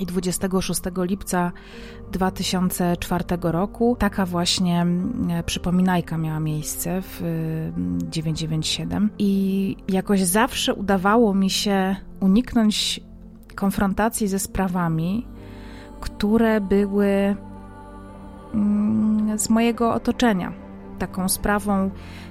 i 0.00 0.06
26 0.06 0.80
lipca 0.96 1.52
2004 2.12 3.24
roku 3.42 3.96
taka 3.98 4.26
właśnie 4.26 4.82
mm, 4.82 5.44
przypominajka 5.46 6.18
miała 6.18 6.40
miejsce 6.40 7.02
w 7.02 7.20
997 8.10 8.96
mm, 8.96 9.10
i 9.18 9.76
jakoś 9.88 10.22
zawsze 10.22 10.74
udawało 10.74 11.34
mi 11.34 11.50
się 11.50 11.96
uniknąć 12.20 13.00
konfrontacji 13.54 14.28
ze 14.28 14.38
sprawami, 14.38 15.26
które 16.00 16.60
były 16.60 17.36
mm, 18.54 19.38
z 19.38 19.50
mojego 19.50 19.94
otoczenia. 19.94 20.52
Taką 20.98 21.28
sprawą, 21.28 21.90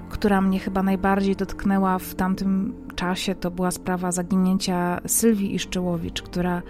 która 0.10 0.42
mnie 0.42 0.60
chyba 0.60 0.84
najbardziej 0.84 1.36
dotknęła 1.36 2.00
w 2.00 2.16
tamtym 2.16 2.74
czasie 2.96 3.36
to 3.36 3.52
była 3.52 3.72
sprawa 3.72 4.12
zaginięcia 4.12 5.02
Sylwii 5.08 5.56
Iszczyłowicz, 5.56 6.22
która 6.22 6.62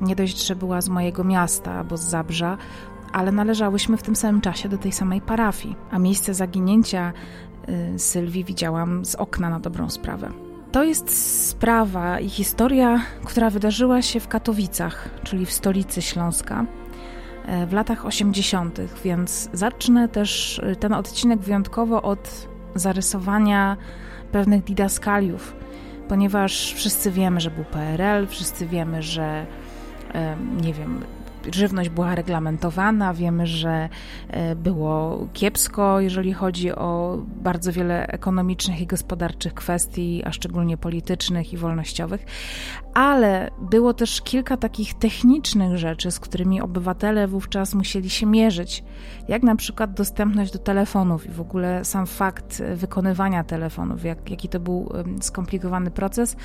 nie 0.00 0.16
dość, 0.16 0.46
że 0.46 0.56
była 0.56 0.80
z 0.80 0.88
mojego 0.88 1.24
miasta 1.24 1.72
albo 1.72 1.96
z 1.96 2.02
Zabrza, 2.02 2.58
ale 3.12 3.32
należałyśmy 3.32 3.96
w 3.96 4.02
tym 4.02 4.16
samym 4.16 4.40
czasie 4.40 4.68
do 4.68 4.78
tej 4.78 4.92
samej 4.92 5.20
parafii, 5.20 5.76
a 5.90 5.98
miejsce 5.98 6.34
zaginięcia 6.34 7.12
y, 7.94 7.98
Sylwii 7.98 8.44
widziałam 8.44 9.04
z 9.04 9.14
okna 9.14 9.50
na 9.50 9.60
dobrą 9.60 9.90
sprawę. 9.90 10.30
To 10.72 10.84
jest 10.84 11.10
sprawa 11.48 12.20
i 12.20 12.28
historia, 12.28 13.00
która 13.24 13.50
wydarzyła 13.50 14.02
się 14.02 14.20
w 14.20 14.28
Katowicach, 14.28 15.08
czyli 15.22 15.46
w 15.46 15.52
stolicy 15.52 16.02
Śląska 16.02 16.64
y, 17.62 17.66
w 17.66 17.72
latach 17.72 18.06
80., 18.06 18.80
więc 19.04 19.50
zacznę 19.52 20.08
też 20.08 20.58
y, 20.58 20.76
ten 20.76 20.92
odcinek 20.92 21.40
wyjątkowo 21.40 22.02
od 22.02 22.48
zarysowania 22.74 23.76
pewnych 24.32 24.64
didaskaliów 24.64 25.56
ponieważ 26.08 26.72
wszyscy 26.74 27.10
wiemy, 27.10 27.40
że 27.40 27.50
był 27.50 27.64
PRL, 27.64 28.26
wszyscy 28.26 28.66
wiemy, 28.66 29.02
że 29.02 29.46
nie 30.62 30.72
wiem, 30.72 31.04
żywność 31.54 31.88
była 31.88 32.14
reglamentowana, 32.14 33.14
wiemy, 33.14 33.46
że 33.46 33.88
e, 34.28 34.56
było 34.56 35.26
kiepsko, 35.32 36.00
jeżeli 36.00 36.32
chodzi 36.32 36.72
o 36.72 37.18
bardzo 37.26 37.72
wiele 37.72 38.06
ekonomicznych 38.06 38.80
i 38.80 38.86
gospodarczych 38.86 39.54
kwestii, 39.54 40.22
a 40.24 40.32
szczególnie 40.32 40.76
politycznych 40.76 41.52
i 41.52 41.56
wolnościowych, 41.56 42.24
ale 42.98 43.50
było 43.60 43.94
też 43.94 44.22
kilka 44.22 44.56
takich 44.56 44.94
technicznych 44.94 45.76
rzeczy, 45.76 46.10
z 46.10 46.20
którymi 46.20 46.60
obywatele 46.60 47.28
wówczas 47.28 47.74
musieli 47.74 48.10
się 48.10 48.26
mierzyć, 48.26 48.84
jak 49.28 49.42
na 49.42 49.56
przykład 49.56 49.94
dostępność 49.94 50.52
do 50.52 50.58
telefonów 50.58 51.26
i 51.26 51.30
w 51.30 51.40
ogóle 51.40 51.84
sam 51.84 52.06
fakt 52.06 52.62
wykonywania 52.74 53.44
telefonów, 53.44 54.04
jak, 54.04 54.30
jaki 54.30 54.48
to 54.48 54.60
był 54.60 54.92
skomplikowany 55.20 55.90
proces, 55.90 56.36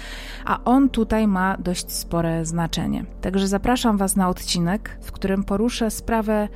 a 0.45 0.63
on 0.63 0.89
tutaj 0.89 1.27
ma 1.27 1.57
dość 1.57 1.91
spore 1.91 2.45
znaczenie. 2.45 3.05
Także 3.21 3.47
zapraszam 3.47 3.97
Was 3.97 4.15
na 4.15 4.29
odcinek, 4.29 4.97
w 5.01 5.11
którym 5.11 5.43
poruszę 5.43 5.91
sprawę 5.91 6.47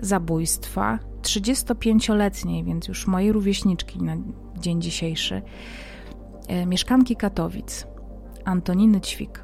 zabójstwa 0.00 0.98
35-letniej, 1.22 2.64
więc 2.64 2.88
już 2.88 3.06
mojej 3.06 3.32
rówieśniczki 3.32 4.02
na 4.02 4.16
dzień 4.58 4.82
dzisiejszy, 4.82 5.42
e, 6.48 6.66
mieszkanki 6.66 7.16
Katowic 7.16 7.95
Antoniny 8.46 9.00
Ćwik. 9.00 9.42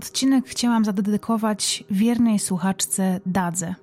Odcinek 0.00 0.48
chciałam 0.48 0.84
zadedykować 0.84 1.84
wiernej 1.90 2.38
słuchaczce 2.38 3.20
Dadze. 3.26 3.74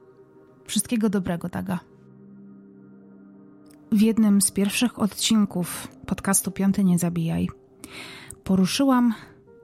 Wszystkiego 0.66 1.09
dobrego, 1.09 1.50
Daga. 1.50 1.79
W 3.91 4.01
jednym 4.01 4.41
z 4.41 4.51
pierwszych 4.51 5.00
odcinków 5.00 5.88
podcastu 6.05 6.51
Piąty 6.51 6.83
Nie 6.83 7.00
Zabijaj 7.00 7.47
poruszyłam 8.44 9.13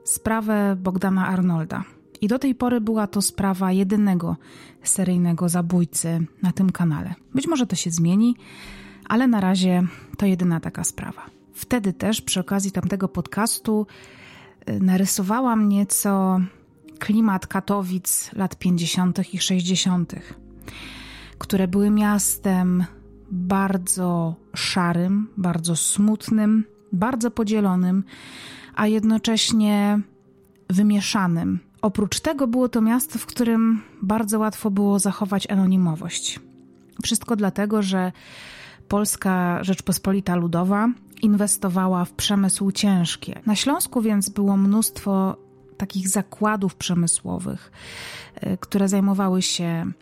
sprawę 0.04 0.76
Bogdana 0.76 1.26
Arnolda. 1.26 1.84
I 2.20 2.28
do 2.28 2.38
tej 2.38 2.54
pory 2.54 2.80
była 2.80 3.06
to 3.06 3.22
sprawa 3.22 3.72
jedynego 3.72 4.36
seryjnego 4.82 5.48
zabójcy 5.48 6.26
na 6.42 6.52
tym 6.52 6.72
kanale. 6.72 7.14
Być 7.34 7.46
może 7.46 7.66
to 7.66 7.76
się 7.76 7.90
zmieni, 7.90 8.36
ale 9.08 9.26
na 9.26 9.40
razie 9.40 9.82
to 10.18 10.26
jedyna 10.26 10.60
taka 10.60 10.84
sprawa. 10.84 11.22
Wtedy 11.52 11.92
też 11.92 12.20
przy 12.20 12.40
okazji 12.40 12.72
tamtego 12.72 13.08
podcastu 13.08 13.86
narysowałam 14.80 15.68
nieco 15.68 16.40
klimat 16.98 17.46
Katowic 17.46 18.30
lat 18.32 18.56
50. 18.58 19.34
i 19.34 19.38
60., 19.38 20.14
które 21.38 21.68
były 21.68 21.90
miastem 21.90 22.84
bardzo 23.30 24.34
szarym, 24.54 25.28
bardzo 25.36 25.76
smutnym, 25.76 26.64
bardzo 26.92 27.30
podzielonym, 27.30 28.04
a 28.74 28.86
jednocześnie 28.86 30.00
wymieszanym. 30.70 31.58
Oprócz 31.82 32.20
tego 32.20 32.46
było 32.46 32.68
to 32.68 32.80
miasto, 32.80 33.18
w 33.18 33.26
którym 33.26 33.82
bardzo 34.02 34.38
łatwo 34.38 34.70
było 34.70 34.98
zachować 34.98 35.50
anonimowość. 35.50 36.40
Wszystko 37.02 37.36
dlatego, 37.36 37.82
że 37.82 38.12
Polska 38.88 39.64
Rzeczpospolita 39.64 40.36
Ludowa 40.36 40.88
inwestowała 41.24 42.04
w 42.04 42.12
przemysł 42.12 42.70
ciężki. 42.70 43.32
Na 43.46 43.56
Śląsku 43.56 44.02
więc 44.02 44.28
było 44.28 44.56
mnóstwo 44.56 45.36
takich 45.76 46.08
zakładów 46.08 46.74
przemysłowych, 46.74 47.72
y, 48.42 48.58
które 48.60 48.88
zajmowały 48.88 49.42
się 49.42 49.92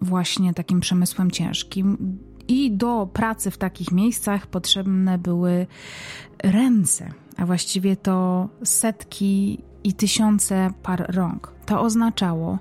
właśnie 0.00 0.54
takim 0.54 0.80
przemysłem 0.80 1.30
ciężkim. 1.30 2.18
I 2.48 2.72
do 2.72 3.08
pracy 3.12 3.50
w 3.50 3.58
takich 3.58 3.92
miejscach 3.92 4.46
potrzebne 4.46 5.18
były 5.18 5.66
ręce, 6.42 7.12
a 7.36 7.46
właściwie 7.46 7.96
to 7.96 8.48
setki 8.64 9.58
i 9.84 9.92
tysiące 9.92 10.70
par 10.82 11.06
rąk. 11.14 11.52
To 11.66 11.80
oznaczało, 11.80 12.58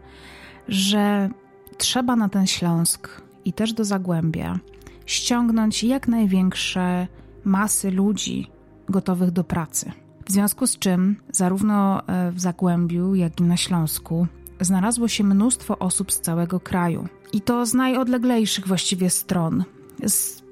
że 0.67 1.29
trzeba 1.77 2.15
na 2.15 2.29
ten 2.29 2.47
Śląsk 2.47 3.21
i 3.45 3.53
też 3.53 3.73
do 3.73 3.85
Zagłębia 3.85 4.59
ściągnąć 5.05 5.83
jak 5.83 6.07
największe 6.07 7.07
masy 7.45 7.91
ludzi 7.91 8.47
gotowych 8.89 9.31
do 9.31 9.43
pracy. 9.43 9.91
W 10.25 10.31
związku 10.31 10.67
z 10.67 10.77
czym, 10.77 11.15
zarówno 11.31 12.07
e, 12.07 12.31
w 12.31 12.39
Zagłębiu, 12.39 13.15
jak 13.15 13.39
i 13.39 13.43
na 13.43 13.57
Śląsku, 13.57 14.27
znalazło 14.61 15.07
się 15.07 15.23
mnóstwo 15.23 15.79
osób 15.79 16.11
z 16.11 16.19
całego 16.19 16.59
kraju. 16.59 17.07
I 17.33 17.41
to 17.41 17.65
z 17.65 17.73
najodleglejszych 17.73 18.67
właściwie 18.67 19.09
stron. 19.09 19.63
Z 20.07 20.43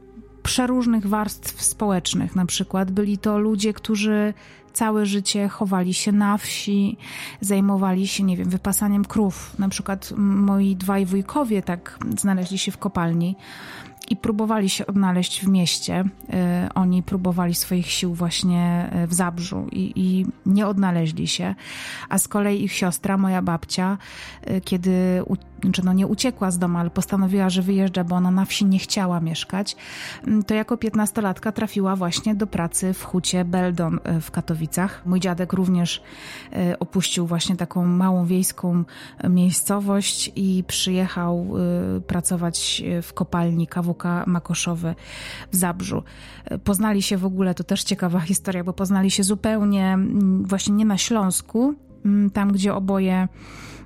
przeróżnych 0.43 1.07
warstw 1.07 1.63
społecznych, 1.63 2.35
na 2.35 2.45
przykład 2.45 2.91
byli 2.91 3.17
to 3.17 3.39
ludzie, 3.39 3.73
którzy 3.73 4.33
całe 4.73 5.05
życie 5.05 5.49
chowali 5.49 5.93
się 5.93 6.11
na 6.11 6.37
wsi, 6.37 6.97
zajmowali 7.41 8.07
się, 8.07 8.23
nie 8.23 8.37
wiem, 8.37 8.49
wypasaniem 8.49 9.05
krów. 9.05 9.59
Na 9.59 9.69
przykład 9.69 10.13
moi 10.17 10.75
dwaj 10.75 11.05
wujkowie 11.05 11.61
tak 11.61 11.99
znaleźli 12.17 12.57
się 12.57 12.71
w 12.71 12.77
kopalni 12.77 13.35
i 14.11 14.15
próbowali 14.15 14.69
się 14.69 14.87
odnaleźć 14.87 15.41
w 15.41 15.47
mieście. 15.47 16.03
Y, 16.03 16.73
oni 16.73 17.03
próbowali 17.03 17.55
swoich 17.55 17.91
sił 17.91 18.13
właśnie 18.13 18.89
y, 19.03 19.07
w 19.07 19.13
Zabrzu 19.13 19.67
i, 19.71 19.91
i, 19.95 20.25
nie 20.45 20.67
odnaleźli 20.67 21.27
się. 21.27 21.55
A 22.09 22.17
z 22.17 22.27
kolei 22.27 22.63
ich 22.63 22.73
siostra, 22.73 23.17
moja 23.17 23.41
babcia, 23.41 23.97
y, 24.49 24.61
kiedy 24.61 25.23
czy 25.71 25.85
no 25.85 25.93
nie 25.93 26.07
uciekła 26.07 26.51
z 26.51 26.57
domu, 26.57 26.77
ale 26.77 26.89
postanowiła, 26.89 27.49
że 27.49 27.61
wyjeżdża, 27.61 28.03
bo 28.03 28.15
ona 28.15 28.31
na 28.31 28.45
wsi 28.45 28.65
nie 28.65 28.79
chciała 28.79 29.19
mieszkać, 29.19 29.75
mm, 30.27 30.43
to 30.43 30.53
jako 30.53 30.77
piętnastolatka 30.77 31.51
trafiła 31.51 31.95
właśnie 31.95 32.35
do 32.35 32.47
pracy 32.47 32.93
w 32.93 33.03
hucie 33.03 33.45
Beldon 33.45 33.99
w 34.21 34.31
Katowicach. 34.31 35.01
Mój 35.05 35.19
dziadek 35.19 35.53
również 35.53 36.03
opuścił 36.79 37.27
właśnie 37.27 37.55
taką 37.55 37.85
małą 37.85 38.25
wiejską 38.25 38.83
miejscowość 39.29 40.31
i 40.35 40.63
przyjechał 40.67 41.47
pracować 42.07 42.83
w 43.01 43.13
kopalni 43.13 43.67
KWK 43.67 44.03
Makoszowy 44.25 44.95
w 45.51 45.55
Zabrzu. 45.55 46.03
Poznali 46.63 47.01
się 47.01 47.17
w 47.17 47.25
ogóle, 47.25 47.53
to 47.53 47.63
też 47.63 47.83
ciekawa 47.83 48.19
historia, 48.31 48.63
bo 48.63 48.73
poznali 48.73 49.11
się 49.11 49.23
zupełnie 49.23 49.93
mm, 49.93 50.45
właśnie 50.45 50.75
nie 50.75 50.85
na 50.85 50.97
Śląsku, 50.97 51.73
mm, 52.05 52.29
tam 52.29 52.51
gdzie 52.51 52.73
oboje 52.73 53.27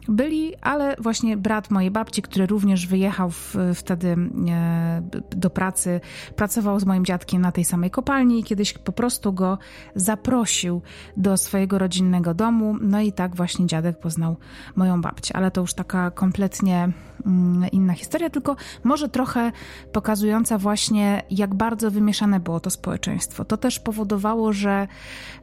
byli, 0.07 0.55
ale 0.61 0.95
właśnie 0.99 1.37
brat 1.37 1.71
mojej 1.71 1.91
babci, 1.91 2.21
który 2.21 2.45
również 2.45 2.87
wyjechał 2.87 3.29
w, 3.29 3.55
wtedy 3.75 4.15
e, 4.49 5.01
do 5.35 5.49
pracy, 5.49 6.01
pracował 6.35 6.79
z 6.79 6.85
moim 6.85 7.05
dziadkiem 7.05 7.41
na 7.41 7.51
tej 7.51 7.65
samej 7.65 7.91
kopalni 7.91 8.39
i 8.39 8.43
kiedyś 8.43 8.73
po 8.73 8.91
prostu 8.91 9.33
go 9.33 9.57
zaprosił 9.95 10.81
do 11.17 11.37
swojego 11.37 11.79
rodzinnego 11.79 12.33
domu. 12.33 12.77
No 12.81 13.01
i 13.01 13.11
tak 13.11 13.35
właśnie 13.35 13.65
dziadek 13.65 13.99
poznał 13.99 14.37
moją 14.75 15.01
babcię, 15.01 15.35
ale 15.35 15.51
to 15.51 15.61
już 15.61 15.73
taka 15.73 16.11
kompletnie 16.11 16.89
mm, 17.25 17.71
inna 17.71 17.93
historia, 17.93 18.29
tylko 18.29 18.55
może 18.83 19.09
trochę 19.09 19.51
pokazująca 19.91 20.57
właśnie, 20.57 21.23
jak 21.29 21.55
bardzo 21.55 21.91
wymieszane 21.91 22.39
było 22.39 22.59
to 22.59 22.69
społeczeństwo. 22.69 23.45
To 23.45 23.57
też 23.57 23.79
powodowało, 23.79 24.53
że 24.53 24.87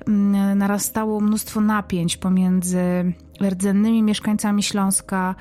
mm, 0.07 0.59
narastało 0.59 1.21
mnóstwo 1.21 1.61
napięć 1.61 2.17
pomiędzy 2.17 3.13
rdzennymi 3.41 4.03
mieszkańcami 4.03 4.63
Śląska, 4.63 5.35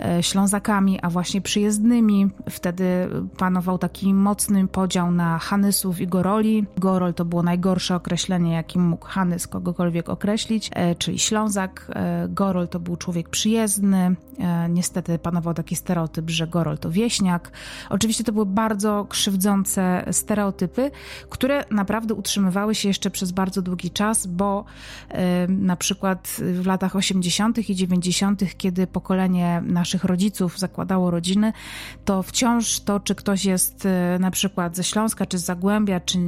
e, 0.00 0.22
Ślązakami, 0.22 0.98
a 1.02 1.10
właśnie 1.10 1.40
przyjezdnymi. 1.40 2.30
Wtedy 2.50 2.84
panował 3.38 3.78
taki 3.78 4.14
mocny 4.14 4.68
podział 4.68 5.10
na 5.10 5.38
Hanysów 5.38 6.00
i 6.00 6.06
Goroli. 6.06 6.66
Gorol 6.76 7.14
to 7.14 7.24
było 7.24 7.42
najgorsze 7.42 7.94
określenie, 7.94 8.52
jakim 8.52 8.82
mógł 8.82 9.06
Hanys 9.06 9.46
kogokolwiek 9.46 10.08
określić, 10.08 10.70
e, 10.74 10.94
czyli 10.94 11.18
Ślązak. 11.18 11.90
E, 11.94 12.28
Gorol 12.28 12.68
to 12.68 12.80
był 12.80 12.96
człowiek 12.96 13.28
przyjezdny. 13.28 14.16
Niestety 14.68 15.18
panował 15.18 15.54
taki 15.54 15.76
stereotyp, 15.76 16.30
że 16.30 16.46
Gorol 16.46 16.78
to 16.78 16.90
wieśniak. 16.90 17.50
Oczywiście 17.90 18.24
to 18.24 18.32
były 18.32 18.46
bardzo 18.46 19.06
krzywdzące 19.08 20.04
stereotypy, 20.12 20.90
które 21.28 21.64
naprawdę 21.70 22.14
utrzymywały 22.14 22.74
się 22.74 22.88
jeszcze 22.88 23.10
przez 23.10 23.32
bardzo 23.32 23.62
długi 23.62 23.90
czas, 23.90 24.26
bo 24.26 24.64
na 25.48 25.76
przykład 25.76 26.36
w 26.38 26.66
latach 26.66 26.96
80 26.96 27.27
80. 27.28 27.70
i 27.70 27.74
90., 27.74 28.56
kiedy 28.56 28.86
pokolenie 28.86 29.62
naszych 29.66 30.04
rodziców 30.04 30.58
zakładało 30.58 31.10
rodziny, 31.10 31.52
to 32.04 32.22
wciąż 32.22 32.80
to, 32.80 33.00
czy 33.00 33.14
ktoś 33.14 33.44
jest 33.44 33.86
e, 33.86 34.18
na 34.20 34.30
przykład 34.30 34.76
ze 34.76 34.84
Śląska, 34.84 35.26
czy 35.26 35.38
z 35.38 35.44
Zagłębia, 35.44 36.00
czy 36.00 36.18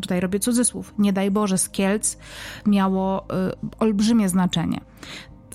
tutaj 0.00 0.20
robię 0.20 0.38
cudzysłów, 0.38 0.94
nie 0.98 1.12
daj 1.12 1.30
Boże, 1.30 1.58
z 1.58 1.68
Kielc, 1.70 2.16
miało 2.66 3.24
y, 3.24 3.26
olbrzymie 3.78 4.28
znaczenie. 4.28 4.80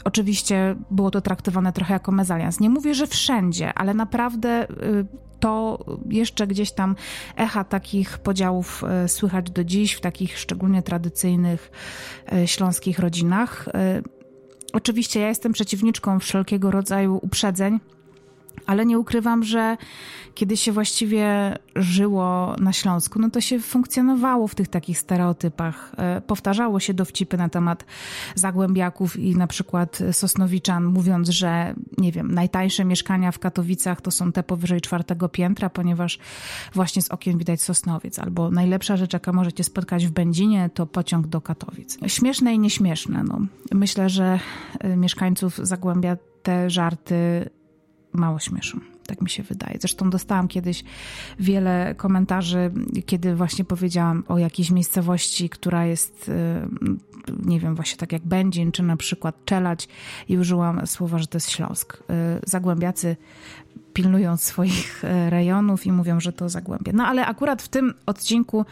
Oczywiście 0.03 0.75
było 0.91 1.11
to 1.11 1.21
traktowane 1.21 1.73
trochę 1.73 1.93
jako 1.93 2.11
mezalians. 2.11 2.59
Nie 2.59 2.69
mówię, 2.69 2.95
że 2.95 3.07
wszędzie, 3.07 3.73
ale 3.73 3.93
naprawdę 3.93 4.69
y, 4.69 5.05
to 5.39 5.85
jeszcze 6.09 6.47
gdzieś 6.47 6.71
tam 6.71 6.95
echa 7.35 7.63
takich 7.63 8.17
podziałów 8.17 8.83
słychać 9.07 9.51
do 9.51 9.63
dziś 9.63 9.93
w 9.93 10.01
takich 10.01 10.39
szczególnie 10.39 10.81
tradycyjnych 10.81 11.71
śląskich 12.45 12.99
rodzinach. 12.99 13.69
Oczywiście 14.73 15.19
ja 15.19 15.27
jestem 15.29 15.53
przeciwniczką 15.53 16.19
wszelkiego 16.19 16.71
rodzaju 16.71 17.19
uprzedzeń, 17.21 17.79
ale 18.67 18.85
nie 18.85 18.99
ukrywam, 18.99 19.43
że 19.43 19.77
kiedy 20.33 20.57
się 20.57 20.71
właściwie 20.71 21.57
żyło 21.75 22.55
na 22.59 22.73
Śląsku, 22.73 23.19
no 23.19 23.29
to 23.29 23.41
się 23.41 23.59
funkcjonowało 23.59 24.47
w 24.47 24.55
tych 24.55 24.67
takich 24.67 24.99
stereotypach. 24.99 25.91
E, 25.97 26.21
powtarzało 26.21 26.79
się 26.79 26.93
dowcipy 26.93 27.37
na 27.37 27.49
temat 27.49 27.85
zagłębiaków 28.35 29.19
i 29.19 29.35
na 29.35 29.47
przykład 29.47 29.99
Sosnowiczan, 30.11 30.85
mówiąc, 30.85 31.29
że 31.29 31.73
nie 31.97 32.11
wiem, 32.11 32.31
najtańsze 32.31 32.85
mieszkania 32.85 33.31
w 33.31 33.39
Katowicach 33.39 34.01
to 34.01 34.11
są 34.11 34.31
te 34.31 34.43
powyżej 34.43 34.81
czwartego 34.81 35.29
piętra, 35.29 35.69
ponieważ 35.69 36.19
właśnie 36.73 37.01
z 37.01 37.11
okien 37.11 37.37
widać 37.37 37.61
Sosnowiec. 37.61 38.19
Albo 38.19 38.51
najlepsza 38.51 38.97
rzecz, 38.97 39.13
jaka 39.13 39.33
możecie 39.33 39.63
spotkać 39.63 40.07
w 40.07 40.11
Będzinie, 40.11 40.69
to 40.73 40.85
pociąg 40.85 41.27
do 41.27 41.41
Katowic. 41.41 41.97
Śmieszne 42.07 42.53
i 42.53 42.59
nieśmieszne. 42.59 43.23
No. 43.23 43.39
Myślę, 43.71 44.09
że 44.09 44.39
e, 44.79 44.95
mieszkańców 44.97 45.57
Zagłębia 45.57 46.17
te 46.43 46.69
żarty 46.69 47.49
mało 48.17 48.39
śmieszą. 48.39 48.79
Tak 49.07 49.21
mi 49.21 49.29
się 49.29 49.43
wydaje. 49.43 49.77
Zresztą 49.79 50.09
dostałam 50.09 50.47
kiedyś 50.47 50.83
wiele 51.39 51.95
komentarzy, 51.97 52.71
kiedy 53.05 53.35
właśnie 53.35 53.65
powiedziałam 53.65 54.23
o 54.27 54.37
jakiejś 54.37 54.71
miejscowości, 54.71 55.49
która 55.49 55.85
jest, 55.85 56.29
y, 56.29 56.33
nie 57.45 57.59
wiem, 57.59 57.75
właśnie 57.75 57.97
tak 57.97 58.11
jak 58.11 58.25
Będzin, 58.25 58.71
czy 58.71 58.83
na 58.83 58.97
przykład 58.97 59.45
Czelać 59.45 59.87
i 60.29 60.37
użyłam 60.37 60.87
słowa, 60.87 61.17
że 61.17 61.27
to 61.27 61.35
jest 61.35 61.51
Śląsk. 61.51 61.93
Y, 61.97 62.03
Zagłębiacy 62.45 63.15
pilnują 63.93 64.37
swoich 64.37 65.03
y, 65.03 65.29
rejonów 65.29 65.85
i 65.85 65.91
mówią, 65.91 66.19
że 66.19 66.33
to 66.33 66.49
Zagłębie. 66.49 66.91
No 66.93 67.05
ale 67.05 67.25
akurat 67.25 67.61
w 67.61 67.67
tym 67.67 67.93
odcinku 68.05 68.65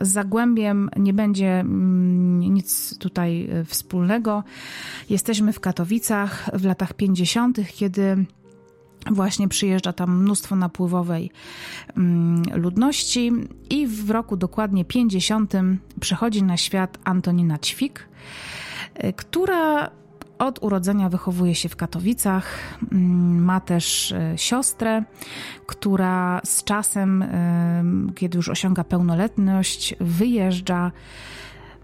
z 0.00 0.08
Zagłębiem 0.08 0.90
nie 0.96 1.12
będzie 1.12 1.60
mm, 1.60 2.40
nic 2.40 2.98
tutaj 2.98 3.48
wspólnego. 3.66 4.44
Jesteśmy 5.10 5.52
w 5.52 5.60
Katowicach 5.60 6.50
w 6.52 6.64
latach 6.64 6.94
50., 6.94 7.58
kiedy 7.74 8.26
Właśnie 9.10 9.48
przyjeżdża 9.48 9.92
tam 9.92 10.22
mnóstwo 10.22 10.56
napływowej 10.56 11.30
mm, 11.96 12.42
ludności 12.54 13.32
i 13.70 13.86
w 13.86 14.10
roku 14.10 14.36
dokładnie 14.36 14.84
50 14.84 15.52
przychodzi 16.00 16.42
na 16.42 16.56
świat 16.56 16.98
Antonina 17.04 17.58
Ćwik, 17.58 18.08
y, 19.04 19.12
która 19.12 19.90
od 20.38 20.62
urodzenia 20.62 21.08
wychowuje 21.08 21.54
się 21.54 21.68
w 21.68 21.76
Katowicach. 21.76 22.58
Mm, 22.92 23.44
ma 23.44 23.60
też 23.60 24.12
y, 24.12 24.34
siostrę, 24.36 25.04
która 25.66 26.40
z 26.44 26.64
czasem, 26.64 27.22
y, 27.22 28.12
kiedy 28.14 28.36
już 28.36 28.48
osiąga 28.48 28.84
pełnoletność, 28.84 29.94
wyjeżdża 30.00 30.92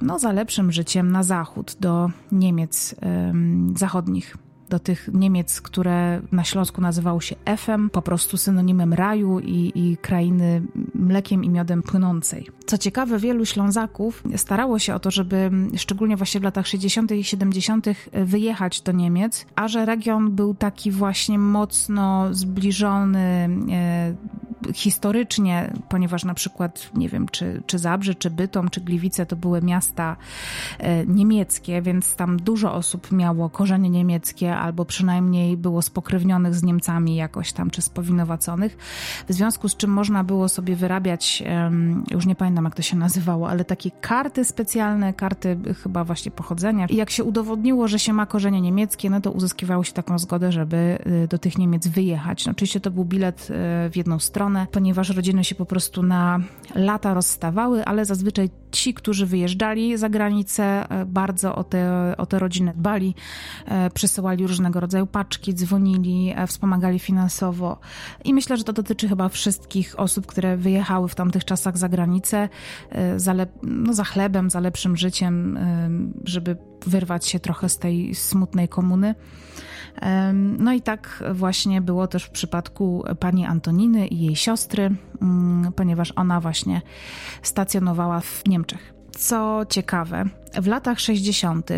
no, 0.01 0.19
za 0.19 0.33
lepszym 0.33 0.73
życiem 0.73 1.13
na 1.13 1.23
zachód, 1.23 1.77
do 1.81 2.11
Niemiec 2.33 2.95
zachodnich 3.77 4.37
do 4.73 4.79
tych 4.79 5.09
Niemiec, 5.13 5.61
które 5.61 6.21
na 6.33 6.45
Śląsku 6.45 6.81
nazywało 6.81 7.21
się 7.21 7.37
Efem, 7.45 7.91
po 7.91 8.03
prostu 8.03 8.37
synonimem 8.37 8.93
raju 8.93 9.41
i, 9.41 9.73
i 9.75 9.97
krainy 9.97 10.63
mlekiem 10.95 11.45
i 11.45 11.51
miodem 11.51 11.83
płynącej. 11.83 12.49
Co 12.67 12.79
ciekawe, 12.79 13.19
wielu 13.19 13.47
Ślązaków 13.47 14.23
starało 14.37 14.79
się 14.79 14.95
o 14.95 14.99
to, 14.99 15.11
żeby 15.11 15.51
szczególnie 15.77 16.17
właśnie 16.17 16.41
w 16.41 16.45
latach 16.45 16.67
60. 16.67 17.13
i 17.13 17.25
70. 17.25 17.87
wyjechać 18.13 18.81
do 18.81 18.93
Niemiec, 18.93 19.47
a 19.55 19.69
że 19.69 19.87
region 19.87 20.31
był 20.31 20.55
taki 20.55 20.91
właśnie 20.91 21.39
mocno 21.39 22.35
zbliżony 22.35 23.49
e, 23.71 24.15
historycznie, 24.75 25.73
ponieważ 25.89 26.25
na 26.25 26.35
przykład, 26.35 26.91
nie 26.95 27.09
wiem, 27.09 27.29
czy, 27.29 27.63
czy 27.67 27.79
Zabrze, 27.79 28.15
czy 28.15 28.31
Bytom, 28.31 28.69
czy 28.69 28.81
Gliwice 28.81 29.27
to 29.27 29.37
były 29.37 29.63
miasta 29.63 30.17
e, 30.79 31.07
niemieckie, 31.07 31.83
więc 31.83 32.17
tam 32.17 32.37
dużo 32.37 32.75
osób 32.75 33.13
miało 33.13 33.51
korzenie 33.51 33.91
niemieckie, 33.91 34.57
albo 34.63 34.85
przynajmniej 34.85 35.57
było 35.57 35.83
spokrewnionych 35.83 36.55
z 36.55 36.63
Niemcami 36.63 37.17
jakoś 37.17 37.53
tam, 37.53 37.71
czy 37.71 37.83
spowinowaconych, 37.83 38.77
w 39.29 39.33
związku 39.33 39.69
z 39.69 39.77
czym 39.77 39.91
można 39.91 40.25
było 40.25 40.49
sobie 40.49 40.77
wyrabiać, 40.77 41.43
już 42.11 42.27
nie 42.27 42.35
pamiętam 42.35 42.65
jak 42.65 42.75
to 42.75 42.83
się 42.83 42.97
nazywało, 42.97 43.49
ale 43.49 43.65
takie 43.65 43.91
karty 43.91 44.45
specjalne, 44.45 45.13
karty 45.13 45.59
chyba 45.83 46.05
właśnie 46.05 46.31
pochodzenia. 46.31 46.87
I 46.87 46.97
jak 46.97 47.11
się 47.11 47.25
udowodniło, 47.25 47.89
że 47.89 47.99
się 47.99 48.13
ma 48.13 48.27
korzenie 48.27 48.61
niemieckie, 48.61 49.11
no 49.11 49.21
to 49.21 49.31
uzyskiwało 49.31 49.85
się 49.85 49.93
taką 49.93 50.19
zgodę, 50.19 50.53
żeby 50.53 50.99
y, 51.25 51.29
do 51.29 51.39
tych 51.39 51.59
Niemiec 51.59 51.89
wyjechać. 51.89 52.47
No, 52.47 52.53
oczywiście 52.53 52.81
to 52.81 52.91
był 52.91 53.05
bilet 53.05 53.49
y, 53.51 53.91
w 53.91 53.97
jedną 53.97 54.19
stronę, 54.19 54.67
ponieważ 54.73 55.11
rodziny 55.11 55.45
się 55.45 55.55
po 55.55 55.67
prostu 55.67 56.03
na 56.03 56.41
lata 56.75 57.15
rozstawały, 57.15 57.85
ale 57.85 58.05
zazwyczaj 58.05 58.51
ci, 58.71 58.95
którzy 58.95 59.27
wyjeżdżali 59.27 59.97
za 59.97 60.09
granicę, 60.09 60.91
e, 60.91 61.07
bardzo 61.07 61.55
o 61.55 61.65
te, 61.65 62.15
o 62.19 62.27
te 62.27 62.39
rodziny 62.39 62.73
dbali, 62.77 63.15
przesyłali 63.95 64.47
różnego 64.53 64.81
rodzaju 64.81 65.07
paczki, 65.07 65.55
dzwonili, 65.55 66.33
e, 66.37 66.47
wspomagali 66.47 66.99
finansowo. 66.99 67.79
I 68.25 68.35
myślę, 68.35 68.57
że 68.57 68.65
to 68.65 68.73
dotyczy 68.73 69.09
chyba 69.09 69.29
wszystkich 69.29 70.01
osób, 70.01 70.27
które 70.27 70.57
wyjechały 70.57 71.09
w 71.09 71.15
tamtych 71.15 71.45
czasach 71.45 71.79
za 71.79 71.89
granicę 71.89 72.49
za, 73.17 73.35
lep- 73.35 73.63
no, 73.63 73.95
za 73.95 74.05
chlebem, 74.05 74.51
za 74.51 74.61
lepszym 74.61 74.97
życiem, 74.97 75.59
żeby 76.25 76.57
wyrwać 76.87 77.27
się 77.27 77.41
trochę 77.41 77.69
z 77.69 77.79
tej 77.79 78.15
smutnej 78.15 78.69
komuny. 78.69 79.15
No 80.59 80.73
i 80.73 80.81
tak 80.81 81.25
właśnie 81.35 81.81
było 81.81 82.07
też 82.07 82.25
w 82.25 82.31
przypadku 82.31 83.05
pani 83.21 83.47
Antoniny 83.47 84.07
i 84.07 84.21
jej 84.21 84.37
siostry, 84.37 84.91
mm, 85.23 85.73
ponieważ 85.73 86.13
ona 86.17 86.41
właśnie 86.41 86.83
stacjonowała 87.43 88.21
w 88.21 88.43
Niemczech. 88.47 88.95
Co 89.11 89.67
ciekawe, 89.69 90.25
w 90.63 90.67
latach 90.67 91.01
60. 91.01 91.71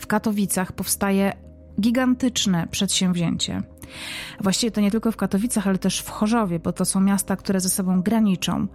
w 0.00 0.06
Katowicach 0.06 0.72
powstaje 0.72 1.32
gigantyczne 1.80 2.66
przedsięwzięcie. 2.70 3.62
Właściwie 4.40 4.70
to 4.70 4.80
nie 4.80 4.90
tylko 4.90 5.12
w 5.12 5.16
Katowicach, 5.16 5.66
ale 5.66 5.78
też 5.78 6.00
w 6.00 6.08
Chorzowie, 6.08 6.58
bo 6.58 6.72
to 6.72 6.84
są 6.84 7.00
miasta, 7.00 7.36
które 7.36 7.60
ze 7.60 7.68
sobą 7.68 8.02
graniczą. 8.02 8.66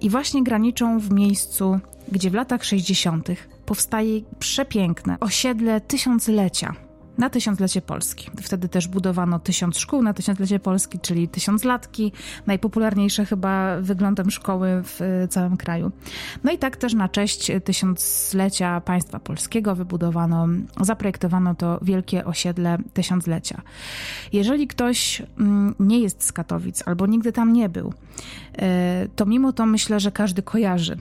I 0.00 0.10
właśnie 0.10 0.44
graniczą 0.44 0.98
w 0.98 1.10
miejscu, 1.10 1.80
gdzie 2.12 2.30
w 2.30 2.34
latach 2.34 2.64
60. 2.64 3.28
powstaje 3.66 4.20
przepiękne 4.38 5.16
osiedle 5.20 5.80
tysiąclecia 5.80 6.85
na 7.18 7.30
tysiąclecie 7.30 7.82
Polski. 7.82 8.30
Wtedy 8.42 8.68
też 8.68 8.88
budowano 8.88 9.38
tysiąc 9.38 9.78
szkół 9.78 10.02
na 10.02 10.14
tysiąclecie 10.14 10.58
Polski, 10.58 10.98
czyli 10.98 11.28
tysiąclatki, 11.28 12.12
najpopularniejsze 12.46 13.24
chyba 13.24 13.80
wyglądem 13.80 14.30
szkoły 14.30 14.82
w 14.82 15.00
e, 15.02 15.28
całym 15.28 15.56
kraju. 15.56 15.92
No 16.44 16.52
i 16.52 16.58
tak 16.58 16.76
też 16.76 16.94
na 16.94 17.08
cześć 17.08 17.50
tysiąclecia 17.64 18.80
państwa 18.80 19.20
polskiego 19.20 19.74
wybudowano, 19.74 20.48
zaprojektowano 20.80 21.54
to 21.54 21.78
wielkie 21.82 22.24
osiedle 22.24 22.78
tysiąclecia. 22.92 23.62
Jeżeli 24.32 24.66
ktoś 24.66 25.22
mm, 25.38 25.74
nie 25.80 26.00
jest 26.00 26.24
z 26.24 26.32
Katowic 26.32 26.82
albo 26.86 27.06
nigdy 27.06 27.32
tam 27.32 27.52
nie 27.52 27.68
był, 27.68 27.92
e, 28.58 29.08
to 29.16 29.26
mimo 29.26 29.52
to 29.52 29.66
myślę, 29.66 30.00
że 30.00 30.12
każdy 30.12 30.42
kojarzy 30.42 30.96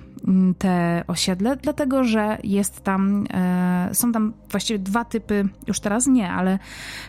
te 0.58 1.04
osiedle, 1.08 1.56
dlatego 1.56 2.04
że 2.04 2.38
jest 2.44 2.84
tam, 2.84 3.24
e, 3.34 3.90
są 3.94 4.12
tam 4.12 4.34
właściwie 4.52 4.80
dwa 4.80 5.06
typy, 5.06 5.48
już 5.68 5.80
teraz 5.80 6.08
nie, 6.08 6.32
ale 6.32 6.60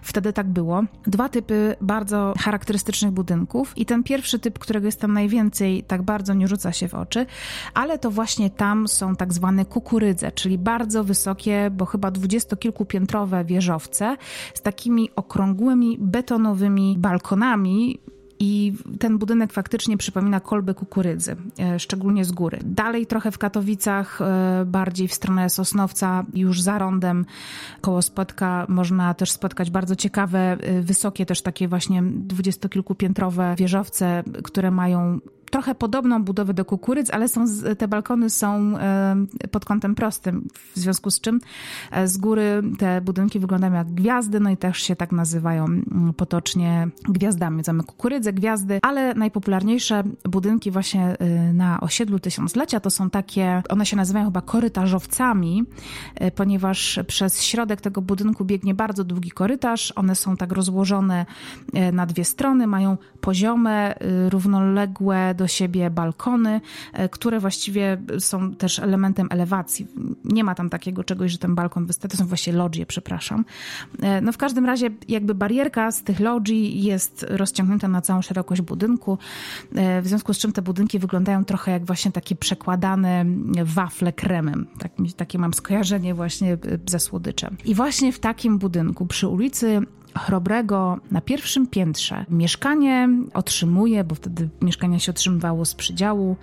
wtedy 0.03 0.33
tak 0.33 0.47
było. 0.47 0.83
Dwa 1.07 1.29
typy 1.29 1.77
bardzo 1.81 2.35
charakterystycznych 2.39 3.11
budynków 3.11 3.79
i 3.79 3.87
ten 3.87 4.03
pierwszy 4.03 4.39
typ, 4.39 4.59
którego 4.59 4.87
jest 4.87 5.01
tam 5.01 5.13
najwięcej, 5.13 5.83
tak 5.83 6.03
bardzo 6.03 6.35
nie 6.35 6.49
rzuca 6.49 6.73
się 6.73 6.89
w 6.89 6.95
oczy, 6.95 7.27
ale 7.75 7.99
to 7.99 8.11
właśnie 8.11 8.51
tam 8.51 8.89
są 8.89 9.17
tak 9.17 9.33
zwane 9.33 9.65
kukurydze, 9.65 10.33
czyli 10.33 10.59
bardzo 10.59 11.05
wysokie, 11.05 11.71
bo 11.73 11.87
chyba 11.87 12.11
dwudziestokilkupiętrowe 12.11 13.45
wieżowce 13.45 14.17
z 14.55 14.61
takimi 14.61 15.11
okrągłymi, 15.17 15.97
betonowymi 16.01 16.97
balkonami, 16.99 18.01
i 18.39 18.73
ten 18.99 19.19
budynek 19.19 19.53
faktycznie 19.53 19.97
przypomina 19.97 20.41
kolbę 20.41 20.75
kukurydzy, 20.75 21.37
e, 21.59 21.79
szczególnie 21.79 22.25
z 22.25 22.33
góry. 22.33 22.59
Dalej 22.65 23.07
trochę 23.07 23.31
w 23.31 23.39
Katowicach, 23.39 24.21
e, 24.21 24.65
bardziej 24.67 25.09
w 25.09 25.15
stronę 25.15 25.51
Sosnowca, 25.51 26.25
już 26.35 26.63
za 26.63 26.79
rondem 26.79 27.25
koło 27.81 28.03
Spotka 28.03 28.67
można 28.69 29.15
też 29.15 29.31
spotkać 29.31 29.71
bardzo 29.71 29.97
ciekawe, 29.97 30.39
e, 30.39 30.83
wysokie 30.83 31.27
też 31.27 31.43
takie 31.43 31.69
właśnie 31.69 32.03
dwudziestokilkupiętrowe 32.03 33.55
wieżowce, 33.59 34.23
które 34.45 34.71
mają 34.71 35.21
trochę 35.51 35.75
podobną 35.75 36.25
budowę 36.25 36.55
do 36.55 36.65
kukurydz, 36.65 37.11
ale 37.11 37.29
są, 37.29 37.45
te 37.79 37.89
balkony 37.89 38.31
są 38.31 38.75
pod 39.51 39.65
kątem 39.65 39.95
prostym, 39.95 40.49
w 40.75 40.79
związku 40.79 41.11
z 41.11 41.21
czym 41.21 41.41
e, 41.91 42.09
z 42.09 42.17
góry 42.17 42.63
te 42.79 43.01
budynki 43.01 43.39
wyglądają 43.39 43.73
jak 43.73 43.95
gwiazdy, 43.95 44.41
no 44.41 44.51
i 44.51 44.57
też 44.57 44.79
się 44.83 44.97
tak 44.97 45.13
nazywają 45.13 45.65
mm, 45.65 46.15
potocznie 46.17 46.89
gwiazdami. 47.09 47.65
Zamek 47.65 47.87
kukurydze, 47.87 48.33
gwiazdy, 48.33 48.79
ale 48.83 49.15
najpopularniejsze 49.15 50.03
budynki 50.25 50.71
właśnie 50.71 51.17
y, 51.23 51.53
na 51.53 51.81
osiedlu 51.81 52.19
tysiąclecia 52.19 52.81
to 52.81 52.91
są 52.91 53.11
takie, 53.11 53.63
one 53.69 53.87
się 53.87 53.97
nazywają 53.97 54.25
chyba 54.27 54.41
korytarzowcami, 54.41 55.65
ponieważ 56.35 57.01
przez 57.07 57.43
środek 57.43 57.81
tego 57.81 58.03
budynku 58.03 58.45
biegnie 58.45 58.75
bardzo 58.75 59.05
długi 59.05 59.31
korytarz, 59.31 59.93
one 59.97 60.15
są 60.15 60.37
tak 60.37 60.53
rozłożone 60.53 61.27
na 61.93 62.07
dwie 62.07 62.25
strony, 62.25 62.67
mają 62.67 62.97
poziome, 63.21 63.95
równoległe 64.29 65.35
do 65.37 65.49
siebie 65.49 65.91
balkony, 65.91 66.61
e, 66.93 67.09
które 67.09 67.41
właściwie 67.41 67.99
są 68.19 68.55
też 68.55 68.79
elementem 68.79 69.29
elewacji. 69.31 69.87
Nie 70.25 70.45
ma 70.45 70.55
tam 70.55 70.71
takiego 70.71 71.05
czegoś, 71.05 71.33
że 71.33 71.39
ten 71.39 71.55
balkon 71.55 71.87
wystaje, 71.87 72.11
to 72.11 72.17
są 72.17 72.27
właściwie 72.27 72.57
lodgie, 72.57 72.87
przepraszam. 72.87 73.45
E, 74.03 74.21
no 74.21 74.33
w 74.33 74.37
każdym 74.37 74.67
razie 74.67 74.91
jakby 75.09 75.35
barierka 75.35 75.91
z 75.91 76.03
tych 76.03 76.21
lodzi 76.21 76.83
jest 76.83 77.27
rozciągnięta 77.29 77.89
na 77.89 78.01
całą 78.01 78.23
szerokość 78.23 78.63
budynku, 78.63 79.19
e, 79.75 80.03
w 80.03 80.09
związku 80.09 80.35
z 80.35 80.39
czym 80.39 80.53
te 80.53 80.63
budynki 80.63 80.99
wyglądają 80.99 81.45
trochę 81.45 81.73
jak 81.73 81.85
właśnie 81.85 82.13
takie 82.13 82.37
przekładane 82.37 83.25
wafle 83.65 84.13
kremem. 84.13 84.67
Tak, 84.79 84.93
takie 85.17 85.39
mam 85.39 85.55
skojarzenie 85.55 86.15
właśnie 86.15 86.59
ze 86.87 86.99
słodyczem. 86.99 87.57
I 87.65 87.75
właśnie 87.75 88.13
w 88.13 88.19
takim 88.19 88.59
budynku 88.59 89.07
przy 89.07 89.29
ulicy 89.29 89.81
Chrobrego 90.19 90.99
na 91.11 91.21
pierwszym 91.21 91.67
piętrze. 91.67 92.25
Mieszkanie 92.29 93.09
otrzymuje, 93.35 94.05
bo 94.05 94.15
wtedy 94.15 94.49
mieszkania 94.63 94.99
się 94.99 95.13
otrzymywało 95.13 95.65
z 95.65 95.75
przydziału, 95.75 96.37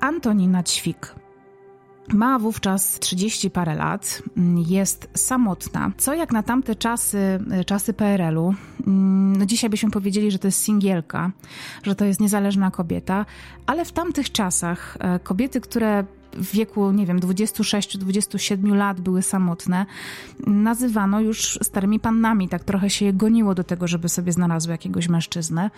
Antonina 0.00 0.62
Ćwik. 0.62 1.14
Ma 2.12 2.38
wówczas 2.38 2.98
30 2.98 3.50
parę 3.50 3.74
lat, 3.74 4.22
jest 4.68 5.08
samotna, 5.14 5.92
co 5.96 6.14
jak 6.14 6.32
na 6.32 6.42
tamte 6.42 6.74
czasy, 6.74 7.38
czasy 7.66 7.92
PRL-u, 7.92 8.54
mm, 8.86 9.36
no 9.36 9.46
dzisiaj 9.46 9.70
byśmy 9.70 9.90
powiedzieli, 9.90 10.30
że 10.30 10.38
to 10.38 10.48
jest 10.48 10.62
singielka, 10.62 11.30
że 11.82 11.94
to 11.94 12.04
jest 12.04 12.20
niezależna 12.20 12.70
kobieta, 12.70 13.26
ale 13.66 13.84
w 13.84 13.92
tamtych 13.92 14.32
czasach 14.32 14.96
e, 15.00 15.18
kobiety, 15.18 15.60
które 15.60 16.04
w 16.32 16.52
wieku, 16.52 16.92
nie 16.92 17.06
wiem, 17.06 17.20
26-27 17.20 18.74
lat 18.74 19.00
były 19.00 19.22
samotne, 19.22 19.86
nazywano 20.46 21.20
już 21.20 21.58
starymi 21.62 22.00
pannami. 22.00 22.48
Tak 22.48 22.64
trochę 22.64 22.90
się 22.90 23.04
je 23.04 23.12
goniło 23.12 23.54
do 23.54 23.64
tego, 23.64 23.88
żeby 23.88 24.08
sobie 24.08 24.32
znalazły 24.32 24.72
jakiegoś 24.72 25.08
mężczyznę. 25.08 25.70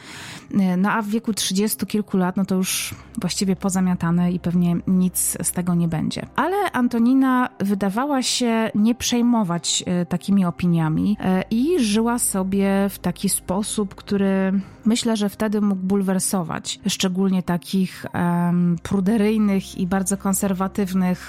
No 0.77 0.93
a 0.93 1.03
w 1.03 1.09
wieku 1.09 1.33
30 1.33 1.87
kilku 1.87 2.17
lat, 2.17 2.37
no 2.37 2.45
to 2.45 2.55
już 2.55 2.95
właściwie 3.21 3.57
pozamiatane 3.57 4.33
i 4.33 4.41
pewnie 4.41 4.77
nic 4.87 5.37
z 5.43 5.53
tego 5.53 5.75
nie 5.75 5.89
będzie. 5.89 6.27
Ale 6.37 6.73
Antonina 6.73 7.49
wydawała 7.61 8.23
się 8.23 8.71
nie 8.75 8.95
przejmować 8.95 9.85
e, 9.87 10.07
takimi 10.07 10.45
opiniami 10.45 11.17
e, 11.21 11.45
i 11.51 11.81
żyła 11.81 12.19
sobie 12.19 12.89
w 12.91 12.99
taki 12.99 13.29
sposób, 13.29 13.95
który 13.95 14.61
myślę, 14.85 15.17
że 15.17 15.29
wtedy 15.29 15.61
mógł 15.61 15.83
bulwersować, 15.83 16.81
szczególnie 16.87 17.43
takich 17.43 18.07
um, 18.15 18.77
pruderyjnych 18.83 19.79
i 19.79 19.87
bardzo 19.87 20.17
konserwatywnych 20.17 20.42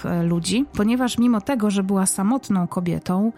e, 0.06 0.24
ludzi, 0.24 0.66
ponieważ 0.74 1.18
mimo 1.18 1.42
tego, 1.42 1.72
że 1.72 1.84
była 1.84 2.06
samotną 2.06 2.68
kobietą, 2.68 3.32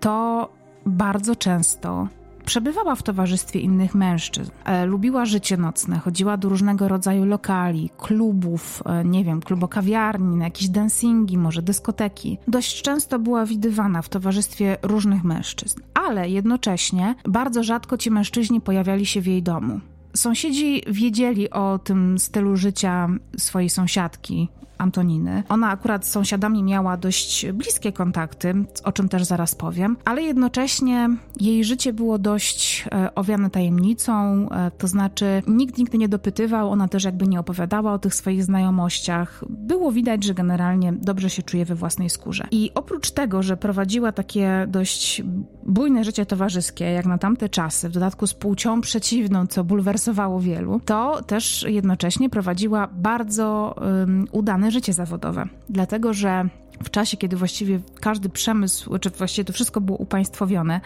to 0.00 0.48
bardzo 0.86 1.36
często 1.36 2.08
Przebywała 2.46 2.94
w 2.94 3.02
towarzystwie 3.02 3.60
innych 3.60 3.94
mężczyzn. 3.94 4.50
E, 4.64 4.86
lubiła 4.86 5.24
życie 5.24 5.56
nocne, 5.56 5.98
chodziła 5.98 6.36
do 6.36 6.48
różnego 6.48 6.88
rodzaju 6.88 7.24
lokali, 7.24 7.90
klubów, 7.98 8.82
e, 8.86 9.04
nie 9.04 9.24
wiem, 9.24 9.40
klubokawiarni, 9.40 10.36
na 10.36 10.44
jakieś 10.44 10.68
dancingi, 10.68 11.38
może 11.38 11.62
dyskoteki. 11.62 12.38
Dość 12.48 12.82
często 12.82 13.18
była 13.18 13.46
widywana 13.46 14.02
w 14.02 14.08
towarzystwie 14.08 14.76
różnych 14.82 15.24
mężczyzn, 15.24 15.80
ale 15.94 16.30
jednocześnie 16.30 17.14
bardzo 17.28 17.62
rzadko 17.62 17.98
ci 17.98 18.10
mężczyźni 18.10 18.60
pojawiali 18.60 19.06
się 19.06 19.20
w 19.20 19.26
jej 19.26 19.42
domu. 19.42 19.80
Sąsiedzi 20.16 20.82
wiedzieli 20.90 21.50
o 21.50 21.78
tym 21.78 22.18
stylu 22.18 22.56
życia 22.56 23.08
swojej 23.38 23.70
sąsiadki, 23.70 24.48
Antoniny. 24.78 25.42
Ona 25.48 25.70
akurat 25.70 26.06
z 26.06 26.10
sąsiadami 26.10 26.62
miała 26.62 26.96
dość 26.96 27.46
bliskie 27.52 27.92
kontakty, 27.92 28.54
o 28.84 28.92
czym 28.92 29.08
też 29.08 29.24
zaraz 29.24 29.54
powiem, 29.54 29.96
ale 30.04 30.22
jednocześnie 30.22 31.08
jej 31.40 31.64
życie 31.64 31.92
było 31.92 32.18
dość 32.18 32.84
e, 32.92 33.14
owiane 33.14 33.50
tajemnicą, 33.50 34.48
e, 34.50 34.70
to 34.70 34.88
znaczy 34.88 35.42
nikt 35.46 35.78
nigdy 35.78 35.98
nie 35.98 36.08
dopytywał, 36.08 36.70
ona 36.70 36.88
też 36.88 37.04
jakby 37.04 37.28
nie 37.28 37.40
opowiadała 37.40 37.92
o 37.92 37.98
tych 37.98 38.14
swoich 38.14 38.44
znajomościach. 38.44 39.44
Było 39.48 39.92
widać, 39.92 40.24
że 40.24 40.34
generalnie 40.34 40.92
dobrze 40.92 41.30
się 41.30 41.42
czuje 41.42 41.64
we 41.64 41.74
własnej 41.74 42.10
skórze. 42.10 42.46
I 42.50 42.70
oprócz 42.74 43.10
tego, 43.10 43.42
że 43.42 43.56
prowadziła 43.56 44.12
takie 44.12 44.66
dość 44.68 45.22
bujne 45.66 46.04
życie 46.04 46.26
towarzyskie, 46.26 46.84
jak 46.84 47.06
na 47.06 47.18
tamte 47.18 47.48
czasy, 47.48 47.88
w 47.88 47.92
dodatku 47.92 48.26
z 48.26 48.34
płcią 48.34 48.80
przeciwną, 48.80 49.46
co 49.46 49.64
bulwersowało 49.64 50.40
wielu, 50.40 50.80
to 50.84 51.22
też 51.22 51.66
jednocześnie 51.68 52.30
prowadziła 52.30 52.86
bardzo 52.86 53.74
um, 53.80 54.26
zmiany 54.66 54.70
życie 54.70 54.92
zawodowe, 54.92 55.44
dlatego 55.68 56.12
że 56.12 56.48
w 56.84 56.90
czasie, 56.90 57.16
kiedy 57.16 57.36
właściwie 57.36 57.80
każdy 58.00 58.28
przemysł, 58.28 58.98
czy 58.98 59.10
właściwie 59.10 59.44
to 59.44 59.52
wszystko 59.52 59.80
było 59.80 59.98
upaństwowione, 59.98 60.80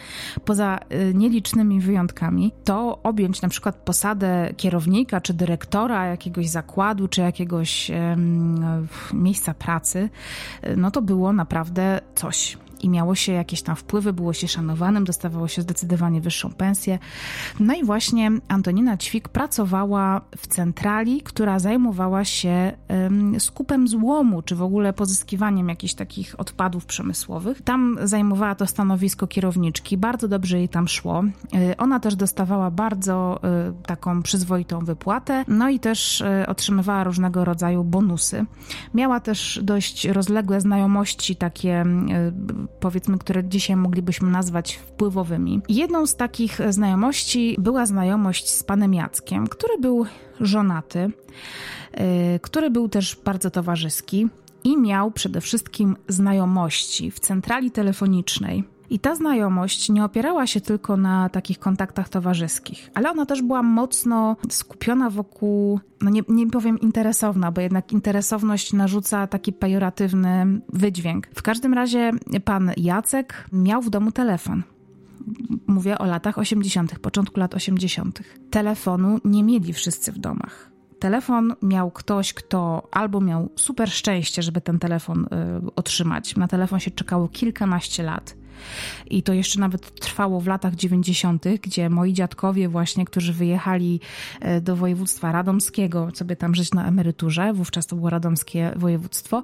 poza 0.45 0.79
y, 0.93 1.15
nielicznymi 1.15 1.81
wyjątkami, 1.81 2.53
to 2.65 2.99
objąć 3.03 3.43
na 3.43 3.49
przykład 3.49 3.77
posadę 3.77 4.53
kierownika, 4.57 5.21
czy 5.21 5.35
dyrektora 5.35 6.07
jakiegoś 6.07 6.49
zakładu, 6.49 7.09
czy 7.09 7.21
jakiegoś 7.21 7.91
um, 7.91 8.89
miejsca 9.13 9.55
pracy, 9.55 10.09
y, 10.65 10.77
no 10.77 10.91
to 10.91 11.03
było 11.03 11.33
naprawdę 11.33 12.01
coś 12.15 12.59
i 12.83 12.89
miało 12.89 13.15
się 13.15 13.33
jakieś 13.33 13.63
tam 13.63 13.77
wpływy, 13.77 14.13
było 14.13 14.33
się 14.33 14.49
szanowanym, 14.49 15.05
dostawało 15.05 15.49
się 15.49 15.63
zdecydowanie 15.63 16.21
wyższą 16.21 16.53
pensję. 16.53 16.99
No 17.61 17.75
i 17.75 17.85
właśnie 17.85 18.31
Antonina 18.49 18.97
Ćwik 18.97 19.29
pracowała 19.29 20.21
w 20.37 20.47
centrali, 20.47 21.23
która 21.23 21.59
zajmowała 21.59 22.25
się 22.25 22.73
skupem 23.39 23.89
złomu, 23.89 24.43
czy 24.43 24.57
w 24.57 24.63
ogóle 24.63 24.93
pozyskiwaniem 24.93 25.69
jakichś 25.69 25.95
takich 25.95 26.41
odpadów 26.41 26.87
przemysłowych. 26.87 27.63
Tam 27.63 27.99
zajmowała 28.05 28.55
to 28.55 28.67
stanowisko 28.67 29.27
kierowniczki, 29.27 29.97
bardzo 29.97 30.29
dobrze 30.29 30.59
jej 30.59 30.69
tam 30.69 30.89
szło. 30.89 31.25
Y, 31.55 31.77
ona 31.77 32.01
też 32.01 32.17
dostawała 32.17 32.71
bardzo 32.71 33.41
y, 33.79 33.87
taką 33.87 34.23
przyzwoitą 34.23 34.85
wypłatę, 34.85 35.45
no 35.49 35.69
i 35.69 35.81
też 35.81 36.21
y, 36.21 36.47
otrzymywała 36.47 37.05
różnego 37.05 37.45
rodzaju 37.45 37.85
bonusy. 37.85 38.47
Miała 38.95 39.21
też 39.21 39.61
dość 39.63 40.05
rozległe 40.05 40.61
znajomości 40.61 41.37
takie 41.37 41.85
powiedzmy, 42.81 43.19
które 43.19 43.45
dzisiaj 43.45 43.77
moglibyśmy 43.77 44.31
nazwać 44.31 44.75
wpływowymi. 44.75 45.61
Jedną 45.69 46.07
z 46.07 46.17
takich 46.17 46.61
znajomości 46.69 47.57
była 47.59 47.87
znajomość 47.87 48.51
z 48.51 48.63
panem 48.63 48.95
Jackiem, 48.95 49.47
który 49.47 49.79
był 49.79 50.07
żonaty, 50.41 50.99
y, 50.99 52.41
który 52.43 52.71
był 52.71 52.89
też 52.89 53.17
bardzo 53.25 53.51
towarzyski 53.51 54.29
i 54.65 54.79
miał 54.79 55.11
przede 55.11 55.41
wszystkim 55.41 55.97
znajomości 56.09 57.11
w 57.11 57.21
centrali 57.21 57.71
telefonicznej 57.71 58.65
i 58.91 58.99
ta 58.99 59.15
znajomość 59.15 59.89
nie 59.89 60.05
opierała 60.05 60.47
się 60.47 60.61
tylko 60.61 60.97
na 60.97 61.29
takich 61.29 61.59
kontaktach 61.59 62.09
towarzyskich, 62.09 62.91
ale 62.95 63.11
ona 63.11 63.27
też 63.27 63.43
była 63.43 63.63
mocno 63.63 64.37
skupiona 64.51 65.11
wokół, 65.11 65.81
no 66.01 66.11
nie, 66.11 66.23
nie 66.29 66.51
powiem 66.51 66.81
interesowna, 66.81 67.53
bo 67.53 67.61
jednak 67.61 67.93
interesowność 67.93 68.73
narzuca 68.73 69.27
taki 69.27 69.53
pejoratywny 69.53 70.61
wydźwięk. 70.73 71.29
W 71.35 71.43
każdym 71.43 71.75
razie 71.75 72.11
pan 72.45 72.73
Jacek 72.77 73.47
miał 73.53 73.83
w 73.83 73.91
domu 73.91 74.13
telefon. 74.13 74.63
Mówię 75.67 75.99
o 75.99 76.05
latach 76.05 76.39
80., 76.39 76.99
początku 76.99 77.41
lat 77.41 77.55
80. 77.55 78.23
Telefonu 78.51 79.19
nie 79.25 79.45
mieli 79.45 79.73
wszyscy 79.73 80.13
w 80.13 80.19
domach 80.19 80.71
telefon 81.01 81.55
miał 81.63 81.91
ktoś, 81.91 82.33
kto 82.35 82.89
albo 82.91 83.21
miał 83.21 83.49
super 83.57 83.91
szczęście, 83.91 84.43
żeby 84.43 84.61
ten 84.61 84.79
telefon 84.79 85.25
y, 85.25 85.75
otrzymać. 85.77 86.37
Na 86.37 86.49
telefon 86.49 86.81
się 86.81 86.91
czekało 86.91 87.29
kilkanaście 87.29 88.03
lat. 88.03 88.37
I 89.11 89.23
to 89.23 89.33
jeszcze 89.33 89.61
nawet 89.61 90.01
trwało 90.01 90.41
w 90.41 90.47
latach 90.47 90.75
90., 90.75 91.45
gdzie 91.63 91.91
moi 91.91 92.13
dziadkowie, 92.13 92.69
właśnie, 92.69 93.05
którzy 93.05 93.33
wyjechali 93.33 94.01
e, 94.41 94.61
do 94.61 94.77
województwa 94.77 95.33
radomskiego, 95.33 96.09
sobie 96.15 96.37
tam 96.37 96.55
żyć 96.55 96.75
na 96.75 96.89
emeryturze, 96.89 97.53
wówczas 97.53 97.87
to 97.87 97.97
było 97.97 98.11
radomskie 98.11 98.73
województwo, 98.77 99.43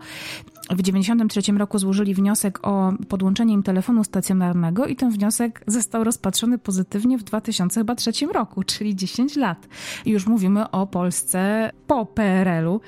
w 0.71 0.83
93 0.83 1.53
roku 1.53 1.79
złożyli 1.79 2.15
wniosek 2.15 2.59
o 2.67 2.93
podłączenie 3.09 3.55
im 3.55 3.63
telefonu 3.63 4.05
stacjonarnego 4.05 4.87
i 4.87 4.97
ten 4.97 5.11
wniosek 5.11 5.63
został 5.67 6.05
rozpatrzony 6.05 6.59
pozytywnie 6.59 7.19
w 7.19 7.23
2003 7.25 8.27
roku, 8.27 8.63
czyli 8.63 8.97
10 8.97 9.37
lat. 9.37 9.69
I 10.05 10.11
już 10.11 10.27
mówimy 10.27 10.71
o 10.71 10.87
Polsce 10.87 11.71
po 11.87 12.07
PRL-u, 12.07 12.81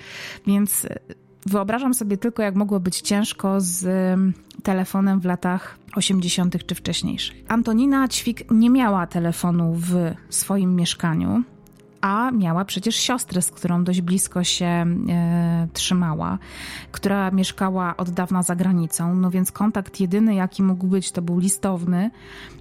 więc 0.47 0.87
wyobrażam 1.49 1.95
sobie 1.95 2.17
tylko, 2.17 2.43
jak 2.43 2.55
mogło 2.55 2.81
być 2.81 3.01
ciężko 3.01 3.61
z 3.61 3.87
telefonem 4.63 5.21
w 5.21 5.25
latach 5.25 5.79
80. 5.95 6.67
czy 6.67 6.75
wcześniejszych. 6.75 7.37
Antonina 7.49 8.09
Ćwik 8.09 8.51
nie 8.51 8.71
miała 8.71 9.07
telefonu 9.07 9.75
w 9.75 10.15
swoim 10.29 10.77
mieszkaniu 10.77 11.43
a 12.01 12.31
miała 12.31 12.65
przecież 12.65 12.97
siostrę, 12.97 13.43
z 13.43 13.51
którą 13.51 13.85
dość 13.85 14.01
blisko 14.01 14.45
się 14.45 14.67
e, 14.67 15.69
trzymała, 15.73 16.39
która 16.93 17.31
mieszkała 17.31 17.97
od 17.97 18.11
dawna 18.11 18.43
za 18.43 18.57
granicą, 18.57 19.15
no 19.15 19.31
więc 19.31 19.53
kontakt 19.53 20.01
jedyny, 20.01 20.35
jaki 20.35 20.63
mógł 20.63 20.87
być, 20.87 21.13
to 21.13 21.23
był 21.23 21.39
listowny, 21.39 22.11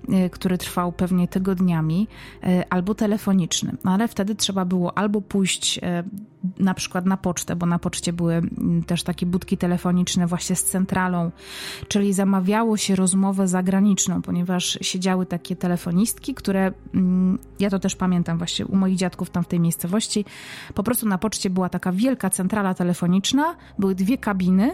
e, 0.10 0.29
który 0.29 0.58
trwał 0.58 0.91
pewnie 0.91 1.27
tygodniami, 1.27 2.08
e, 2.44 2.63
albo 2.70 2.96
telefoniczny. 2.96 3.77
No 3.84 3.91
ale 3.91 4.08
wtedy 4.08 4.36
trzeba 4.36 4.65
było 4.65 4.97
albo 4.97 5.21
pójść 5.21 5.80
e, 5.84 6.04
na 6.60 6.73
przykład 6.73 7.06
na 7.06 7.17
pocztę, 7.17 7.56
bo 7.56 7.65
na 7.65 7.80
poczcie 7.80 8.13
były 8.13 8.34
mm, 8.34 8.84
też 8.84 9.04
takie 9.04 9.26
budki 9.26 9.58
telefoniczne 9.58 10.28
właśnie 10.28 10.56
z 10.56 10.63
centralą, 10.63 11.32
czyli 11.88 12.13
zamawiało 12.13 12.78
się 12.78 12.95
rozmowę 12.95 13.47
zagraniczną, 13.47 14.21
ponieważ 14.21 14.78
siedziały 14.82 15.26
takie 15.26 15.56
telefonistki, 15.56 16.34
które, 16.34 16.71
mm, 16.93 17.39
ja 17.60 17.69
to 17.69 17.80
też 17.80 17.95
pamiętam 17.95 18.38
właśnie 18.38 18.65
u 18.65 18.76
moich 18.76 18.95
dziadków 18.95 19.30
tam 19.30 19.43
w 19.43 19.47
tej 19.47 19.60
miejscowości, 19.60 20.26
po 20.73 20.84
prostu 20.84 21.08
na 21.08 21.17
poczcie 21.17 21.50
była 21.50 21.69
taka 21.69 21.91
wielka 21.91 22.30
centrala 22.30 22.73
telefoniczna, 22.73 23.56
były 23.80 23.95
dwie 23.95 24.17
kabiny 24.17 24.71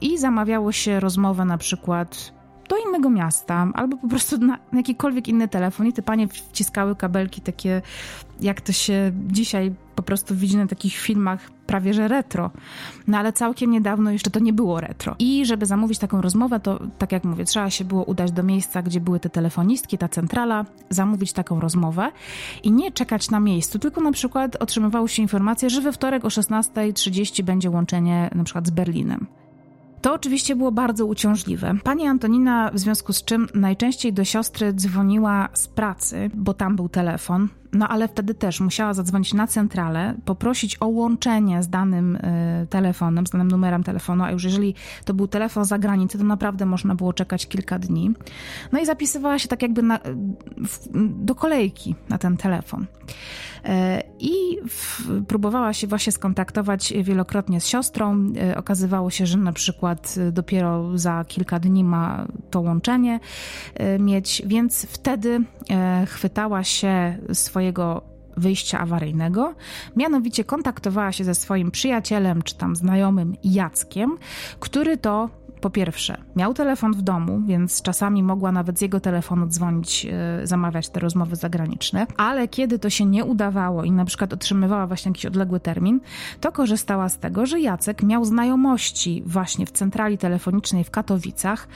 i 0.00 0.18
zamawiało 0.18 0.72
się 0.72 1.00
rozmowę 1.00 1.44
na 1.44 1.58
przykład 1.58 2.32
do 2.74 2.88
innego 2.88 3.10
miasta, 3.10 3.68
albo 3.74 3.96
po 3.96 4.08
prostu 4.08 4.38
na 4.38 4.58
jakikolwiek 4.72 5.28
inny 5.28 5.48
telefon 5.48 5.86
i 5.86 5.92
te 5.92 6.02
panie 6.02 6.28
wciskały 6.28 6.96
kabelki 6.96 7.40
takie, 7.40 7.82
jak 8.40 8.60
to 8.60 8.72
się 8.72 9.12
dzisiaj 9.26 9.74
po 9.94 10.02
prostu 10.02 10.34
widzi 10.34 10.56
na 10.56 10.66
takich 10.66 10.96
filmach 10.96 11.50
prawie 11.66 11.94
że 11.94 12.08
retro. 12.08 12.50
No 13.06 13.18
ale 13.18 13.32
całkiem 13.32 13.70
niedawno 13.70 14.10
jeszcze 14.10 14.30
to 14.30 14.40
nie 14.40 14.52
było 14.52 14.80
retro. 14.80 15.16
I 15.18 15.46
żeby 15.46 15.66
zamówić 15.66 15.98
taką 15.98 16.20
rozmowę, 16.20 16.60
to 16.60 16.80
tak 16.98 17.12
jak 17.12 17.24
mówię, 17.24 17.44
trzeba 17.44 17.70
się 17.70 17.84
było 17.84 18.04
udać 18.04 18.32
do 18.32 18.42
miejsca, 18.42 18.82
gdzie 18.82 19.00
były 19.00 19.20
te 19.20 19.30
telefonistki, 19.30 19.98
ta 19.98 20.08
centrala, 20.08 20.64
zamówić 20.90 21.32
taką 21.32 21.60
rozmowę 21.60 22.12
i 22.62 22.72
nie 22.72 22.92
czekać 22.92 23.30
na 23.30 23.40
miejscu, 23.40 23.78
tylko 23.78 24.00
na 24.00 24.12
przykład 24.12 24.56
otrzymywało 24.56 25.08
się 25.08 25.22
informację, 25.22 25.70
że 25.70 25.80
we 25.80 25.92
wtorek 25.92 26.24
o 26.24 26.28
16.30 26.28 27.42
będzie 27.42 27.70
łączenie 27.70 28.30
na 28.34 28.44
przykład 28.44 28.66
z 28.66 28.70
Berlinem. 28.70 29.26
To 30.04 30.14
oczywiście 30.14 30.56
było 30.56 30.72
bardzo 30.72 31.06
uciążliwe. 31.06 31.74
Pani 31.84 32.06
Antonina, 32.06 32.70
w 32.74 32.78
związku 32.78 33.12
z 33.12 33.24
czym 33.24 33.48
najczęściej 33.54 34.12
do 34.12 34.24
siostry 34.24 34.72
dzwoniła 34.72 35.48
z 35.54 35.68
pracy, 35.68 36.30
bo 36.34 36.54
tam 36.54 36.76
był 36.76 36.88
telefon. 36.88 37.48
No 37.74 37.88
ale 37.88 38.08
wtedy 38.08 38.34
też 38.34 38.60
musiała 38.60 38.94
zadzwonić 38.94 39.34
na 39.34 39.46
centralę, 39.46 40.14
poprosić 40.24 40.76
o 40.80 40.86
łączenie 40.86 41.62
z 41.62 41.68
danym 41.68 42.16
y, 42.16 42.66
telefonem, 42.70 43.26
z 43.26 43.30
danym 43.30 43.48
numerem 43.48 43.84
telefonu, 43.84 44.24
a 44.24 44.30
już 44.30 44.44
jeżeli 44.44 44.74
to 45.04 45.14
był 45.14 45.28
telefon 45.28 45.64
za 45.64 45.78
granicę, 45.78 46.18
to 46.18 46.24
naprawdę 46.24 46.66
można 46.66 46.94
było 46.94 47.12
czekać 47.12 47.46
kilka 47.46 47.78
dni. 47.78 48.14
No 48.72 48.80
i 48.80 48.86
zapisywała 48.86 49.38
się 49.38 49.48
tak 49.48 49.62
jakby 49.62 49.82
na, 49.82 49.98
w, 50.68 50.88
do 51.24 51.34
kolejki 51.34 51.94
na 52.08 52.18
ten 52.18 52.36
telefon. 52.36 52.86
E, 53.64 54.02
I 54.18 54.58
próbowała 55.28 55.72
się 55.72 55.86
właśnie 55.86 56.12
skontaktować 56.12 56.92
wielokrotnie 57.02 57.60
z 57.60 57.66
siostrą. 57.66 58.32
E, 58.50 58.56
okazywało 58.56 59.10
się, 59.10 59.26
że 59.26 59.38
na 59.38 59.52
przykład 59.52 60.14
dopiero 60.32 60.98
za 60.98 61.24
kilka 61.28 61.60
dni 61.60 61.84
ma 61.84 62.26
to 62.50 62.60
łączenie 62.60 63.20
e, 63.74 63.98
mieć, 63.98 64.42
więc 64.46 64.86
wtedy 64.86 65.44
chwytała 66.06 66.64
się 66.64 67.18
swojego 67.64 68.02
wyjścia 68.36 68.78
awaryjnego. 68.78 69.54
Mianowicie 69.96 70.44
kontaktowała 70.44 71.12
się 71.12 71.24
ze 71.24 71.34
swoim 71.34 71.70
przyjacielem 71.70 72.42
czy 72.42 72.54
tam 72.54 72.76
znajomym 72.76 73.34
Jackiem, 73.44 74.18
który 74.60 74.96
to 74.96 75.30
po 75.60 75.70
pierwsze, 75.70 76.16
miał 76.36 76.54
telefon 76.54 76.92
w 76.92 77.02
domu, 77.02 77.42
więc 77.46 77.82
czasami 77.82 78.22
mogła 78.22 78.52
nawet 78.52 78.78
z 78.78 78.82
jego 78.82 79.00
telefonu 79.00 79.46
dzwonić, 79.46 80.04
yy, 80.04 80.12
zamawiać 80.46 80.88
te 80.88 81.00
rozmowy 81.00 81.36
zagraniczne, 81.36 82.06
ale 82.16 82.48
kiedy 82.48 82.78
to 82.78 82.90
się 82.90 83.04
nie 83.04 83.24
udawało 83.24 83.84
i 83.84 83.92
na 83.92 84.04
przykład 84.04 84.32
otrzymywała 84.32 84.86
właśnie 84.86 85.10
jakiś 85.10 85.26
odległy 85.26 85.60
termin, 85.60 86.00
to 86.40 86.52
korzystała 86.52 87.08
z 87.08 87.18
tego, 87.18 87.46
że 87.46 87.60
Jacek 87.60 88.02
miał 88.02 88.24
znajomości 88.24 89.22
właśnie 89.26 89.66
w 89.66 89.72
centrali 89.72 90.18
telefonicznej 90.18 90.84
w 90.84 90.90
Katowicach 90.90 91.68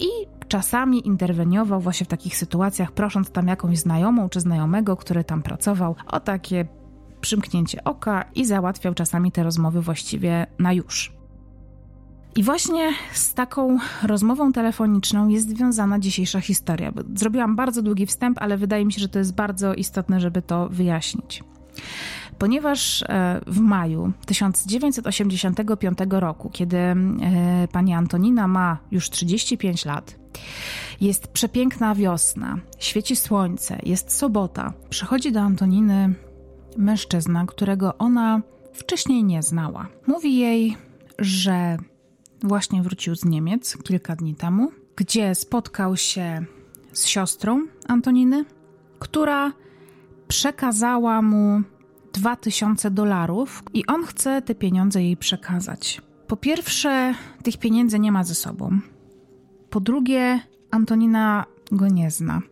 i 0.00 0.06
czasami 0.52 1.06
interweniował 1.06 1.80
właśnie 1.80 2.06
w 2.06 2.08
takich 2.08 2.36
sytuacjach, 2.36 2.92
prosząc 2.92 3.30
tam 3.30 3.48
jakąś 3.48 3.78
znajomą 3.78 4.28
czy 4.28 4.40
znajomego, 4.40 4.96
który 4.96 5.24
tam 5.24 5.42
pracował, 5.42 5.96
o 6.06 6.20
takie 6.20 6.66
przymknięcie 7.20 7.84
oka 7.84 8.24
i 8.34 8.44
załatwiał 8.44 8.94
czasami 8.94 9.32
te 9.32 9.42
rozmowy 9.42 9.80
właściwie 9.80 10.46
na 10.58 10.72
już. 10.72 11.12
I 12.36 12.42
właśnie 12.42 12.92
z 13.12 13.34
taką 13.34 13.78
rozmową 14.02 14.52
telefoniczną 14.52 15.28
jest 15.28 15.48
związana 15.48 15.98
dzisiejsza 15.98 16.40
historia. 16.40 16.92
Zrobiłam 17.14 17.56
bardzo 17.56 17.82
długi 17.82 18.06
wstęp, 18.06 18.38
ale 18.40 18.56
wydaje 18.56 18.84
mi 18.84 18.92
się, 18.92 19.00
że 19.00 19.08
to 19.08 19.18
jest 19.18 19.34
bardzo 19.34 19.74
istotne, 19.74 20.20
żeby 20.20 20.42
to 20.42 20.68
wyjaśnić. 20.68 21.44
Ponieważ 22.42 23.02
e, 23.02 23.40
w 23.46 23.60
maju 23.60 24.12
1985 24.26 25.98
roku, 26.10 26.50
kiedy 26.50 26.76
e, 26.76 26.94
pani 27.72 27.94
Antonina 27.94 28.48
ma 28.48 28.78
już 28.90 29.10
35 29.10 29.84
lat, 29.84 30.18
jest 31.00 31.28
przepiękna 31.28 31.94
wiosna, 31.94 32.58
świeci 32.78 33.16
słońce, 33.16 33.78
jest 33.82 34.12
sobota, 34.12 34.72
przychodzi 34.90 35.32
do 35.32 35.40
Antoniny 35.40 36.14
mężczyzna, 36.76 37.46
którego 37.46 37.98
ona 37.98 38.42
wcześniej 38.72 39.24
nie 39.24 39.42
znała. 39.42 39.88
Mówi 40.06 40.38
jej, 40.38 40.76
że 41.18 41.76
właśnie 42.42 42.82
wrócił 42.82 43.14
z 43.14 43.24
Niemiec 43.24 43.76
kilka 43.82 44.16
dni 44.16 44.34
temu, 44.34 44.72
gdzie 44.96 45.34
spotkał 45.34 45.96
się 45.96 46.44
z 46.92 47.06
siostrą 47.06 47.66
Antoniny, 47.88 48.44
która 48.98 49.52
przekazała 50.28 51.22
mu 51.22 51.62
2000 52.12 52.90
dolarów 52.90 53.62
i 53.74 53.86
on 53.86 54.04
chce 54.04 54.42
te 54.42 54.54
pieniądze 54.54 55.02
jej 55.02 55.16
przekazać. 55.16 56.02
Po 56.26 56.36
pierwsze, 56.36 57.14
tych 57.42 57.56
pieniędzy 57.56 57.98
nie 57.98 58.12
ma 58.12 58.24
ze 58.24 58.34
sobą. 58.34 58.78
Po 59.70 59.80
drugie, 59.80 60.40
Antonina 60.70 61.44
go 61.72 61.88
nie 61.88 62.10
zna. 62.10 62.42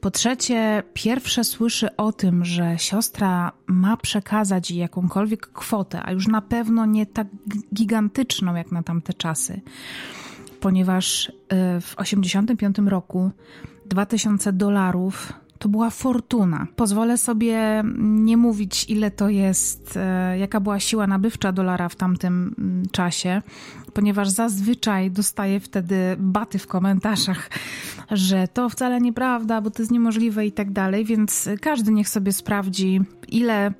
Po 0.00 0.10
trzecie, 0.10 0.82
pierwsze 0.94 1.44
słyszy 1.44 1.96
o 1.96 2.12
tym, 2.12 2.44
że 2.44 2.78
siostra 2.78 3.52
ma 3.66 3.96
przekazać 3.96 4.70
jej 4.70 4.80
jakąkolwiek 4.80 5.46
kwotę, 5.46 6.02
a 6.02 6.12
już 6.12 6.26
na 6.28 6.42
pewno 6.42 6.86
nie 6.86 7.06
tak 7.06 7.26
gigantyczną 7.74 8.54
jak 8.54 8.72
na 8.72 8.82
tamte 8.82 9.14
czasy, 9.14 9.60
ponieważ 10.60 11.28
y, 11.28 11.32
w 11.80 11.96
1985 11.96 12.78
roku 12.78 13.30
2000 13.86 14.52
dolarów 14.52 15.32
to 15.60 15.68
była 15.68 15.90
fortuna. 15.90 16.66
Pozwolę 16.76 17.18
sobie 17.18 17.82
nie 17.98 18.36
mówić, 18.36 18.86
ile 18.88 19.10
to 19.10 19.28
jest, 19.28 19.96
e, 19.96 20.38
jaka 20.38 20.60
była 20.60 20.80
siła 20.80 21.06
nabywcza 21.06 21.52
dolara 21.52 21.88
w 21.88 21.96
tamtym 21.96 22.54
mm, 22.58 22.88
czasie, 22.92 23.42
ponieważ 23.92 24.28
zazwyczaj 24.28 25.10
dostaję 25.10 25.60
wtedy 25.60 26.16
baty 26.18 26.58
w 26.58 26.66
komentarzach, 26.66 27.50
że 28.10 28.48
to 28.48 28.68
wcale 28.68 29.00
nieprawda, 29.00 29.60
bo 29.60 29.70
to 29.70 29.82
jest 29.82 29.92
niemożliwe 29.92 30.46
i 30.46 30.52
tak 30.52 30.72
dalej, 30.72 31.04
więc 31.04 31.48
każdy 31.60 31.92
niech 31.92 32.08
sobie 32.08 32.32
sprawdzi, 32.32 33.00
ile 33.28 33.72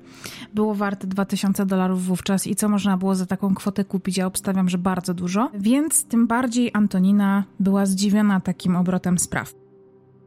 było 0.53 0.75
warte 0.75 1.07
2000 1.07 1.65
dolarów 1.65 2.05
wówczas 2.05 2.47
i 2.47 2.55
co 2.55 2.69
można 2.69 2.97
było 2.97 3.15
za 3.15 3.25
taką 3.25 3.55
kwotę 3.55 3.85
kupić. 3.85 4.17
Ja 4.17 4.25
obstawiam, 4.25 4.69
że 4.69 4.77
bardzo 4.77 5.13
dużo, 5.13 5.49
więc 5.53 6.05
tym 6.05 6.27
bardziej 6.27 6.71
Antonina 6.73 7.43
była 7.59 7.85
zdziwiona 7.85 8.39
takim 8.39 8.75
obrotem 8.75 9.19
spraw. 9.19 9.60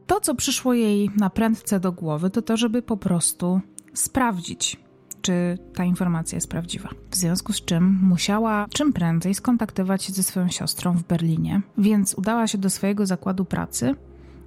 To, 0.07 0.19
co 0.19 0.35
przyszło 0.35 0.73
jej 0.73 1.09
na 1.17 1.29
prędce 1.29 1.79
do 1.79 1.91
głowy, 1.91 2.29
to 2.29 2.41
to, 2.41 2.57
żeby 2.57 2.81
po 2.81 2.97
prostu 2.97 3.61
sprawdzić, 3.93 4.77
czy 5.21 5.57
ta 5.75 5.83
informacja 5.83 6.35
jest 6.35 6.49
prawdziwa. 6.49 6.89
W 7.11 7.15
związku 7.15 7.53
z 7.53 7.65
czym 7.65 7.99
musiała 8.03 8.65
czym 8.69 8.93
prędzej 8.93 9.33
skontaktować 9.33 10.03
się 10.03 10.13
ze 10.13 10.23
swoją 10.23 10.49
siostrą 10.49 10.93
w 10.93 11.03
Berlinie, 11.03 11.61
więc 11.77 12.13
udała 12.13 12.47
się 12.47 12.57
do 12.57 12.69
swojego 12.69 13.05
zakładu 13.05 13.45
pracy, 13.45 13.95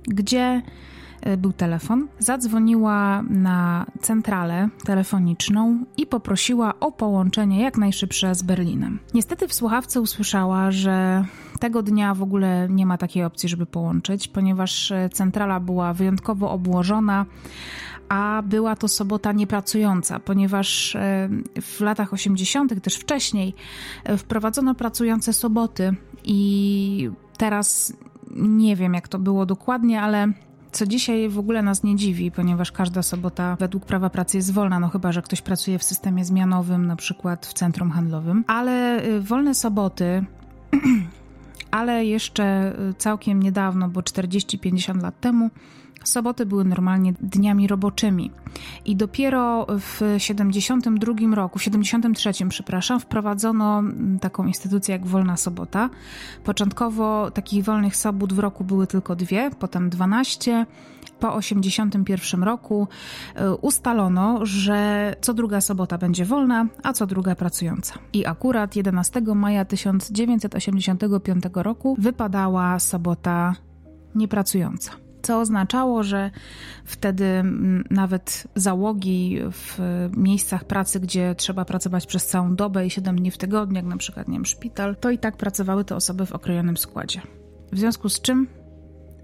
gdzie 0.03 0.63
był 1.39 1.53
telefon, 1.53 2.09
zadzwoniła 2.19 3.23
na 3.23 3.87
centralę 4.01 4.69
telefoniczną 4.85 5.85
i 5.97 6.07
poprosiła 6.07 6.81
o 6.81 6.93
połączenie 6.93 7.63
jak 7.63 7.79
najszybsze 7.79 8.35
z 8.35 8.43
Berlinem. 8.43 8.99
Niestety 9.15 9.49
w 9.49 9.55
słuchawce 9.55 10.01
usłyszała, 10.01 10.71
że 10.71 11.25
tego 11.61 11.83
dnia 11.83 12.15
w 12.15 12.23
ogóle 12.23 12.69
nie 12.71 12.87
ma 12.87 12.99
takiej 12.99 13.25
opcji, 13.25 13.49
żeby 13.49 13.67
połączyć, 13.67 14.29
ponieważ 14.29 14.93
e, 14.93 15.09
centrala 15.09 15.61
była 15.61 15.93
wyjątkowo 15.95 16.51
obłożona, 16.51 17.27
a 18.09 18.43
była 18.47 18.77
to 18.77 18.89
sobota 18.89 19.33
niepracująca, 19.33 20.21
ponieważ 20.21 20.97
e, 20.97 21.29
w 21.61 21.81
latach 21.81 22.13
80., 22.13 22.83
też 22.83 22.97
wcześniej, 22.97 23.55
e, 24.05 24.17
wprowadzono 24.17 24.75
pracujące 24.75 25.33
soboty 25.33 25.95
i 26.25 27.11
teraz 27.37 27.93
nie 28.37 28.77
wiem, 28.77 28.95
jak 28.95 29.09
to 29.09 29.19
było 29.19 29.47
dokładnie, 29.47 30.03
ale 30.03 30.33
co 30.73 30.87
dzisiaj 30.87 31.29
w 31.29 31.39
ogóle 31.39 31.63
nas 31.63 31.83
nie 31.83 31.97
dziwi, 31.97 32.31
ponieważ 32.31 32.73
każda 32.73 33.03
sobota 33.03 33.57
według 33.61 33.87
prawa 33.87 34.11
pracy 34.11 34.37
jest 34.37 34.53
wolna, 34.53 34.81
no 34.81 34.89
chyba, 34.89 35.13
że 35.13 35.23
ktoś 35.23 35.43
pracuje 35.43 35.79
w 35.79 35.83
systemie 35.83 36.25
zmianowym, 36.25 36.87
na 36.87 36.97
przykład 36.97 37.47
w 37.47 37.53
centrum 37.53 37.91
handlowym. 37.91 38.45
Ale 38.47 39.03
wolne 39.21 39.55
soboty 39.55 40.25
ale 41.71 42.05
jeszcze 42.05 42.75
y, 42.91 42.95
całkiem 42.95 43.43
niedawno, 43.43 43.89
bo 43.89 44.01
40-50 44.01 45.03
lat 45.03 45.21
temu, 45.21 45.51
soboty 46.05 46.47
były 46.47 46.65
normalnie 46.65 47.13
dniami 47.21 47.67
roboczymi. 47.67 48.31
I 48.85 48.97
dopiero 48.97 49.67
w 49.69 50.15
72 50.19 51.35
roku, 51.35 51.59
w 51.59 51.63
73, 51.63 52.33
przepraszam, 52.49 53.01
wprowadzono 53.01 53.79
mm, 53.79 54.19
taką 54.19 54.47
instytucję 54.47 54.93
jak 54.93 55.07
Wolna 55.07 55.37
Sobota. 55.37 55.91
Początkowo 56.45 57.31
takich 57.31 57.65
wolnych 57.65 57.97
sobot 57.97 58.33
w 58.33 58.39
roku 58.39 58.65
były 58.65 58.87
tylko 58.87 59.17
dwie, 59.17 59.51
potem 59.59 59.91
12. 59.91 60.67
Po 61.21 61.35
81 61.35 62.43
roku 62.43 62.89
y, 63.37 63.55
ustalono, 63.55 64.47
że 64.47 65.15
co 65.21 65.35
druga 65.35 65.61
sobota 65.61 65.99
będzie 65.99 66.25
wolna, 66.25 66.67
a 66.83 66.93
co 66.93 67.07
druga 67.07 67.35
pracująca. 67.35 67.95
I 68.13 68.27
akurat 68.27 68.77
11 68.77 69.21
maja 69.21 69.65
1985 69.65 71.45
roku 71.55 71.97
wypadała 71.99 72.79
sobota 72.79 73.55
niepracująca 74.15 75.08
co 75.23 75.41
oznaczało, 75.41 76.03
że 76.03 76.31
wtedy 76.85 77.25
mm, 77.25 77.85
nawet 77.91 78.47
załogi 78.55 79.39
w 79.53 79.79
miejscach 80.17 80.65
pracy, 80.65 81.01
gdzie 81.01 81.35
trzeba 81.35 81.65
pracować 81.65 82.07
przez 82.07 82.27
całą 82.27 82.57
dobę 82.57 82.87
i 82.87 82.91
7 82.91 83.17
dni 83.17 83.31
w 83.31 83.39
tygodniu, 83.39 83.77
jak 83.77 83.85
na 83.85 83.97
przykład 83.97 84.29
nie 84.29 84.35
wiem, 84.35 84.47
szpital, 84.47 84.97
to 84.97 85.11
i 85.11 85.19
tak 85.19 85.37
pracowały 85.37 85.85
te 85.85 85.97
osoby 85.97 86.27
w 86.27 86.33
okrojonym 86.33 86.77
składzie. 86.77 87.21
W 87.73 87.79
związku 87.79 88.09
z 88.09 88.21
czym 88.21 88.47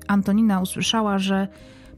Antonina 0.07 0.61
usłyszała, 0.61 1.18
że 1.18 1.48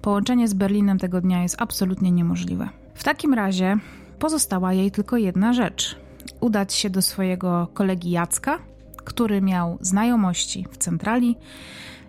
połączenie 0.02 0.48
z 0.48 0.54
Berlinem 0.54 0.98
tego 0.98 1.20
dnia 1.20 1.42
jest 1.42 1.56
absolutnie 1.58 2.10
niemożliwe. 2.10 2.68
W 2.94 3.04
takim 3.04 3.34
razie 3.34 3.78
pozostała 4.18 4.72
jej 4.72 4.90
tylko 4.90 5.16
jedna 5.16 5.52
rzecz: 5.52 5.96
udać 6.40 6.74
się 6.74 6.90
do 6.90 7.02
swojego 7.02 7.68
kolegi 7.74 8.10
Jacka, 8.10 8.58
który 9.04 9.42
miał 9.42 9.78
znajomości 9.80 10.66
w 10.70 10.76
centrali 10.76 11.36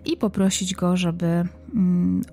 i 0.04 0.16
poprosić 0.16 0.74
go, 0.74 0.96
żeby 0.96 1.48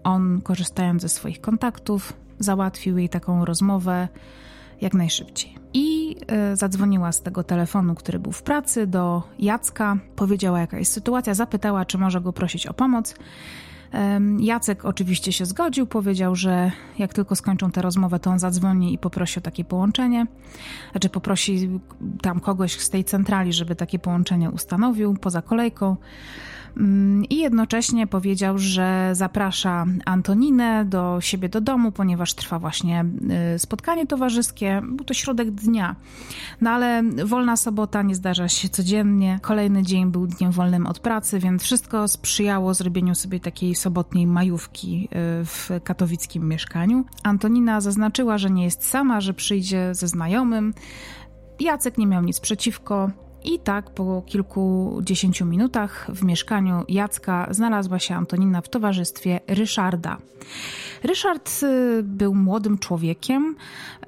on, 0.04 0.42
korzystając 0.42 1.02
ze 1.02 1.10
swoich 1.10 1.42
kontaktów, 1.42 2.14
załatwił 2.40 2.98
jej 2.98 3.10
taką 3.10 3.46
rozmowę 3.46 4.08
jak 4.82 4.94
najszybciej. 4.94 5.56
I 5.74 6.16
y, 6.52 6.56
zadzwoniła 6.56 7.12
z 7.12 7.22
tego 7.22 7.44
telefonu, 7.44 7.96
który 7.96 8.20
był 8.20 8.32
w 8.32 8.44
pracy, 8.44 8.88
do 8.88 9.24
Jacka, 9.40 9.98
powiedziała 10.16 10.60
jaka 10.60 10.80
jest 10.80 10.94
sytuacja, 10.94 11.34
zapytała, 11.34 11.86
czy 11.86 11.98
może 11.98 12.22
go 12.22 12.34
prosić 12.34 12.68
o 12.68 12.74
pomoc. 12.74 13.16
Jacek 14.40 14.86
oczywiście 14.86 15.32
się 15.32 15.46
zgodził, 15.46 15.88
powiedział, 15.88 16.36
że 16.36 16.72
jak 17.00 17.14
tylko 17.14 17.36
skończą 17.36 17.72
tę 17.72 17.82
rozmowę, 17.82 18.20
to 18.20 18.30
on 18.32 18.40
zadzwoni 18.40 18.94
i 18.94 18.98
poprosi 18.98 19.40
o 19.40 19.42
takie 19.42 19.64
połączenie. 19.64 20.28
Znaczy 20.92 21.10
poprosi 21.10 21.80
tam 22.22 22.40
kogoś 22.40 22.80
z 22.80 22.90
tej 22.90 23.04
centrali, 23.04 23.54
żeby 23.54 23.76
takie 23.76 24.00
połączenie 24.00 24.50
ustanowił 24.50 25.14
poza 25.14 25.42
kolejką. 25.42 25.96
Mm, 26.78 27.26
i 27.26 27.38
jednocześnie 27.38 28.08
powiedział, 28.08 28.58
że 28.58 29.10
zaprasza 29.14 29.86
Antoninę 30.06 30.86
do 30.86 31.18
siebie 31.22 31.50
do 31.50 31.62
domu, 31.62 31.92
ponieważ 31.92 32.34
trwa 32.34 32.60
właśnie 32.60 33.06
y, 33.56 33.60
spotkanie 33.60 34.08
towarzyskie. 34.08 34.82
Był 34.84 35.06
to 35.06 35.14
środek 35.14 35.52
dnia. 35.52 35.96
No 36.62 36.70
ale 36.70 37.04
wolna 37.26 37.58
sobota 37.58 38.02
nie 38.02 38.16
zdarza 38.16 38.48
się 38.48 38.70
codziennie. 38.70 39.40
Kolejny 39.42 39.84
dzień 39.84 40.12
był 40.12 40.28
dniem 40.28 40.52
wolnym 40.52 40.88
od 40.88 41.00
pracy, 41.00 41.40
więc 41.40 41.64
wszystko 41.64 42.08
sprzyjało 42.08 42.74
zrobieniu 42.74 43.16
sobie 43.16 43.40
takiej 43.40 43.76
sobotniej 43.76 44.28
majówki 44.28 45.06
y, 45.06 45.46
w 45.46 45.70
katowickim 45.84 46.48
mieszkaniu. 46.48 47.06
Antonina 47.24 47.82
zaznaczyła, 47.82 48.38
że 48.38 48.50
nie 48.50 48.64
jest 48.64 48.84
sama, 48.84 49.22
że 49.22 49.34
przyjdzie 49.34 49.96
ze 49.96 50.08
znajomym. 50.08 50.74
Jacek 51.60 51.98
nie 51.98 52.08
miał 52.08 52.24
nic 52.24 52.40
przeciwko. 52.40 53.12
I 53.46 53.60
tak 53.60 53.90
po 53.90 54.24
kilkudziesięciu 54.26 55.46
minutach 55.46 56.08
w 56.14 56.24
mieszkaniu 56.24 56.84
Jacka 56.90 57.48
znalazła 57.52 58.00
się 58.00 58.16
Antonina 58.16 58.62
w 58.62 58.70
towarzystwie 58.70 59.40
Ryszarda. 59.48 60.18
Ryszard 61.04 61.64
y, 61.64 62.04
był 62.04 62.36
młodym 62.36 62.78
człowiekiem, 62.78 63.56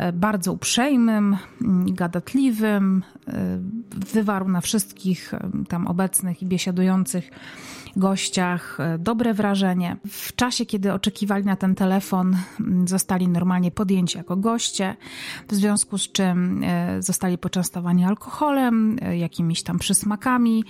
y, 0.01 0.13
bardzo 0.13 0.53
uprzejmym, 0.53 1.37
mm, 1.61 1.93
gadatliwym, 1.93 3.03
y, 3.27 3.31
wywarł 4.13 4.47
na 4.47 4.61
wszystkich 4.61 5.31
tam 5.67 5.87
obecnych 5.87 6.41
i 6.41 6.45
biesiadujących 6.45 7.31
gościach 7.97 8.79
e, 8.79 8.97
dobre 8.97 9.33
wrażenie. 9.33 9.97
W 10.07 10.35
czasie, 10.35 10.65
kiedy 10.65 10.93
oczekiwali 10.93 11.45
na 11.45 11.55
ten 11.55 11.75
telefon, 11.75 12.37
mm, 12.59 12.87
zostali 12.87 13.27
normalnie 13.27 13.71
podjęci 13.71 14.17
jako 14.17 14.35
goście, 14.35 14.95
w 15.47 15.55
związku 15.55 15.97
z 15.97 16.11
czym 16.11 16.63
e, 16.63 17.01
zostali 17.01 17.37
poczęstowani 17.37 18.05
alkoholem, 18.05 18.97
e, 19.01 19.17
jakimiś 19.17 19.63
tam 19.63 19.79
przysmakami 19.79 20.63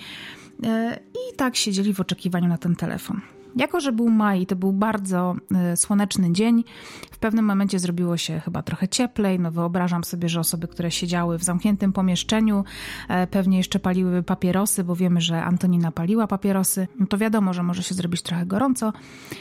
i 1.14 1.36
tak 1.36 1.56
siedzieli 1.56 1.94
w 1.94 2.00
oczekiwaniu 2.00 2.48
na 2.48 2.58
ten 2.58 2.76
telefon. 2.76 3.22
Jako, 3.58 3.80
że 3.80 3.92
był 3.92 4.10
maj, 4.10 4.46
to 4.46 4.56
był 4.56 4.74
bardzo 4.74 5.36
y, 5.74 5.78
słoneczny 5.78 6.32
dzień, 6.32 6.64
w 7.12 7.18
pewnym 7.20 7.46
momencie 7.46 7.80
zrobiło 7.80 8.18
się 8.18 8.40
chyba 8.40 8.64
trochę 8.64 8.88
cieplej. 8.88 9.40
No 9.40 9.52
wyobrażam 9.52 10.04
sobie, 10.04 10.30
że 10.30 10.40
osoby, 10.40 10.68
które 10.68 10.92
siedziały 10.92 11.38
w 11.38 11.44
zamkniętym 11.44 11.94
pomieszczeniu, 11.94 12.64
e, 13.10 13.28
pewnie 13.28 13.58
jeszcze 13.58 13.80
paliły 13.80 14.24
papierosy, 14.24 14.84
bo 14.84 14.96
wiemy, 14.96 15.22
że 15.22 15.44
Antonina 15.44 15.92
paliła 15.92 16.28
papierosy. 16.28 16.88
No 17.00 17.08
to 17.08 17.18
wiadomo, 17.18 17.54
że 17.54 17.64
może 17.64 17.84
się 17.84 17.96
zrobić 17.96 18.22
trochę 18.22 18.46
gorąco. 18.46 18.94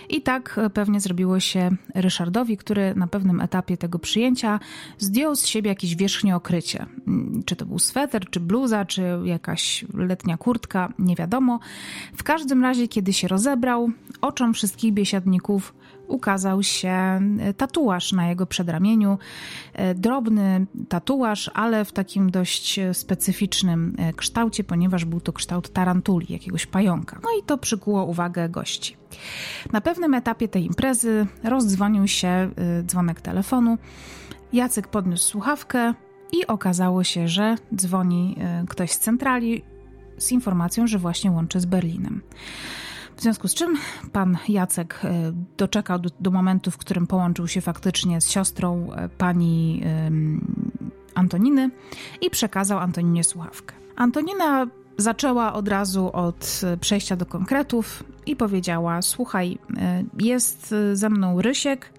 I 0.09 0.22
tak 0.22 0.59
e, 0.59 0.70
pewnie 0.70 1.00
zrobiło 1.00 1.40
się 1.40 1.70
Ryszardowi, 1.94 2.57
który 2.57 2.94
na 2.94 3.07
pewnym 3.07 3.40
etapie 3.40 3.76
tego 3.76 3.98
przyjęcia 3.98 4.61
zdjął 4.98 5.37
z 5.37 5.46
siebie 5.46 5.68
jakieś 5.68 5.96
wierzchnie 5.96 6.37
okrycie. 6.37 6.87
Mm, 7.07 7.42
czy 7.46 7.57
to 7.57 7.66
był 7.66 7.79
sweter, 7.79 8.31
czy 8.31 8.40
bluza, 8.40 8.85
czy 8.85 9.02
jakaś 9.24 9.85
letnia 9.94 10.37
kurtka, 10.37 10.92
nie 10.98 11.16
wiadomo. 11.16 11.61
W 12.16 12.22
każdym 12.22 12.62
razie, 12.62 12.88
kiedy 12.88 13.12
się 13.12 13.29
rozebrał, 13.29 13.90
oczom 14.21 14.55
wszystkich 14.55 14.92
biesiadników 14.92 15.75
ukazał 16.09 16.62
się 16.62 16.88
e, 16.88 17.21
tatuaż 17.57 18.12
na 18.12 18.29
jego 18.29 18.47
przedramieniu. 18.47 19.19
E, 19.73 19.95
drobny 19.95 20.66
tatuaż, 20.88 21.51
ale 21.55 21.85
w 21.85 21.92
takim 21.92 22.31
dość 22.31 22.81
specyficznym 22.92 23.97
e, 23.99 24.12
kształcie, 24.12 24.64
ponieważ 24.64 25.05
był 25.05 25.21
to 25.21 25.33
kształt 25.33 25.73
tarantuli, 25.73 26.27
jakiegoś 26.29 26.66
pająka. 26.66 27.21
No 27.23 27.29
i 27.40 27.42
to 27.42 27.59
przykuło 27.59 28.05
uwagę 28.05 28.49
gości. 28.49 28.97
Na 29.73 29.81
pewnym 29.81 30.14
etapie 30.14 30.49
tej 30.49 30.64
imprezy 30.64 31.27
rozdzwonił 31.45 32.09
się 32.09 32.51
dzwonek 32.87 33.21
telefonu. 33.21 33.79
Jacek 34.53 34.88
podniósł 34.88 35.25
słuchawkę 35.29 35.95
i 36.33 36.47
okazało 36.47 37.05
się, 37.05 37.29
że 37.29 37.57
dzwoni 37.75 38.37
ktoś 38.69 38.90
z 38.90 38.99
centrali 38.99 39.62
z 40.19 40.33
informacją, 40.33 40.87
że 40.87 40.99
właśnie 40.99 41.31
łączy 41.31 41.61
z 41.61 41.66
Berlinem. 41.66 42.23
W 43.16 43.22
związku 43.22 43.48
z 43.48 43.55
czym 43.55 43.76
pan 44.12 44.38
Jacek 44.48 45.00
e, 45.05 45.33
doczekał 45.57 45.98
do, 45.98 46.11
do 46.20 46.31
momentu, 46.31 46.70
w 46.70 46.76
którym 46.76 47.07
połączył 47.07 47.48
się 47.48 47.61
faktycznie 47.61 48.20
z 48.20 48.31
siostrą 48.31 48.92
e, 48.92 49.09
pani 49.09 49.83
Antoniny 51.14 51.70
i 52.20 52.31
przekazał 52.31 52.79
Antoninie 52.79 53.24
słuchawkę. 53.24 53.74
Antonina 53.96 54.66
zaczęła 54.98 55.52
od 55.52 55.68
razu 55.68 56.11
od 56.12 56.61
e, 56.64 56.76
przejścia 56.76 57.16
do 57.16 57.26
konkretów 57.26 58.05
i 58.26 58.37
powiedziała: 58.37 59.02
Słuchaj, 59.02 59.59
jest 60.18 60.74
ze 60.92 61.11
mną 61.11 61.42
Rysiek 61.42 61.92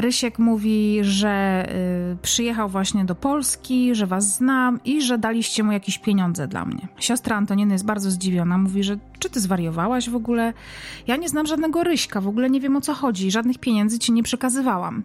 Rysiek 0.00 0.38
mówi, 0.38 0.98
że 1.02 1.66
y, 2.12 2.16
przyjechał 2.22 2.68
właśnie 2.68 3.04
do 3.04 3.14
Polski, 3.14 3.94
że 3.94 4.06
was 4.06 4.36
znam 4.36 4.80
i 4.84 5.02
że 5.02 5.18
daliście 5.18 5.62
mu 5.62 5.72
jakieś 5.72 5.98
pieniądze 5.98 6.48
dla 6.48 6.64
mnie. 6.64 6.88
Siostra 6.98 7.36
Antoniny 7.36 7.72
jest 7.72 7.84
bardzo 7.84 8.10
zdziwiona, 8.10 8.58
mówi, 8.58 8.82
że 8.82 8.98
czy 9.18 9.30
ty 9.30 9.40
zwariowałaś 9.40 10.10
w 10.10 10.16
ogóle? 10.16 10.52
Ja 11.06 11.16
nie 11.16 11.28
znam 11.28 11.46
żadnego 11.46 11.84
Ryśka, 11.84 12.20
w 12.20 12.28
ogóle 12.28 12.50
nie 12.50 12.60
wiem 12.60 12.76
o 12.76 12.80
co 12.80 12.94
chodzi, 12.94 13.30
żadnych 13.30 13.58
pieniędzy 13.58 13.98
ci 13.98 14.12
nie 14.12 14.22
przekazywałam. 14.22 15.02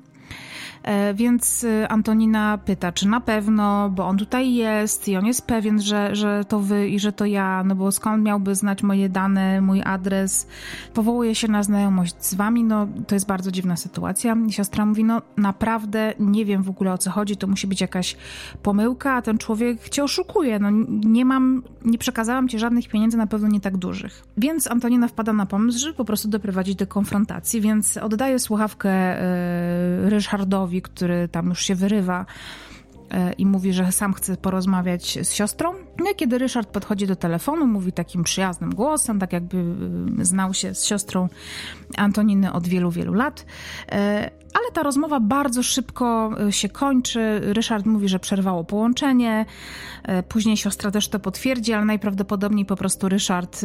E, 0.83 1.13
więc 1.13 1.63
y, 1.63 1.87
Antonina 1.89 2.57
pyta, 2.57 2.91
czy 2.91 3.07
na 3.07 3.21
pewno, 3.21 3.89
bo 3.89 4.07
on 4.07 4.17
tutaj 4.17 4.53
jest 4.53 5.07
i 5.07 5.17
on 5.17 5.25
jest 5.25 5.47
pewien, 5.47 5.81
że, 5.81 6.15
że 6.15 6.45
to 6.45 6.59
wy 6.59 6.89
i 6.89 6.99
że 6.99 7.11
to 7.11 7.25
ja, 7.25 7.63
no 7.63 7.75
bo 7.75 7.91
skąd 7.91 8.23
miałby 8.23 8.55
znać 8.55 8.83
moje 8.83 9.09
dane, 9.09 9.61
mój 9.61 9.81
adres. 9.85 10.47
Powołuje 10.93 11.35
się 11.35 11.47
na 11.47 11.63
znajomość 11.63 12.15
z 12.19 12.33
wami, 12.33 12.63
no 12.63 12.87
to 13.07 13.15
jest 13.15 13.27
bardzo 13.27 13.51
dziwna 13.51 13.75
sytuacja. 13.75 14.37
I 14.47 14.51
siostra 14.51 14.85
mówi, 14.85 15.03
no 15.03 15.21
naprawdę 15.37 16.13
nie 16.19 16.45
wiem 16.45 16.63
w 16.63 16.69
ogóle 16.69 16.93
o 16.93 16.97
co 16.97 17.11
chodzi, 17.11 17.37
to 17.37 17.47
musi 17.47 17.67
być 17.67 17.81
jakaś 17.81 18.17
pomyłka, 18.63 19.13
a 19.13 19.21
ten 19.21 19.37
człowiek 19.37 19.89
cię 19.89 20.03
oszukuje, 20.03 20.59
no 20.59 20.69
nie 20.89 21.25
mam, 21.25 21.63
nie 21.85 21.97
przekazałam 21.97 22.47
ci 22.47 22.59
żadnych 22.59 22.87
pieniędzy, 22.87 23.17
na 23.17 23.27
pewno 23.27 23.47
nie 23.47 23.59
tak 23.59 23.77
dużych. 23.77 24.23
Więc 24.37 24.71
Antonina 24.71 25.07
wpada 25.07 25.33
na 25.33 25.45
pomysł, 25.45 25.79
żeby 25.79 25.93
po 25.93 26.05
prostu 26.05 26.27
doprowadzić 26.27 26.75
do 26.75 26.87
konfrontacji, 26.87 27.61
więc 27.61 27.97
oddaje 27.97 28.39
słuchawkę 28.39 28.89
yy, 30.03 30.09
Ryszardowi, 30.09 30.70
który 30.81 31.27
tam 31.27 31.49
już 31.49 31.65
się 31.65 31.75
wyrywa 31.75 32.25
e, 33.11 33.33
i 33.33 33.45
mówi, 33.45 33.73
że 33.73 33.91
sam 33.91 34.13
chce 34.13 34.37
porozmawiać 34.37 35.19
z 35.21 35.33
siostrą. 35.33 35.73
No 36.03 36.15
kiedy 36.15 36.37
Ryszard 36.37 36.69
podchodzi 36.69 37.07
do 37.07 37.15
telefonu, 37.15 37.67
mówi 37.67 37.91
takim 37.91 38.23
przyjaznym 38.23 38.75
głosem, 38.75 39.19
tak 39.19 39.33
jakby 39.33 39.57
e, 40.19 40.25
znał 40.25 40.53
się 40.53 40.75
z 40.75 40.85
siostrą 40.85 41.29
Antoniny 41.97 42.53
od 42.53 42.67
wielu, 42.67 42.91
wielu 42.91 43.13
lat. 43.13 43.45
E, 43.91 44.31
ale 44.53 44.71
ta 44.73 44.83
rozmowa 44.83 45.19
bardzo 45.19 45.63
szybko 45.63 46.31
y, 46.47 46.51
się 46.51 46.69
kończy. 46.69 47.41
Ryszard 47.43 47.85
mówi, 47.85 48.09
że 48.09 48.19
przerwało 48.19 48.63
połączenie. 48.63 49.45
Y, 50.19 50.23
później 50.23 50.57
siostra 50.57 50.91
też 50.91 51.07
to 51.07 51.19
potwierdzi, 51.19 51.73
ale 51.73 51.85
najprawdopodobniej 51.85 52.65
po 52.65 52.75
prostu 52.75 53.09
Ryszard 53.09 53.61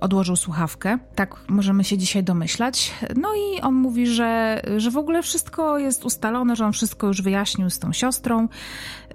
odłożył 0.00 0.36
słuchawkę. 0.36 0.98
Tak 1.14 1.36
możemy 1.48 1.84
się 1.84 1.98
dzisiaj 1.98 2.24
domyślać. 2.24 2.94
No 3.16 3.28
i 3.34 3.60
on 3.60 3.74
mówi, 3.74 4.06
że, 4.06 4.62
że 4.76 4.90
w 4.90 4.96
ogóle 4.96 5.22
wszystko 5.22 5.78
jest 5.78 6.04
ustalone, 6.04 6.56
że 6.56 6.66
on 6.66 6.72
wszystko 6.72 7.06
już 7.06 7.22
wyjaśnił 7.22 7.70
z 7.70 7.78
tą 7.78 7.92
siostrą. 7.92 8.48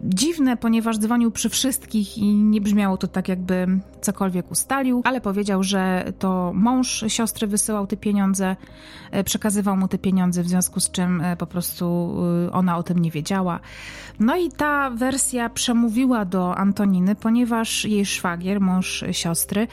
Dziwne, 0.03 0.57
ponieważ 0.57 0.97
dzwonił 0.97 1.31
przy 1.31 1.49
wszystkich 1.49 2.17
i 2.17 2.33
nie 2.33 2.61
brzmiało 2.61 2.97
to 2.97 3.07
tak, 3.07 3.29
jakby 3.29 3.67
cokolwiek 4.01 4.51
ustalił, 4.51 5.01
ale 5.05 5.21
powiedział, 5.21 5.63
że 5.63 6.13
to 6.19 6.51
mąż 6.55 7.05
siostry 7.07 7.47
wysyłał 7.47 7.87
te 7.87 7.97
pieniądze, 7.97 8.55
y, 9.19 9.23
przekazywał 9.23 9.77
mu 9.77 9.87
te 9.87 9.97
pieniądze 9.97 10.43
w 10.43 10.47
związku 10.47 10.79
z 10.79 10.91
czym 10.91 11.21
e, 11.21 11.37
po 11.37 11.47
prostu 11.47 12.15
e, 12.47 12.51
ona 12.51 12.77
o 12.77 12.83
tym 12.83 12.99
nie 12.99 13.11
wiedziała. 13.11 13.59
No 14.19 14.37
i 14.37 14.49
ta 14.49 14.89
wersja 14.89 15.49
przemówiła 15.49 16.25
do 16.25 16.55
Antoniny, 16.55 17.15
ponieważ 17.15 17.85
jej 17.85 18.05
szwagier, 18.05 18.61
mąż 18.61 19.03
siostry, 19.11 19.67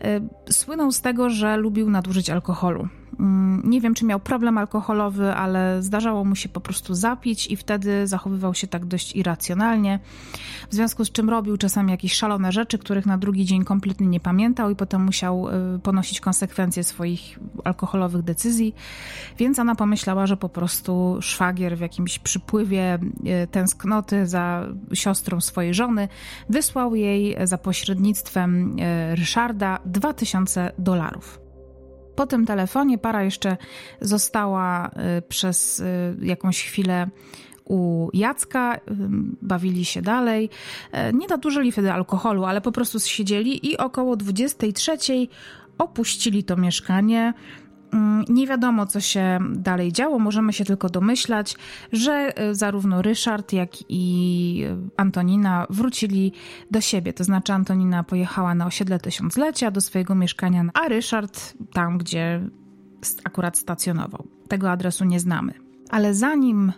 e, 0.00 0.20
słynął 0.52 0.92
z 0.92 1.00
tego, 1.00 1.30
że 1.30 1.56
lubił 1.56 1.90
nadużyć 1.90 2.30
alkoholu. 2.30 2.88
Mm, 3.20 3.62
nie 3.70 3.80
wiem, 3.80 3.94
czy 3.94 4.04
miał 4.04 4.20
problem 4.20 4.58
alkoholowy, 4.58 5.34
ale 5.34 5.82
zdarzało 5.82 6.24
mu 6.24 6.36
się 6.36 6.48
po 6.48 6.60
prostu 6.60 6.94
zapić 6.94 7.46
i 7.46 7.56
wtedy 7.56 8.06
zachowywał 8.06 8.54
się 8.54 8.66
tak 8.66 8.84
dość 8.84 9.16
irracjonalnie. 9.16 9.98
W 10.70 10.74
związku 10.74 11.04
z 11.04 11.12
czym 11.12 11.30
robił 11.30 11.56
czasami 11.56 11.90
jakieś 11.90 12.14
szalone 12.14 12.52
rzeczy, 12.52 12.78
których 12.78 13.06
na 13.06 13.18
drugi 13.18 13.44
dzień 13.44 13.64
kompletnie 13.64 14.06
nie 14.06 14.20
pamiętał 14.20 14.70
i 14.70 14.76
potem 14.76 15.04
musiał 15.04 15.48
y, 15.48 15.78
ponosić 15.78 16.20
konsekwencje 16.20 16.84
swoich 16.84 17.38
alkoholowych 17.64 18.22
decyzji. 18.22 18.74
Więc 19.38 19.58
ona 19.58 19.74
pomyślała, 19.74 20.26
że 20.26 20.36
po 20.36 20.48
prostu 20.48 21.18
szwagier 21.20 21.76
w 21.76 21.80
jakimś 21.80 22.18
przypływie 22.18 22.98
y, 23.44 23.46
tęsknoty 23.46 24.26
za 24.26 24.66
siostrą 24.94 25.40
swojej 25.40 25.74
żony 25.74 26.08
wysłał 26.48 26.94
jej 26.94 27.36
za 27.44 27.58
pośrednictwem 27.58 28.78
y, 28.78 29.16
Ryszarda 29.16 29.78
2000 29.84 30.72
dolarów. 30.78 31.47
Po 32.18 32.26
tym 32.26 32.46
telefonie 32.46 32.98
para 32.98 33.22
jeszcze 33.22 33.56
została 34.00 34.88
y, 34.88 35.22
przez 35.22 35.80
y, 35.80 36.16
jakąś 36.22 36.62
chwilę 36.62 37.08
u 37.64 38.08
Jacka, 38.12 38.76
y, 38.76 38.80
bawili 39.42 39.84
się 39.84 40.02
dalej. 40.02 40.50
Nie 41.12 41.26
nadużyli 41.26 41.72
wtedy 41.72 41.92
alkoholu, 41.92 42.44
ale 42.44 42.60
po 42.60 42.72
prostu 42.72 43.00
siedzieli 43.00 43.70
i 43.70 43.76
około 43.76 44.16
23 44.16 44.96
opuścili 45.78 46.44
to 46.44 46.56
mieszkanie. 46.56 47.34
Mm, 47.92 48.24
nie 48.28 48.46
wiadomo, 48.46 48.86
co 48.86 49.00
się 49.00 49.38
dalej 49.52 49.92
działo, 49.92 50.18
możemy 50.18 50.52
się 50.52 50.64
tylko 50.64 50.88
domyślać, 50.88 51.56
że 51.92 52.42
y, 52.50 52.54
zarówno 52.54 53.02
Ryszard, 53.02 53.52
jak 53.52 53.70
i 53.88 54.64
y, 54.66 54.90
Antonina 54.96 55.66
wrócili 55.70 56.32
do 56.70 56.80
siebie. 56.80 57.12
To 57.12 57.24
znaczy, 57.24 57.52
Antonina 57.52 58.04
pojechała 58.04 58.54
na 58.54 58.66
osiedle 58.66 58.98
tysiąclecia 58.98 59.70
do 59.70 59.80
swojego 59.80 60.14
mieszkania, 60.14 60.64
a 60.74 60.88
Ryszard 60.88 61.54
tam, 61.72 61.98
gdzie 61.98 62.40
akurat 63.24 63.58
stacjonował. 63.58 64.28
Tego 64.48 64.70
adresu 64.70 65.04
nie 65.04 65.20
znamy. 65.20 65.52
Ale 65.90 66.14
zanim 66.14 66.72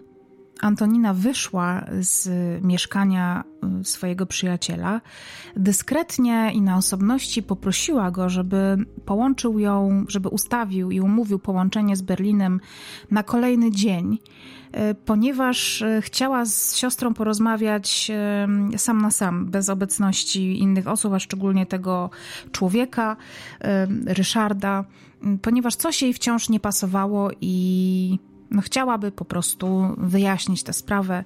Antonina 0.61 1.15
wyszła 1.15 1.85
z 2.01 2.29
mieszkania 2.65 3.45
y, 3.81 3.85
swojego 3.85 4.27
przyjaciela, 4.27 5.01
dyskretnie 5.57 6.51
i 6.55 6.63
na 6.63 6.77
osobności 6.77 7.43
poprosiła 7.43 8.11
go, 8.11 8.29
żeby 8.29 8.77
połączył 9.05 9.59
ją, 9.59 10.05
żeby 10.09 10.29
ustawił 10.29 10.91
i 10.91 11.01
umówił 11.01 11.39
połączenie 11.39 11.97
z 11.97 12.03
Berlinem 12.03 12.61
na 13.11 13.23
kolejny 13.23 13.71
dzień, 13.71 14.19
y, 14.77 14.95
ponieważ 14.95 15.83
y, 15.83 16.01
chciała 16.03 16.45
z 16.45 16.77
siostrą 16.77 17.15
porozmawiać 17.15 18.11
sam 18.77 19.03
na 19.03 19.11
sam, 19.11 19.47
bez 19.47 19.69
obecności 19.69 20.59
innych 20.59 20.89
osób, 20.89 21.13
a 21.13 21.19
szczególnie 21.19 21.67
tego 21.67 22.11
człowieka, 22.53 23.17
Ryszarda, 24.07 24.85
ponieważ 25.43 25.77
coś 25.77 26.03
jej 26.03 26.13
wciąż 26.13 26.49
nie 26.49 26.61
pasowało 26.61 27.31
i 27.41 28.19
no, 28.51 28.63
chciałaby 28.63 29.13
po 29.13 29.25
prostu 29.25 29.95
wyjaśnić 29.99 30.63
tę 30.63 30.73
sprawę, 30.73 31.25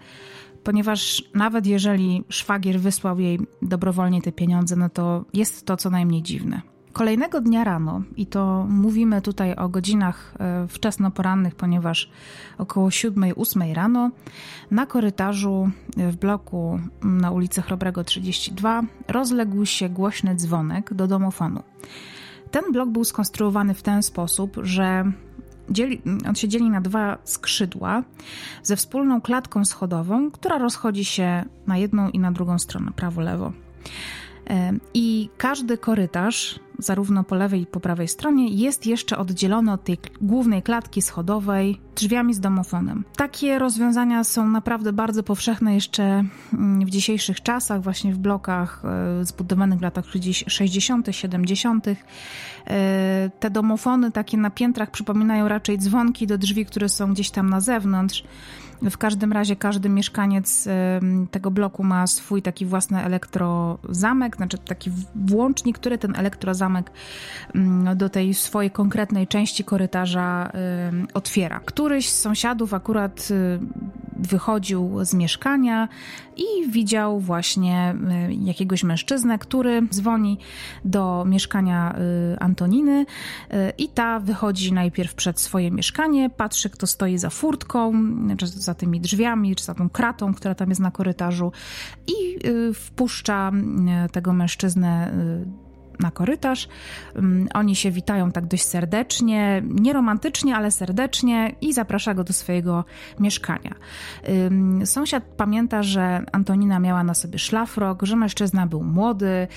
ponieważ 0.64 1.24
nawet 1.34 1.66
jeżeli 1.66 2.24
szwagier 2.28 2.80
wysłał 2.80 3.20
jej 3.20 3.40
dobrowolnie 3.62 4.22
te 4.22 4.32
pieniądze, 4.32 4.76
no 4.76 4.88
to 4.88 5.24
jest 5.32 5.66
to 5.66 5.76
co 5.76 5.90
najmniej 5.90 6.22
dziwne. 6.22 6.62
Kolejnego 6.92 7.40
dnia 7.40 7.64
rano, 7.64 8.02
i 8.16 8.26
to 8.26 8.66
mówimy 8.68 9.22
tutaj 9.22 9.54
o 9.54 9.68
godzinach 9.68 10.34
e, 10.38 10.68
wczesnoporannych, 10.68 11.54
ponieważ 11.54 12.10
około 12.58 12.88
7-8 12.88 13.74
rano, 13.74 14.10
na 14.70 14.86
korytarzu 14.86 15.70
w 15.96 16.16
bloku 16.16 16.80
na 17.02 17.30
ulicy 17.30 17.62
Chrobrego 17.62 18.04
32 18.04 18.82
rozległ 19.08 19.66
się 19.66 19.88
głośny 19.88 20.34
dzwonek 20.34 20.94
do 20.94 21.06
domofonu. 21.06 21.62
Ten 22.50 22.72
blok 22.72 22.88
był 22.88 23.04
skonstruowany 23.04 23.74
w 23.74 23.82
ten 23.82 24.02
sposób, 24.02 24.56
że 24.62 25.12
dzieli, 25.70 26.02
on 26.28 26.34
się 26.34 26.48
dzieli 26.48 26.70
na 26.70 26.80
dwa 26.80 27.18
skrzydła 27.24 28.02
ze 28.62 28.76
wspólną 28.76 29.20
klatką 29.20 29.64
schodową, 29.64 30.30
która 30.30 30.58
rozchodzi 30.58 31.04
się 31.04 31.44
na 31.66 31.76
jedną 31.76 32.10
i 32.10 32.18
na 32.18 32.32
drugą 32.32 32.58
stronę, 32.58 32.90
prawo-lewo. 32.96 33.52
I 34.94 35.28
każdy 35.38 35.78
korytarz, 35.78 36.60
zarówno 36.78 37.24
po 37.24 37.34
lewej 37.34 37.62
i 37.62 37.66
po 37.66 37.80
prawej 37.80 38.08
stronie, 38.08 38.48
jest 38.48 38.86
jeszcze 38.86 39.18
oddzielony 39.18 39.72
od 39.72 39.84
tej 39.84 39.98
głównej 40.20 40.62
klatki 40.62 41.02
schodowej 41.02 41.80
drzwiami 41.96 42.34
z 42.34 42.40
domofonem. 42.40 43.04
Takie 43.16 43.58
rozwiązania 43.58 44.24
są 44.24 44.48
naprawdę 44.48 44.92
bardzo 44.92 45.22
powszechne 45.22 45.74
jeszcze 45.74 46.24
mm, 46.54 46.86
w 46.86 46.90
dzisiejszych 46.90 47.42
czasach, 47.42 47.82
właśnie 47.82 48.12
w 48.12 48.18
blokach 48.18 48.82
e, 48.84 49.24
zbudowanych 49.24 49.78
w 49.78 49.82
latach 49.82 50.04
60., 50.46 51.06
70. 51.10 51.86
E, 51.86 51.94
te 53.40 53.50
domofony 53.50 54.12
takie 54.12 54.36
na 54.36 54.50
piętrach 54.50 54.90
przypominają 54.90 55.48
raczej 55.48 55.78
dzwonki 55.78 56.26
do 56.26 56.38
drzwi, 56.38 56.66
które 56.66 56.88
są 56.88 57.12
gdzieś 57.12 57.30
tam 57.30 57.50
na 57.50 57.60
zewnątrz. 57.60 58.24
W 58.82 58.98
każdym 58.98 59.32
razie 59.32 59.56
każdy 59.56 59.88
mieszkaniec 59.88 60.68
tego 61.30 61.50
bloku 61.50 61.84
ma 61.84 62.06
swój 62.06 62.42
taki 62.42 62.66
własny 62.66 63.04
elektrozamek, 63.04 64.36
znaczy 64.36 64.58
taki 64.58 64.90
włącznik, 65.14 65.78
który 65.78 65.98
ten 65.98 66.16
elektrozamek 66.16 66.90
mm, 67.54 67.96
do 67.96 68.08
tej 68.08 68.34
swojej 68.34 68.70
konkretnej 68.70 69.26
części 69.26 69.64
korytarza 69.64 70.52
otwiera. 71.14 71.60
Któryś 71.64 72.10
z 72.10 72.20
sąsiadów 72.20 72.74
akurat 72.74 73.28
wychodził 74.26 75.04
z 75.04 75.14
mieszkania 75.14 75.88
i 76.36 76.70
widział 76.70 77.20
właśnie 77.20 77.94
y, 78.30 78.34
jakiegoś 78.34 78.84
mężczyznę, 78.84 79.38
który 79.38 79.82
dzwoni 79.90 80.38
do 80.84 81.24
mieszkania 81.26 81.96
y, 82.34 82.38
Antoniny 82.40 83.06
i 83.78 83.88
ta 83.88 84.20
wychodzi 84.20 84.72
najpierw 84.72 85.14
przed 85.14 85.40
swoje 85.40 85.70
mieszkanie, 85.70 86.30
patrzy 86.30 86.70
kto 86.70 86.86
stoi 86.86 87.18
za 87.18 87.30
furtką, 87.30 87.92
czy 88.36 88.46
za 88.46 88.74
tymi 88.74 89.00
drzwiami, 89.00 89.56
czy 89.56 89.64
za 89.64 89.74
tą 89.74 89.90
kratą, 89.90 90.34
która 90.34 90.54
tam 90.54 90.68
jest 90.68 90.80
na 90.80 90.90
korytarzu 90.90 91.52
i 92.06 92.46
y, 92.46 92.74
wpuszcza 92.74 93.52
y, 94.06 94.08
tego 94.08 94.32
mężczyznę 94.32 95.12
y, 95.12 95.63
na 96.00 96.10
korytarz. 96.10 96.68
Mm, 97.14 97.48
oni 97.54 97.76
się 97.76 97.90
witają 97.90 98.32
tak 98.32 98.46
dość 98.46 98.62
serdecznie, 98.64 99.62
nie 99.64 99.92
romantycznie, 99.92 100.56
ale 100.56 100.70
serdecznie 100.70 101.54
i 101.60 101.72
zaprasza 101.72 102.14
go 102.14 102.24
do 102.24 102.32
swojego 102.32 102.84
mieszkania. 103.20 103.74
Sąsiad 104.84 105.24
pamięta, 105.24 105.82
że 105.82 106.24
Antonina 106.32 106.78
miała 106.78 107.04
na 107.04 107.14
sobie 107.14 107.38
szlafrok, 107.38 108.02
że 108.02 108.16
mężczyzna 108.16 108.66
był 108.66 108.82
młody, 108.82 109.48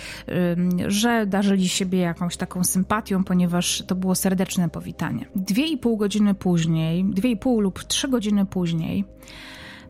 że 0.87 1.25
darzyli 1.25 1.69
siebie 1.69 1.99
jakąś 1.99 2.37
taką 2.37 2.63
sympatią, 2.63 3.23
ponieważ 3.23 3.83
to 3.87 3.95
było 3.95 4.15
serdeczne 4.15 4.69
powitanie. 4.69 5.25
Dwie 5.35 5.65
i 5.67 5.77
pół 5.77 5.97
godziny 5.97 6.33
później, 6.33 7.05
dwie 7.05 7.29
i 7.29 7.37
pół 7.37 7.61
lub 7.61 7.83
trzy 7.83 8.07
godziny 8.07 8.45
później, 8.45 9.05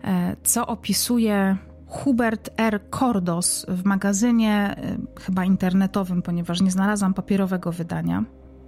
e, 0.04 0.36
co 0.44 0.68
opisuje 0.68 1.58
Hubert 1.88 2.50
R. 2.58 2.90
Kordos 2.90 3.66
w 3.70 3.86
magazynie, 3.86 4.76
y, 5.18 5.22
chyba 5.22 5.46
internetowym, 5.46 6.22
ponieważ 6.22 6.62
nie 6.62 6.72
znalazłam 6.72 7.14
papierowego 7.14 7.72
wydania, 7.72 8.24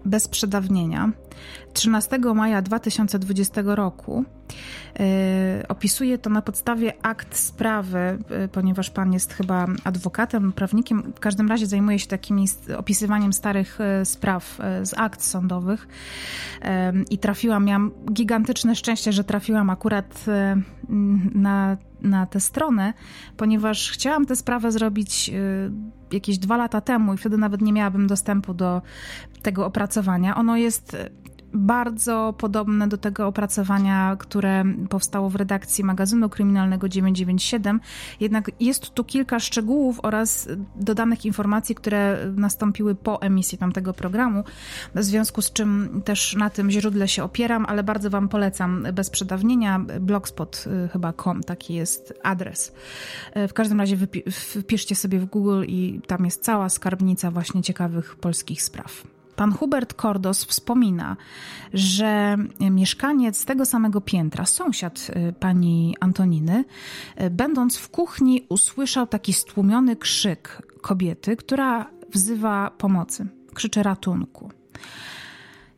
bez 0.06 0.28
przedawnienia, 0.28 1.12
13 1.74 2.20
maja 2.36 2.62
2020 2.62 3.62
roku. 3.66 4.26
Yy, 5.00 5.68
opisuje 5.68 6.18
to 6.18 6.30
na 6.30 6.42
podstawie 6.42 7.06
akt 7.06 7.38
sprawy, 7.38 8.20
yy, 8.30 8.48
ponieważ 8.48 8.90
pan 8.90 9.14
jest 9.14 9.34
chyba 9.34 9.68
adwokatem, 9.84 10.52
prawnikiem. 10.52 11.14
W 11.16 11.20
każdym 11.20 11.50
razie 11.50 11.66
zajmuje 11.66 12.00
się 12.00 12.08
takim 12.08 12.46
opisywaniem 12.78 13.34
starych 13.34 13.80
yy, 14.00 14.06
spraw 14.06 14.60
z 14.84 14.94
akt 14.98 15.22
sądowych. 15.22 15.88
I 17.10 17.18
trafiłam, 17.18 17.66
miałam 17.66 17.92
gigantyczne 18.12 18.76
szczęście, 18.76 19.14
że 19.14 19.24
trafiłam 19.24 19.70
akurat 19.70 20.26
na, 21.36 21.78
na 22.02 22.26
tę 22.26 22.40
stronę, 22.40 22.94
ponieważ 23.38 23.92
chciałam 23.92 24.26
tę 24.26 24.36
sprawę 24.36 24.72
zrobić 24.72 25.32
jakieś 26.12 26.38
dwa 26.38 26.58
lata 26.58 26.82
temu 26.82 27.14
i 27.14 27.18
wtedy 27.18 27.38
nawet 27.38 27.62
nie 27.62 27.74
miałabym 27.74 28.08
dostępu 28.08 28.54
do 28.54 28.82
tego 29.42 29.66
opracowania. 29.66 30.36
Ono 30.36 30.58
jest 30.58 30.98
bardzo 31.54 32.34
podobne 32.38 32.88
do 32.88 32.98
tego 32.98 33.28
opracowania, 33.28 34.16
które 34.20 34.64
powstało 34.90 35.30
w 35.30 35.36
redakcji 35.36 35.84
magazynu 35.84 36.30
kryminalnego 36.30 36.90
997. 36.90 37.80
Jednak 38.20 38.52
jest 38.60 38.90
tu 38.90 39.04
kilka 39.04 39.40
szczegółów 39.40 40.00
oraz 40.04 40.50
dodanych 40.76 41.26
informacji, 41.26 41.76
które 41.76 42.18
nastąpiły 42.36 42.96
po 42.96 43.22
emisji 43.22 43.58
tamtego 43.58 43.94
programu, 43.94 44.44
w 44.96 45.04
związku 45.04 45.42
z 45.42 45.54
czym 45.54 46.02
też 46.06 46.36
na 46.36 46.50
tym 46.50 46.72
źródle 46.72 47.08
się 47.08 47.24
opieram, 47.24 47.66
ale 47.66 47.84
bardzo 47.84 48.10
Wam 48.10 48.30
polecam 48.30 48.88
bez 48.94 49.10
przedawnienia 49.10 49.80
blogspot 50.00 50.66
y, 50.86 50.88
chyba 50.88 51.14
com, 51.14 51.44
taki 51.44 51.74
jest 51.74 52.14
adres. 52.24 52.74
Y, 53.38 53.48
w 53.48 53.54
każdym 53.54 53.80
razie 53.80 53.98
wpiszcie 54.32 54.96
sobie 54.96 55.20
w 55.20 55.26
Google 55.26 55.64
i 55.68 56.02
tam 56.08 56.26
jest 56.26 56.44
cała 56.44 56.70
skarbnica 56.70 57.32
właśnie 57.32 57.62
ciekawych 57.62 58.16
polskich 58.16 58.64
spraw. 58.64 59.19
Pan 59.40 59.52
Hubert 59.52 59.94
Kordos 59.94 60.46
wspomina, 60.46 61.18
że 61.74 62.38
mieszkaniec 62.60 63.46
tego 63.46 63.66
samego 63.66 64.02
piętra, 64.02 64.46
sąsiad 64.46 65.12
y, 65.30 65.34
pani 65.34 65.96
Antoniny, 66.00 66.66
y, 67.22 67.30
będąc 67.30 67.78
w 67.78 67.90
kuchni, 67.90 68.46
usłyszał 68.50 69.08
taki 69.08 69.34
stłumiony 69.34 69.96
krzyk 69.96 70.62
kobiety, 70.82 71.36
która 71.36 71.90
wzywa 72.14 72.72
pomocy, 72.78 73.28
krzyczy 73.54 73.84
ratunku. 73.84 74.52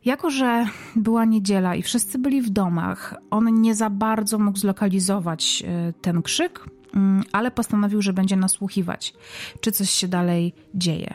Jako, 0.04 0.30
że 0.30 0.66
była 0.96 1.24
niedziela 1.24 1.74
i 1.74 1.82
wszyscy 1.82 2.18
byli 2.18 2.42
w 2.42 2.50
domach, 2.50 3.14
on 3.30 3.60
nie 3.60 3.74
za 3.74 3.90
bardzo 3.90 4.38
mógł 4.38 4.58
zlokalizować 4.58 5.62
y, 5.90 5.92
ten 6.00 6.22
krzyk, 6.22 6.64
mm, 6.94 7.24
ale 7.32 7.50
postanowił, 7.50 8.02
że 8.02 8.12
będzie 8.12 8.36
nasłuchiwać, 8.36 9.14
czy 9.60 9.72
coś 9.72 9.90
się 9.90 10.08
dalej 10.08 10.54
dzieje. 10.74 11.14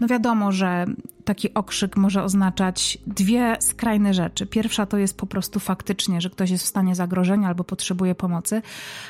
No 0.00 0.06
wiadomo, 0.06 0.52
że 0.52 0.86
taki 1.24 1.54
okrzyk 1.54 1.96
może 1.96 2.22
oznaczać 2.22 2.98
dwie 3.06 3.56
skrajne 3.60 4.14
rzeczy. 4.14 4.46
Pierwsza 4.46 4.86
to 4.86 4.98
jest 4.98 5.16
po 5.16 5.26
prostu 5.26 5.60
faktycznie, 5.60 6.20
że 6.20 6.30
ktoś 6.30 6.50
jest 6.50 6.64
w 6.64 6.68
stanie 6.68 6.94
zagrożenia 6.94 7.48
albo 7.48 7.64
potrzebuje 7.64 8.14
pomocy, 8.14 8.62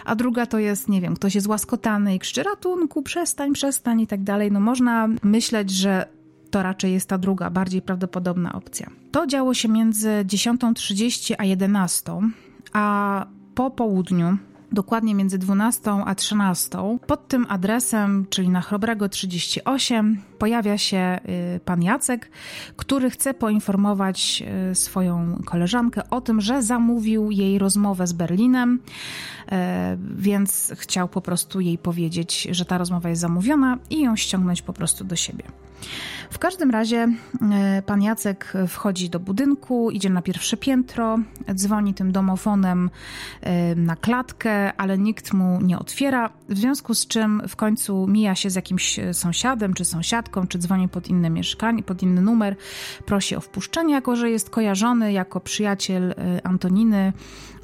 a 0.04 0.14
druga 0.14 0.46
to 0.46 0.58
jest, 0.58 0.88
nie 0.88 1.00
wiem, 1.00 1.14
ktoś 1.14 1.34
jest 1.34 1.46
łaskotany 1.46 2.14
i 2.14 2.18
krzyczy 2.18 2.42
ratunku, 2.42 3.02
przestań, 3.02 3.52
przestań 3.52 4.00
i 4.00 4.06
tak 4.06 4.22
dalej. 4.22 4.52
No 4.52 4.60
można 4.60 5.08
myśleć, 5.22 5.70
że 5.70 6.06
to 6.50 6.62
raczej 6.62 6.92
jest 6.92 7.08
ta 7.08 7.18
druga, 7.18 7.50
bardziej 7.50 7.82
prawdopodobna 7.82 8.52
opcja. 8.52 8.90
To 9.12 9.26
działo 9.26 9.54
się 9.54 9.68
między 9.68 10.08
10.30 10.08 11.34
a 11.38 11.42
11.00, 11.42 12.28
a 12.72 13.26
po 13.54 13.70
południu 13.70 14.36
dokładnie 14.72 15.14
między 15.14 15.38
12 15.38 15.90
a 16.04 16.14
13. 16.14 16.98
Pod 17.06 17.28
tym 17.28 17.46
adresem, 17.48 18.26
czyli 18.30 18.48
na 18.48 18.60
Chrobrego 18.60 19.08
38, 19.08 20.22
pojawia 20.38 20.78
się 20.78 21.18
y, 21.56 21.60
pan 21.60 21.82
Jacek, 21.82 22.30
który 22.76 23.10
chce 23.10 23.34
poinformować 23.34 24.42
y, 24.70 24.74
swoją 24.74 25.42
koleżankę 25.44 26.10
o 26.10 26.20
tym, 26.20 26.40
że 26.40 26.62
zamówił 26.62 27.30
jej 27.30 27.58
rozmowę 27.58 28.06
z 28.06 28.12
Berlinem, 28.12 28.74
y, 28.78 29.56
więc 30.16 30.72
chciał 30.76 31.08
po 31.08 31.20
prostu 31.20 31.60
jej 31.60 31.78
powiedzieć, 31.78 32.48
że 32.50 32.64
ta 32.64 32.78
rozmowa 32.78 33.08
jest 33.08 33.20
zamówiona 33.20 33.78
i 33.90 34.00
ją 34.00 34.16
ściągnąć 34.16 34.62
po 34.62 34.72
prostu 34.72 35.04
do 35.04 35.16
siebie. 35.16 35.44
W 36.30 36.38
każdym 36.38 36.70
razie 36.70 37.08
e, 37.52 37.82
pan 37.86 38.02
Jacek 38.02 38.52
wchodzi 38.68 39.10
do 39.10 39.20
budynku, 39.20 39.90
idzie 39.90 40.10
na 40.10 40.22
pierwsze 40.22 40.56
piętro, 40.56 41.18
dzwoni 41.54 41.94
tym 41.94 42.12
domofonem 42.12 42.90
e, 43.40 43.74
na 43.74 43.96
klatkę, 43.96 44.72
ale 44.76 44.98
nikt 44.98 45.32
mu 45.32 45.60
nie 45.60 45.78
otwiera, 45.78 46.30
w 46.48 46.58
związku 46.58 46.94
z 46.94 47.06
czym 47.06 47.42
w 47.48 47.56
końcu 47.56 48.06
mija 48.06 48.34
się 48.34 48.50
z 48.50 48.54
jakimś 48.54 49.00
sąsiadem 49.12 49.74
czy 49.74 49.84
sąsiadką, 49.84 50.46
czy 50.46 50.58
dzwoni 50.58 50.88
pod 50.88 51.08
inne 51.08 51.30
mieszkanie, 51.30 51.82
pod 51.82 52.02
inny 52.02 52.20
numer, 52.20 52.56
prosi 53.06 53.36
o 53.36 53.40
wpuszczenie, 53.40 53.94
jako 53.94 54.16
że 54.16 54.30
jest 54.30 54.50
kojarzony 54.50 55.12
jako 55.12 55.40
przyjaciel 55.40 56.10
e, 56.10 56.46
Antoniny, 56.46 57.12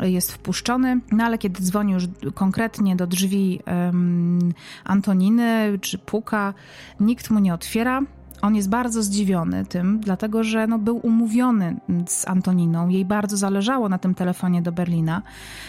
jest 0.00 0.32
wpuszczony, 0.32 1.00
no 1.12 1.24
ale 1.24 1.38
kiedy 1.38 1.62
dzwoni 1.62 1.92
już 1.92 2.04
konkretnie 2.34 2.96
do 2.96 3.06
drzwi 3.06 3.60
um, 3.66 4.52
Antoniny 4.84 5.78
czy 5.80 5.98
puka, 5.98 6.54
nikt 7.00 7.30
mu 7.30 7.38
nie 7.38 7.54
otwiera. 7.54 8.02
On 8.42 8.54
jest 8.56 8.68
bardzo 8.68 9.02
zdziwiony 9.02 9.64
tym, 9.64 10.00
dlatego 10.00 10.44
że 10.44 10.66
no, 10.66 10.78
był 10.78 11.00
umówiony 11.02 11.76
z 12.06 12.28
Antoniną. 12.28 12.88
Jej 12.88 13.04
bardzo 13.04 13.36
zależało 13.36 13.88
na 13.88 13.98
tym 13.98 14.14
telefonie 14.14 14.62
do 14.62 14.72
Berlina, 14.72 15.22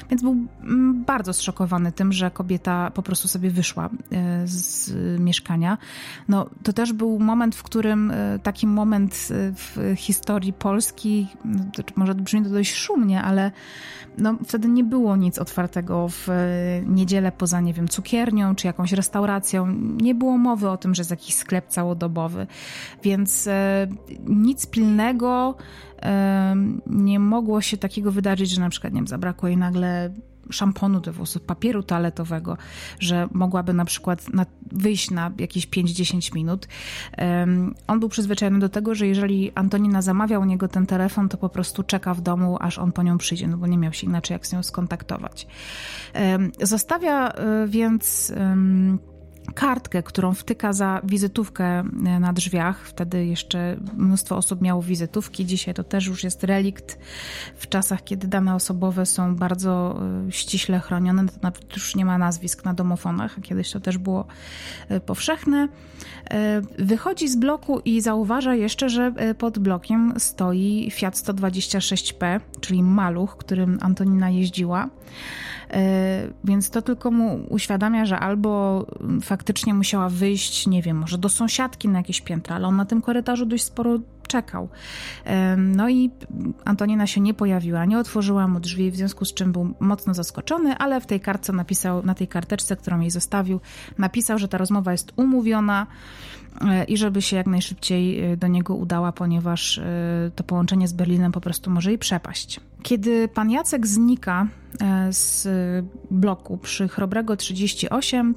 więc 0.09 0.21
był 0.21 0.35
mm, 0.63 1.03
bardzo 1.03 1.33
zszokowany 1.33 1.91
tym, 1.91 2.13
że 2.13 2.31
kobieta 2.31 2.91
po 2.91 3.01
prostu 3.03 3.27
sobie 3.27 3.49
wyszła 3.49 3.89
e, 4.11 4.47
z 4.47 4.91
mieszkania. 5.19 5.77
No, 6.27 6.49
to 6.63 6.73
też 6.73 6.93
był 6.93 7.19
moment, 7.19 7.55
w 7.55 7.63
którym 7.63 8.11
e, 8.11 8.39
taki 8.43 8.67
moment 8.67 9.13
e, 9.31 9.53
w 9.55 9.95
historii 9.95 10.53
Polski, 10.53 11.27
no, 11.45 11.65
może 11.95 12.15
brzmi 12.15 12.43
to 12.43 12.49
dość 12.49 12.73
szumnie, 12.73 13.21
ale 13.21 13.51
no, 14.17 14.35
wtedy 14.47 14.67
nie 14.67 14.83
było 14.83 15.15
nic 15.15 15.39
otwartego 15.39 16.07
w 16.09 16.27
niedzielę 16.85 17.31
poza, 17.31 17.61
nie 17.61 17.73
wiem, 17.73 17.87
cukiernią 17.87 18.55
czy 18.55 18.67
jakąś 18.67 18.91
restauracją. 18.91 19.67
Nie 20.01 20.15
było 20.15 20.37
mowy 20.37 20.69
o 20.69 20.77
tym, 20.77 20.95
że 20.95 21.01
jest 21.01 21.11
jakiś 21.11 21.35
sklep 21.35 21.67
całodobowy. 21.67 22.47
Więc 23.03 23.47
e, 23.47 23.87
nic 24.27 24.67
pilnego 24.67 25.55
nie 26.87 27.19
mogło 27.19 27.61
się 27.61 27.77
takiego 27.77 28.11
wydarzyć, 28.11 28.49
że 28.49 28.61
na 28.61 28.69
przykład, 28.69 28.93
nie 28.93 28.99
wiem, 28.99 29.07
zabrakło 29.07 29.47
jej 29.47 29.57
nagle 29.57 30.13
szamponu 30.49 30.99
do 30.99 31.13
włosów, 31.13 31.41
papieru 31.41 31.83
toaletowego, 31.83 32.57
że 32.99 33.27
mogłaby 33.31 33.73
na 33.73 33.85
przykład 33.85 34.33
na, 34.33 34.45
wyjść 34.71 35.11
na 35.11 35.31
jakieś 35.39 35.67
5-10 35.67 36.35
minut. 36.35 36.67
Um, 37.17 37.75
on 37.87 37.99
był 37.99 38.09
przyzwyczajony 38.09 38.59
do 38.59 38.69
tego, 38.69 38.95
że 38.95 39.07
jeżeli 39.07 39.51
Antonina 39.55 40.01
zamawia 40.01 40.39
u 40.39 40.45
niego 40.45 40.67
ten 40.67 40.85
telefon, 40.85 41.29
to 41.29 41.37
po 41.37 41.49
prostu 41.49 41.83
czeka 41.83 42.13
w 42.13 42.21
domu, 42.21 42.57
aż 42.59 42.79
on 42.79 42.91
po 42.91 43.03
nią 43.03 43.17
przyjdzie, 43.17 43.47
no 43.47 43.57
bo 43.57 43.67
nie 43.67 43.77
miał 43.77 43.93
się 43.93 44.07
inaczej 44.07 44.35
jak 44.35 44.47
z 44.47 44.53
nią 44.53 44.63
skontaktować. 44.63 45.47
Um, 46.15 46.51
zostawia 46.61 47.27
um, 47.27 47.69
więc 47.69 48.33
kartkę, 49.53 50.03
którą 50.03 50.33
wtyka 50.33 50.73
za 50.73 51.01
wizytówkę 51.03 51.65
e, 51.65 51.83
na 52.19 52.33
drzwiach. 52.33 52.81
Wtedy 52.85 53.25
jeszcze 53.25 53.77
mnóstwo 53.97 54.37
osób 54.37 54.61
miało 54.61 54.81
wizytówki. 54.81 55.45
Dzisiaj 55.45 55.73
to 55.73 55.83
też 55.83 56.07
już 56.07 56.23
jest 56.23 56.43
relikt. 56.43 56.99
W 57.55 57.69
czasach, 57.69 58.03
kiedy 58.03 58.27
dane 58.27 58.55
osobowe 58.55 59.05
są 59.05 59.35
bardzo 59.35 59.99
e, 60.27 60.31
ściśle 60.31 60.79
chronione, 60.79 61.27
to 61.27 61.33
nawet 61.41 61.73
już 61.73 61.95
nie 61.95 62.05
ma 62.05 62.17
nazwisk 62.17 62.65
na 62.65 62.73
domofonach. 62.73 63.35
Kiedyś 63.41 63.71
to 63.71 63.79
też 63.79 63.97
było 63.97 64.25
e, 64.89 64.99
powszechne. 64.99 65.67
Wychodzi 66.79 67.27
z 67.27 67.35
bloku 67.35 67.79
i 67.79 68.01
zauważa 68.01 68.55
jeszcze, 68.55 68.89
że 68.89 69.13
pod 69.37 69.59
blokiem 69.59 70.13
stoi 70.17 70.91
Fiat 70.91 71.15
126P, 71.15 72.39
czyli 72.61 72.83
maluch, 72.83 73.37
którym 73.37 73.77
Antonina 73.81 74.29
jeździła. 74.29 74.89
Więc 76.43 76.69
to 76.69 76.81
tylko 76.81 77.11
mu 77.11 77.45
uświadamia, 77.49 78.05
że 78.05 78.19
albo 78.19 78.85
faktycznie 79.21 79.36
musiała 79.73 80.09
wyjść, 80.09 80.67
nie 80.67 80.81
wiem, 80.81 80.97
może 80.97 81.17
do 81.17 81.29
sąsiadki 81.29 81.89
na 81.89 81.99
jakieś 81.99 82.21
piętra, 82.21 82.55
ale 82.55 82.67
on 82.67 82.75
na 82.75 82.85
tym 82.85 83.01
korytarzu 83.01 83.45
dość 83.45 83.63
sporo 83.63 83.99
czekał. 84.27 84.69
No 85.57 85.89
i 85.89 86.11
Antonina 86.65 87.07
się 87.07 87.21
nie 87.21 87.33
pojawiła, 87.33 87.85
nie 87.85 87.99
otworzyła 87.99 88.47
mu 88.47 88.59
drzwi, 88.59 88.91
w 88.91 88.95
związku 88.95 89.25
z 89.25 89.33
czym 89.33 89.51
był 89.51 89.73
mocno 89.79 90.13
zaskoczony, 90.13 90.77
ale 90.77 91.01
w 91.01 91.05
tej 91.05 91.19
kartce 91.19 91.53
napisał, 91.53 92.05
na 92.05 92.15
tej 92.15 92.27
karteczce, 92.27 92.75
którą 92.75 92.99
jej 92.99 93.11
zostawił, 93.11 93.59
napisał, 93.97 94.39
że 94.39 94.47
ta 94.47 94.57
rozmowa 94.57 94.91
jest 94.91 95.13
umówiona 95.15 95.87
e, 96.61 96.83
i 96.83 96.97
żeby 96.97 97.21
się 97.21 97.35
jak 97.35 97.47
najszybciej 97.47 98.19
e, 98.23 98.37
do 98.37 98.47
niego 98.47 98.75
udała, 98.75 99.11
ponieważ 99.11 99.81
to 100.35 100.43
połączenie 100.43 100.87
z 100.87 100.93
Berlinem 100.93 101.31
po 101.31 101.41
prostu 101.41 101.71
może 101.71 101.89
jej 101.89 101.99
przepaść. 101.99 102.59
Kiedy 102.83 103.27
pan 103.27 103.51
Jacek 103.51 103.87
znika 103.87 104.47
e, 104.81 105.13
z 105.13 105.47
bloku 106.11 106.57
przy 106.57 106.87
Chrobrego 106.87 107.37
38, 107.37 108.29
e, 108.29 108.33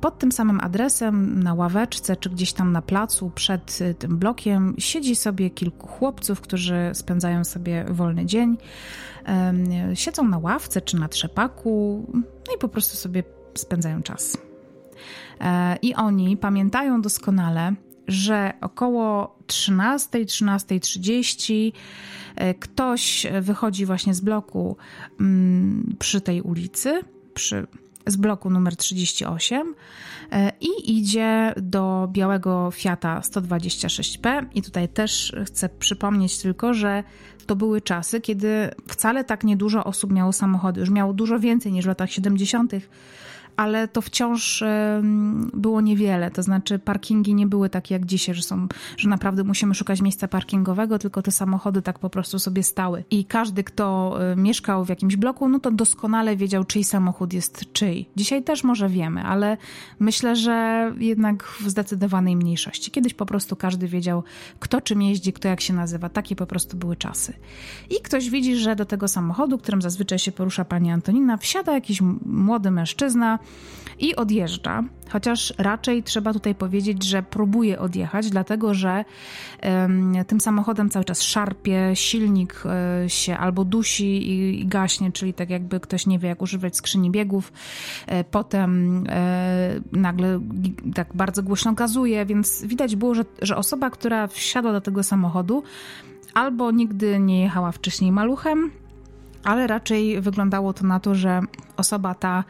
pod 0.00 0.18
tym 0.18 0.32
samym 0.32 0.60
adresem, 0.60 1.42
na 1.42 1.54
ławeczce 1.54 2.16
czy 2.16 2.30
gdzieś 2.30 2.52
tam 2.52 2.72
na 2.72 2.82
placu 2.82 3.30
przed 3.34 3.78
e, 3.80 3.94
tym 3.94 4.18
blokiem, 4.18 4.74
siedzi 4.78 5.16
sobie 5.16 5.50
kilku 5.50 5.86
chłopców, 5.86 6.40
którzy 6.40 6.90
spędzają 6.92 7.44
sobie 7.44 7.84
wolny 7.88 8.26
dzień. 8.26 8.56
Siedzą 9.94 10.28
na 10.28 10.38
ławce 10.38 10.80
czy 10.80 10.96
na 10.96 11.08
trzepaku, 11.08 12.06
no 12.14 12.54
i 12.56 12.58
po 12.58 12.68
prostu 12.68 12.96
sobie 12.96 13.22
spędzają 13.54 14.02
czas. 14.02 14.38
I 15.82 15.94
oni 15.94 16.36
pamiętają 16.36 17.02
doskonale, 17.02 17.74
że 18.08 18.52
około 18.60 19.36
13, 19.46 20.18
13.30 20.18 21.72
e, 22.36 22.54
ktoś 22.54 23.26
wychodzi 23.40 23.86
właśnie 23.86 24.14
z 24.14 24.20
bloku 24.20 24.76
mm, 25.20 25.96
przy 25.98 26.20
tej 26.20 26.42
ulicy, 26.42 27.00
przy, 27.34 27.66
z 28.10 28.16
bloku 28.16 28.50
numer 28.50 28.76
38 28.76 29.74
e, 30.32 30.52
i 30.60 30.98
idzie 30.98 31.54
do 31.56 32.08
białego 32.12 32.70
Fiata 32.70 33.20
126P. 33.20 34.46
I 34.54 34.62
tutaj 34.62 34.88
też 34.88 35.36
chcę 35.46 35.68
przypomnieć 35.68 36.38
tylko, 36.38 36.74
że 36.74 37.04
to 37.46 37.56
były 37.56 37.80
czasy, 37.80 38.20
kiedy 38.20 38.70
wcale 38.88 39.24
tak 39.24 39.44
niedużo 39.44 39.84
osób 39.84 40.12
miało 40.12 40.32
samochody. 40.32 40.80
Już 40.80 40.90
miało 40.90 41.12
dużo 41.12 41.38
więcej 41.38 41.72
niż 41.72 41.84
w 41.84 41.88
latach 41.88 42.12
70 42.12 42.72
ale 43.58 43.88
to 43.88 44.02
wciąż 44.02 44.64
było 45.54 45.80
niewiele. 45.80 46.30
To 46.30 46.42
znaczy, 46.42 46.78
parkingi 46.78 47.34
nie 47.34 47.46
były 47.46 47.68
takie 47.70 47.94
jak 47.94 48.06
dzisiaj, 48.06 48.34
że 48.34 48.42
są, 48.42 48.68
że 48.96 49.08
naprawdę 49.08 49.44
musimy 49.44 49.74
szukać 49.74 50.00
miejsca 50.00 50.28
parkingowego, 50.28 50.98
tylko 50.98 51.22
te 51.22 51.30
samochody 51.30 51.82
tak 51.82 51.98
po 51.98 52.10
prostu 52.10 52.38
sobie 52.38 52.62
stały. 52.62 53.04
I 53.10 53.24
każdy, 53.24 53.64
kto 53.64 54.18
e, 54.32 54.36
mieszkał 54.36 54.84
w 54.84 54.88
jakimś 54.88 55.16
bloku, 55.16 55.48
no 55.48 55.58
to 55.58 55.70
doskonale 55.70 56.36
wiedział, 56.36 56.64
czyj 56.64 56.84
samochód 56.84 57.32
jest 57.32 57.72
czyj. 57.72 58.08
Dzisiaj 58.16 58.42
też 58.42 58.64
może 58.64 58.88
wiemy, 58.88 59.22
ale 59.22 59.56
myślę, 59.98 60.36
że 60.36 60.92
jednak 60.98 61.44
w 61.44 61.68
zdecydowanej 61.70 62.36
mniejszości. 62.36 62.90
Kiedyś 62.90 63.14
po 63.14 63.26
prostu 63.26 63.56
każdy 63.56 63.88
wiedział, 63.88 64.22
kto 64.58 64.80
czym 64.80 65.02
jeździ, 65.02 65.32
kto 65.32 65.48
jak 65.48 65.60
się 65.60 65.74
nazywa. 65.74 66.08
Takie 66.08 66.36
po 66.36 66.46
prostu 66.46 66.76
były 66.76 66.96
czasy. 66.96 67.32
I 67.90 68.02
ktoś 68.02 68.30
widzi, 68.30 68.56
że 68.56 68.76
do 68.76 68.84
tego 68.84 69.08
samochodu, 69.08 69.58
którym 69.58 69.82
zazwyczaj 69.82 70.18
się 70.18 70.32
porusza 70.32 70.64
pani 70.64 70.90
Antonina, 70.90 71.36
wsiada 71.36 71.74
jakiś 71.74 72.00
młody 72.26 72.70
mężczyzna, 72.70 73.38
i 73.98 74.16
odjeżdża. 74.16 74.84
Chociaż 75.10 75.54
raczej 75.58 76.02
trzeba 76.02 76.32
tutaj 76.32 76.54
powiedzieć, 76.54 77.04
że 77.04 77.22
próbuje 77.22 77.78
odjechać, 77.78 78.30
dlatego 78.30 78.74
że 78.74 79.04
tym 80.26 80.40
samochodem 80.40 80.90
cały 80.90 81.04
czas 81.04 81.22
szarpie, 81.22 81.90
silnik 81.94 82.62
um, 82.64 83.08
się 83.08 83.36
albo 83.36 83.64
dusi 83.64 84.30
i, 84.30 84.60
i, 84.60 84.66
gaśnie, 84.66 85.12
czyli 85.12 85.34
tak 85.34 85.50
jakby 85.50 85.80
ktoś 85.80 86.06
nie 86.06 86.18
wie, 86.18 86.28
jak 86.28 86.42
używać 86.42 86.76
skrzyni 86.76 87.10
biegów. 87.10 87.52
Um, 88.08 88.24
potem 88.30 89.04
nagle 89.92 90.40
tak 90.94 91.08
bardzo 91.14 91.42
głośno 91.42 91.72
gazuje, 91.72 92.26
więc 92.26 92.64
widać 92.64 92.96
było, 92.96 93.14
że, 93.14 93.24
że 93.42 93.56
osoba, 93.56 93.90
która 93.90 94.26
wsiadła 94.26 94.72
do 94.72 94.80
tego 94.80 95.02
samochodu, 95.02 95.62
albo 96.34 96.70
nigdy 96.70 97.18
nie 97.18 97.42
jechała 97.42 97.72
wcześniej 97.72 98.12
maluchem, 98.12 98.70
ale 99.48 99.66
raczej 99.66 100.20
wyglądało 100.20 100.72
to 100.72 100.86
na 100.86 101.00
to, 101.00 101.14
że 101.14 101.40
osoba 101.76 102.14
ta 102.14 102.44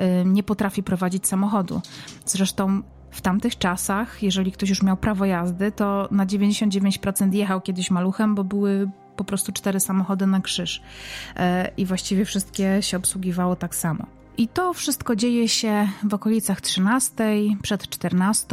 y, 0.00 0.24
nie 0.24 0.42
potrafi 0.42 0.82
prowadzić 0.82 1.26
samochodu. 1.26 1.80
Zresztą 2.26 2.82
w 3.10 3.20
tamtych 3.20 3.58
czasach, 3.58 4.22
jeżeli 4.22 4.52
ktoś 4.52 4.68
już 4.68 4.82
miał 4.82 4.96
prawo 4.96 5.24
jazdy, 5.24 5.72
to 5.72 6.08
na 6.10 6.26
99% 6.26 7.34
jechał 7.34 7.60
kiedyś 7.60 7.90
maluchem, 7.90 8.34
bo 8.34 8.44
były 8.44 8.90
po 9.16 9.24
prostu 9.24 9.52
cztery 9.52 9.80
samochody 9.80 10.26
na 10.26 10.40
krzyż 10.40 10.76
y, 10.76 11.40
i 11.76 11.86
właściwie 11.86 12.24
wszystkie 12.24 12.82
się 12.82 12.96
obsługiwało 12.96 13.56
tak 13.56 13.74
samo. 13.74 14.06
I 14.36 14.48
to 14.48 14.72
wszystko 14.72 15.16
dzieje 15.16 15.48
się 15.48 15.88
w 16.04 16.14
okolicach 16.14 16.60
13, 16.60 17.14
przed 17.62 17.88
14 17.88 18.46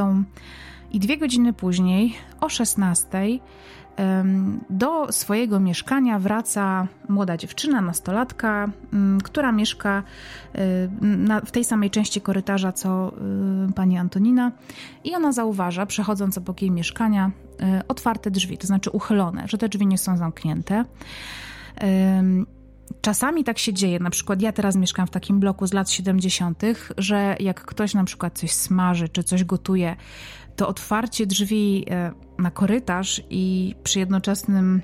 i 0.91 0.99
dwie 0.99 1.17
godziny 1.17 1.53
później, 1.53 2.15
o 2.39 2.49
16, 2.49 3.09
do 4.69 5.11
swojego 5.11 5.59
mieszkania 5.59 6.19
wraca 6.19 6.87
młoda 7.09 7.37
dziewczyna, 7.37 7.81
nastolatka, 7.81 8.69
która 9.23 9.51
mieszka 9.51 10.03
w 11.45 11.51
tej 11.51 11.63
samej 11.63 11.89
części 11.89 12.21
korytarza 12.21 12.71
co 12.71 13.11
pani 13.75 13.97
Antonina 13.97 14.51
i 15.03 15.15
ona 15.15 15.31
zauważa, 15.31 15.85
przechodząc 15.85 16.37
obok 16.37 16.61
jej 16.61 16.71
mieszkania, 16.71 17.31
otwarte 17.87 18.31
drzwi, 18.31 18.57
to 18.57 18.67
znaczy 18.67 18.89
uchylone, 18.89 19.43
że 19.47 19.57
te 19.57 19.69
drzwi 19.69 19.87
nie 19.87 19.97
są 19.97 20.17
zamknięte. 20.17 20.85
Czasami 23.01 23.43
tak 23.43 23.59
się 23.59 23.73
dzieje, 23.73 23.99
na 23.99 24.09
przykład 24.09 24.41
ja 24.41 24.51
teraz 24.51 24.75
mieszkam 24.75 25.07
w 25.07 25.09
takim 25.09 25.39
bloku 25.39 25.67
z 25.67 25.73
lat 25.73 25.89
70., 25.89 26.63
że 26.97 27.35
jak 27.39 27.65
ktoś 27.65 27.93
na 27.93 28.03
przykład 28.03 28.39
coś 28.39 28.51
smaży 28.51 29.09
czy 29.09 29.23
coś 29.23 29.43
gotuje, 29.43 29.95
to 30.55 30.67
otwarcie 30.67 31.25
drzwi 31.25 31.85
e, 31.89 32.11
na 32.37 32.51
korytarz 32.51 33.21
i 33.29 33.75
przy 33.83 33.99
jednoczesnym 33.99 34.81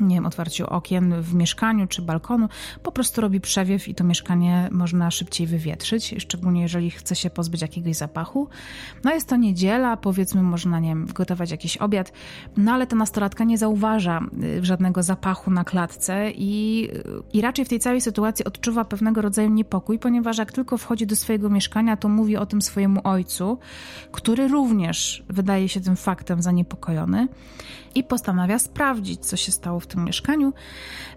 nie 0.00 0.14
wiem, 0.16 0.26
otwarciu 0.26 0.66
okien 0.66 1.22
w 1.22 1.34
mieszkaniu 1.34 1.86
czy 1.86 2.02
balkonu, 2.02 2.48
po 2.82 2.92
prostu 2.92 3.20
robi 3.20 3.40
przewiew 3.40 3.88
i 3.88 3.94
to 3.94 4.04
mieszkanie 4.04 4.68
można 4.72 5.10
szybciej 5.10 5.46
wywietrzyć, 5.46 6.14
szczególnie 6.18 6.62
jeżeli 6.62 6.90
chce 6.90 7.16
się 7.16 7.30
pozbyć 7.30 7.62
jakiegoś 7.62 7.96
zapachu. 7.96 8.48
No 9.04 9.14
jest 9.14 9.28
to 9.28 9.36
niedziela, 9.36 9.96
powiedzmy 9.96 10.42
można, 10.42 10.80
nie 10.80 10.88
wiem, 10.88 11.06
gotować 11.06 11.50
jakiś 11.50 11.76
obiad, 11.76 12.12
no 12.56 12.72
ale 12.72 12.86
ta 12.86 12.96
nastolatka 12.96 13.44
nie 13.44 13.58
zauważa 13.58 14.20
y, 14.42 14.64
żadnego 14.64 15.02
zapachu 15.02 15.50
na 15.50 15.64
klatce 15.64 16.30
i, 16.30 16.88
i 17.32 17.40
raczej 17.40 17.64
w 17.64 17.68
tej 17.68 17.78
całej 17.78 18.00
sytuacji 18.00 18.44
odczuwa 18.44 18.84
pewnego 18.84 19.22
rodzaju 19.22 19.50
niepokój, 19.50 19.98
ponieważ 19.98 20.38
jak 20.38 20.52
tylko 20.52 20.78
wchodzi 20.78 21.06
do 21.06 21.16
swojego 21.16 21.50
mieszkania, 21.50 21.96
to 21.96 22.08
mówi 22.08 22.36
o 22.36 22.46
tym 22.46 22.62
swojemu 22.62 23.00
ojcu, 23.04 23.58
który 24.12 24.48
również 24.48 25.24
wydaje 25.28 25.68
się 25.68 25.80
tym 25.80 25.96
faktem 25.96 26.42
zaniepokojony 26.42 27.28
i 27.94 28.04
postanawia 28.04 28.58
sprawdzić, 28.58 29.26
co 29.26 29.36
się 29.36 29.52
stało 29.52 29.80
w 29.80 29.86
tym 29.86 30.04
mieszkaniu. 30.04 30.52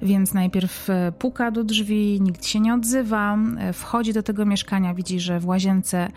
Więc 0.02 0.34
najpierw 0.34 0.90
e, 0.90 1.12
puka 1.12 1.52
do 1.52 1.64
drzwi, 1.64 2.22
nikt 2.22 2.46
się 2.46 2.60
nie 2.60 2.74
odzywa, 2.74 3.38
e, 3.58 3.74
wchodzi 3.74 4.14
do 4.14 4.24
tego 4.24 4.46
mieszkania, 4.46 4.94
widzi, 4.94 5.20
że 5.20 5.40
w 5.40 5.48
łazience 5.48 6.08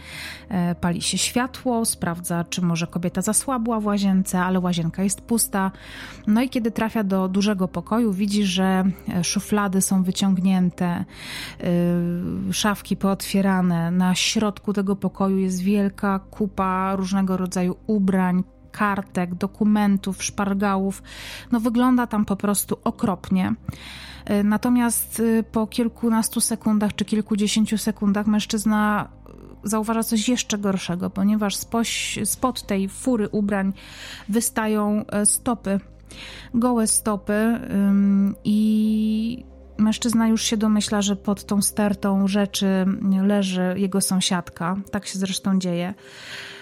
e, 0.49 0.75
pali 0.75 1.03
się 1.03 1.19
światło, 1.19 1.85
sprawdza, 1.85 2.45
czy 2.45 2.63
może 2.63 2.87
kobieta 2.87 3.23
zasłabła 3.23 3.81
w 3.81 3.87
łazience, 3.87 4.41
ale 4.41 4.61
łazienka 4.61 5.03
jest 5.03 5.21
pusta. 5.21 5.71
No 6.27 6.43
i 6.43 6.49
kiedy 6.49 6.71
trafia 6.71 7.05
do 7.05 7.29
dużego 7.29 7.69
pokoju, 7.69 8.13
widzi, 8.13 8.45
że 8.45 8.85
szuflady 9.23 9.81
są 9.81 10.03
wyciągnięte, 10.03 11.05
szafki 12.53 12.97
pootwierane. 12.97 13.91
Na 13.91 14.15
środku 14.15 14.73
tego 14.73 14.97
pokoju 14.97 15.39
jest 15.39 15.63
wielka 15.63 16.19
kupa 16.19 16.97
różnego 16.97 17.37
rodzaju 17.37 17.77
ubrań, 17.87 18.43
kartek, 18.79 19.35
dokumentów, 19.35 20.25
szpargałów. 20.25 21.03
No 21.53 21.61
wygląda 21.61 22.07
tam 22.07 22.25
po 22.25 22.37
prostu 22.37 22.79
okropnie. 22.85 23.55
Natomiast 24.45 25.23
po 25.53 25.67
kilkunastu 25.67 26.41
sekundach 26.41 26.95
czy 26.95 27.05
kilkudziesięciu 27.05 27.79
sekundach 27.79 28.27
mężczyzna 28.27 29.09
zauważa 29.65 30.03
coś 30.03 30.29
jeszcze 30.29 30.59
gorszego, 30.59 31.11
ponieważ 31.11 31.57
spoś, 31.57 32.19
spod 32.25 32.67
tej 32.67 32.89
fury 32.89 33.29
ubrań 33.29 33.73
wystają 34.29 35.05
stopy, 35.25 35.81
gołe 36.55 36.87
stopy 36.87 37.61
i 38.45 39.45
mężczyzna 39.79 40.29
już 40.29 40.43
się 40.43 40.57
domyśla, 40.57 41.03
że 41.03 41.17
pod 41.17 41.47
tą 41.47 41.63
stertą 41.63 42.29
rzeczy 42.29 42.87
leży 43.23 43.75
jego 43.77 44.01
sąsiadka. 44.01 44.77
Tak 44.91 45.07
się 45.07 45.19
zresztą 45.19 45.59
dzieje. 45.59 45.95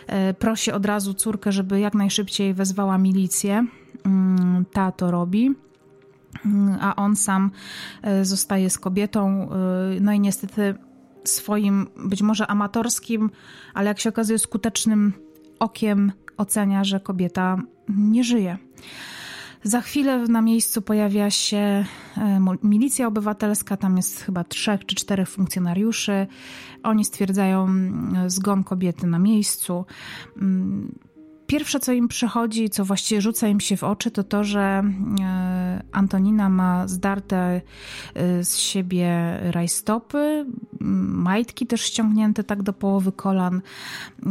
E, 0.07 0.35
prosi 0.35 0.73
od 0.73 0.87
razu 0.87 1.15
córkę, 1.15 1.53
żeby 1.53 1.81
jak 1.81 1.95
najszybciej 1.95 2.55
wezwała 2.55 2.99
milicję. 2.99 3.67
Mm, 4.05 4.65
ta 4.73 4.93
to 4.93 5.11
robi 5.11 5.55
mm, 6.47 6.79
a 6.81 6.97
on 6.97 7.17
sam 7.17 7.51
e, 8.03 8.25
zostaje 8.25 8.71
z 8.71 8.79
kobietą. 8.79 9.49
E, 9.51 10.01
no 10.01 10.13
i 10.13 10.21
niestety 10.21 10.75
swoim, 11.25 11.87
być 11.97 12.23
może 12.23 12.47
amatorskim, 12.47 13.31
ale 13.75 13.89
jak 13.89 14.01
się 14.01 14.09
okazuje, 14.09 14.39
skutecznym 14.39 15.13
okiem 15.59 16.13
ocenia, 16.37 16.85
że 16.85 17.01
kobieta 17.01 17.57
nie 17.89 18.25
żyje. 18.25 18.59
Za 19.63 19.81
chwilę 19.81 20.19
na 20.19 20.43
miejscu 20.43 20.83
pojawia 20.83 21.31
się 21.31 21.85
e, 22.17 22.41
milicja 22.63 23.07
obywatelska, 23.07 23.77
tam 23.77 23.97
jest 23.97 24.21
chyba 24.21 24.45
trzech 24.45 24.87
czy 24.87 24.95
czterech 24.95 25.29
funkcjonariuszy. 25.29 26.27
Oni 26.83 27.05
stwierdzają 27.05 27.69
zgon 28.27 28.65
kobiety 28.65 29.07
na 29.07 29.19
miejscu. 29.19 29.85
Pierwsze, 31.47 31.81
co 31.81 31.93
im 31.93 32.09
przychodzi, 32.09 32.71
co 32.71 32.85
właściwie 32.85 33.21
rzuca 33.21 33.49
im 33.49 33.61
się 33.61 33.77
w 33.77 33.85
oczy, 33.85 34.11
to 34.11 34.25
to, 34.25 34.45
że 34.45 34.83
e, 35.21 35.83
Antonina 35.93 36.49
ma 36.49 36.89
zdarte 36.89 37.37
e, 38.15 38.45
z 38.45 38.57
siebie 38.59 39.39
rajstopy, 39.43 40.47
majtki 40.81 41.67
też 41.67 41.81
ściągnięte 41.81 42.45
tak 42.45 42.63
do 42.63 42.73
połowy 42.73 43.13
kolan, 43.13 43.63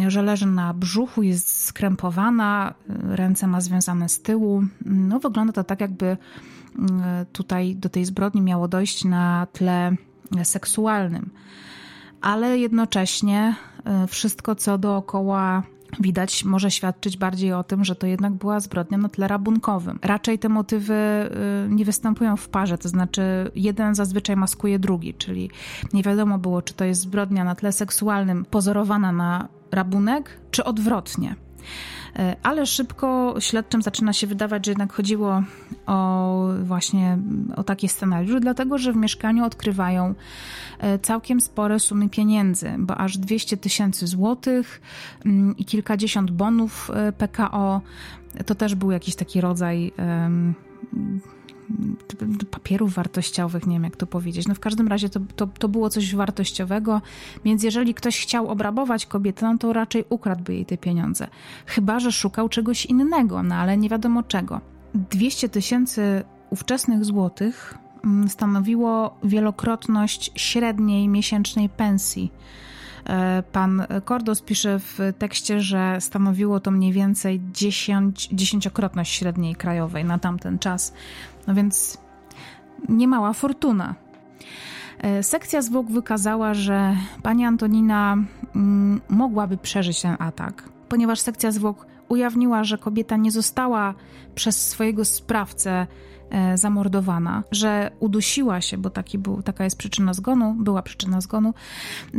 że 0.07 0.21
leży 0.21 0.45
na 0.45 0.73
brzuchu, 0.73 1.23
jest 1.23 1.63
skrępowana, 1.63 2.73
ręce 3.09 3.47
ma 3.47 3.61
związane 3.61 4.09
z 4.09 4.21
tyłu. 4.21 4.63
No, 4.85 5.19
wygląda 5.19 5.53
to 5.53 5.63
tak, 5.63 5.81
jakby 5.81 6.17
tutaj 7.31 7.75
do 7.75 7.89
tej 7.89 8.05
zbrodni 8.05 8.41
miało 8.41 8.67
dojść 8.67 9.05
na 9.05 9.47
tle 9.53 9.95
seksualnym. 10.43 11.29
Ale 12.21 12.57
jednocześnie 12.57 13.55
e, 13.85 14.07
wszystko, 14.07 14.55
co 14.55 14.77
dookoła 14.77 15.63
widać, 15.99 16.45
może 16.45 16.71
świadczyć 16.71 17.17
bardziej 17.17 17.53
o 17.53 17.63
tym, 17.63 17.85
że 17.85 17.95
to 17.95 18.07
jednak 18.07 18.33
była 18.33 18.59
zbrodnia 18.59 18.97
na 18.97 19.09
tle 19.09 19.27
rabunkowym. 19.27 19.99
Raczej 20.01 20.39
te 20.39 20.49
motywy 20.49 20.93
y, 20.93 21.69
nie 21.69 21.85
występują 21.85 22.37
w 22.37 22.49
parze, 22.49 22.77
to 22.77 22.89
znaczy 22.89 23.51
jeden 23.55 23.95
zazwyczaj 23.95 24.35
maskuje 24.35 24.79
drugi, 24.79 25.13
czyli 25.13 25.49
nie 25.93 26.03
wiadomo 26.03 26.37
było, 26.37 26.61
czy 26.61 26.73
to 26.73 26.85
jest 26.85 27.01
zbrodnia 27.01 27.43
na 27.43 27.55
tle 27.55 27.71
seksualnym 27.71 28.45
pozorowana 28.45 29.11
na 29.11 29.47
rabunek, 29.71 30.39
czy 30.51 30.63
odwrotnie. 30.63 31.35
E, 32.19 32.35
ale 32.43 32.65
szybko 32.65 33.35
śledczym 33.39 33.81
zaczyna 33.81 34.13
się 34.13 34.27
wydawać, 34.27 34.65
że 34.65 34.71
jednak 34.71 34.93
chodziło 34.93 35.43
o 35.85 36.47
właśnie 36.63 37.17
o 37.55 37.63
taki 37.63 37.89
scenariusz, 37.89 38.41
dlatego 38.41 38.77
że 38.77 38.93
w 38.93 38.95
mieszkaniu 38.95 39.45
odkrywają 39.45 40.15
e, 40.79 40.99
całkiem 40.99 41.41
spore 41.41 41.79
sumy 41.79 42.09
pieniędzy, 42.09 42.75
bo 42.79 42.97
aż 42.97 43.17
200 43.17 43.57
tysięcy 43.57 44.07
złotych 44.07 44.81
mm, 45.25 45.57
i 45.57 45.65
kilkadziesiąt 45.65 46.31
bonów 46.31 46.91
e, 46.93 47.11
PKO. 47.11 47.81
To 48.45 48.55
też 48.55 48.75
był 48.75 48.91
jakiś 48.91 49.15
taki 49.15 49.41
rodzaj 49.41 49.93
papierów 52.51 52.93
wartościowych, 52.93 53.67
nie 53.67 53.75
wiem 53.75 53.83
jak 53.83 53.95
to 53.95 54.07
powiedzieć. 54.07 54.47
No 54.47 54.55
w 54.55 54.59
każdym 54.59 54.87
razie 54.87 55.09
to, 55.09 55.19
to, 55.35 55.47
to 55.47 55.69
było 55.69 55.89
coś 55.89 56.15
wartościowego, 56.15 57.01
więc 57.45 57.63
jeżeli 57.63 57.93
ktoś 57.93 58.21
chciał 58.21 58.47
obrabować 58.47 59.05
kobietę, 59.05 59.45
no 59.45 59.57
to 59.57 59.73
raczej 59.73 60.05
ukradłby 60.09 60.53
jej 60.53 60.65
te 60.65 60.77
pieniądze. 60.77 61.27
Chyba, 61.65 61.99
że 61.99 62.11
szukał 62.11 62.49
czegoś 62.49 62.85
innego, 62.85 63.43
no 63.43 63.55
ale 63.55 63.77
nie 63.77 63.89
wiadomo 63.89 64.23
czego. 64.23 64.61
200 64.93 65.49
tysięcy 65.49 66.23
ówczesnych 66.49 67.05
złotych 67.05 67.77
mm, 68.03 68.29
stanowiło 68.29 69.17
wielokrotność 69.23 70.31
średniej 70.35 71.07
miesięcznej 71.07 71.69
pensji. 71.69 72.31
E, 73.05 73.43
pan 73.51 73.85
Kordos 74.05 74.41
pisze 74.41 74.79
w 74.79 74.99
tekście, 75.17 75.61
że 75.61 75.97
stanowiło 75.99 76.59
to 76.59 76.71
mniej 76.71 76.93
więcej 76.93 77.41
dziesięć, 77.53 78.29
dziesięciokrotność 78.31 79.13
średniej 79.13 79.55
krajowej 79.55 80.05
na 80.05 80.19
tamten 80.19 80.59
czas. 80.59 80.93
No 81.47 81.53
więc 81.53 81.97
niemała 82.89 83.33
fortuna. 83.33 83.95
E, 84.99 85.23
sekcja 85.23 85.61
zwłok 85.61 85.87
wykazała, 85.91 86.53
że 86.53 86.95
pani 87.23 87.45
Antonina 87.45 88.17
mm, 88.55 89.01
mogłaby 89.09 89.57
przeżyć 89.57 90.01
ten 90.01 90.15
atak, 90.19 90.63
ponieważ 90.89 91.19
sekcja 91.19 91.51
zwłok 91.51 91.87
ujawniła, 92.09 92.63
że 92.63 92.77
kobieta 92.77 93.17
nie 93.17 93.31
została 93.31 93.93
przez 94.35 94.67
swojego 94.67 95.05
sprawcę 95.05 95.87
zamordowana, 96.55 97.43
że 97.51 97.91
udusiła 97.99 98.61
się, 98.61 98.77
bo 98.77 98.89
taki 98.89 99.17
był, 99.17 99.41
taka 99.41 99.63
jest 99.63 99.77
przyczyna 99.77 100.13
zgonu, 100.13 100.55
była 100.59 100.81
przyczyna 100.81 101.21
zgonu, 101.21 101.53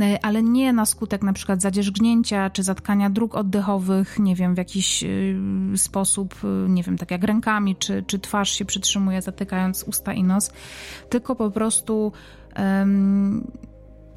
e, 0.00 0.18
ale 0.22 0.42
nie 0.42 0.72
na 0.72 0.86
skutek 0.86 1.22
na 1.22 1.32
przykład 1.32 1.62
zadzierzgnięcia 1.62 2.50
czy 2.50 2.62
zatkania 2.62 3.10
dróg 3.10 3.34
oddechowych, 3.34 4.18
nie 4.18 4.34
wiem, 4.34 4.54
w 4.54 4.58
jakiś 4.58 5.04
e, 5.04 5.08
sposób, 5.76 6.34
nie 6.68 6.82
wiem, 6.82 6.98
tak 6.98 7.10
jak 7.10 7.24
rękami, 7.24 7.76
czy, 7.76 8.04
czy 8.06 8.18
twarz 8.18 8.50
się 8.50 8.64
przytrzymuje, 8.64 9.22
zatykając 9.22 9.82
usta 9.82 10.12
i 10.12 10.24
nos, 10.24 10.50
tylko 11.08 11.36
po 11.36 11.50
prostu 11.50 12.12
um, 12.58 13.50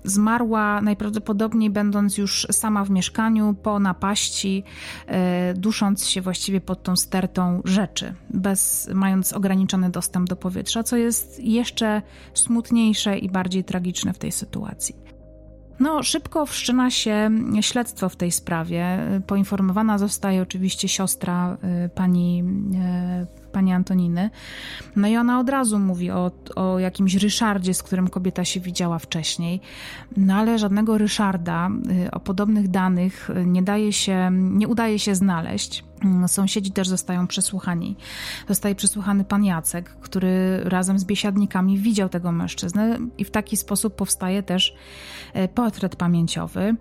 Zmarła 0.03 0.81
najprawdopodobniej 0.81 1.69
będąc 1.69 2.17
już 2.17 2.47
sama 2.51 2.85
w 2.85 2.89
mieszkaniu 2.89 3.55
po 3.63 3.79
napaści, 3.79 4.63
e, 5.07 5.53
dusząc 5.53 6.07
się 6.07 6.21
właściwie 6.21 6.61
pod 6.61 6.83
tą 6.83 6.95
stertą 6.95 7.61
rzeczy, 7.65 8.13
bez, 8.29 8.89
mając 8.93 9.33
ograniczony 9.33 9.89
dostęp 9.89 10.29
do 10.29 10.35
powietrza, 10.35 10.83
co 10.83 10.97
jest 10.97 11.39
jeszcze 11.39 12.01
smutniejsze 12.33 13.17
i 13.17 13.29
bardziej 13.29 13.63
tragiczne 13.63 14.13
w 14.13 14.17
tej 14.17 14.31
sytuacji. 14.31 14.95
No, 15.79 16.03
szybko 16.03 16.45
wszczyna 16.45 16.89
się 16.89 17.31
śledztwo 17.61 18.09
w 18.09 18.15
tej 18.15 18.31
sprawie. 18.31 18.99
Poinformowana 19.27 19.97
zostaje 19.97 20.41
oczywiście 20.41 20.87
siostra 20.87 21.57
e, 21.61 21.89
pani 21.89 22.43
e, 22.75 23.27
pani 23.49 23.73
Antoniny. 23.73 24.29
No 24.95 25.07
i 25.07 25.17
ona 25.17 25.39
od 25.39 25.49
razu 25.49 25.79
mówi 25.79 26.11
o, 26.11 26.31
o 26.55 26.79
jakimś 26.79 27.15
Ryszardzie, 27.15 27.73
z 27.73 27.83
którym 27.83 28.07
kobieta 28.07 28.45
się 28.45 28.59
widziała 28.59 28.99
wcześniej. 28.99 29.61
No 30.17 30.35
ale 30.35 30.59
żadnego 30.59 30.97
Ryszarda 30.97 31.69
y, 32.05 32.11
o 32.11 32.19
podobnych 32.19 32.67
danych 32.67 33.29
y, 33.29 33.45
nie 33.45 33.63
daje 33.63 33.93
się, 33.93 34.29
nie 34.31 34.67
udaje 34.67 34.99
się 34.99 35.15
znaleźć. 35.15 35.83
Mm, 36.03 36.27
sąsiedzi 36.27 36.71
też 36.71 36.87
zostają 36.87 37.27
przesłuchani. 37.27 37.95
Zostaje 38.47 38.75
przesłuchany 38.75 39.23
pan 39.23 39.45
Jacek, 39.45 39.89
który 39.89 40.63
razem 40.63 40.99
z 40.99 41.05
biesiadnikami 41.05 41.77
widział 41.77 42.09
tego 42.09 42.31
mężczyznę 42.31 42.99
i 43.17 43.25
w 43.25 43.31
taki 43.31 43.57
sposób 43.57 43.95
powstaje 43.95 44.43
też 44.43 44.75
e, 45.33 45.47
portret 45.47 45.95
pamięciowy. 45.95 46.75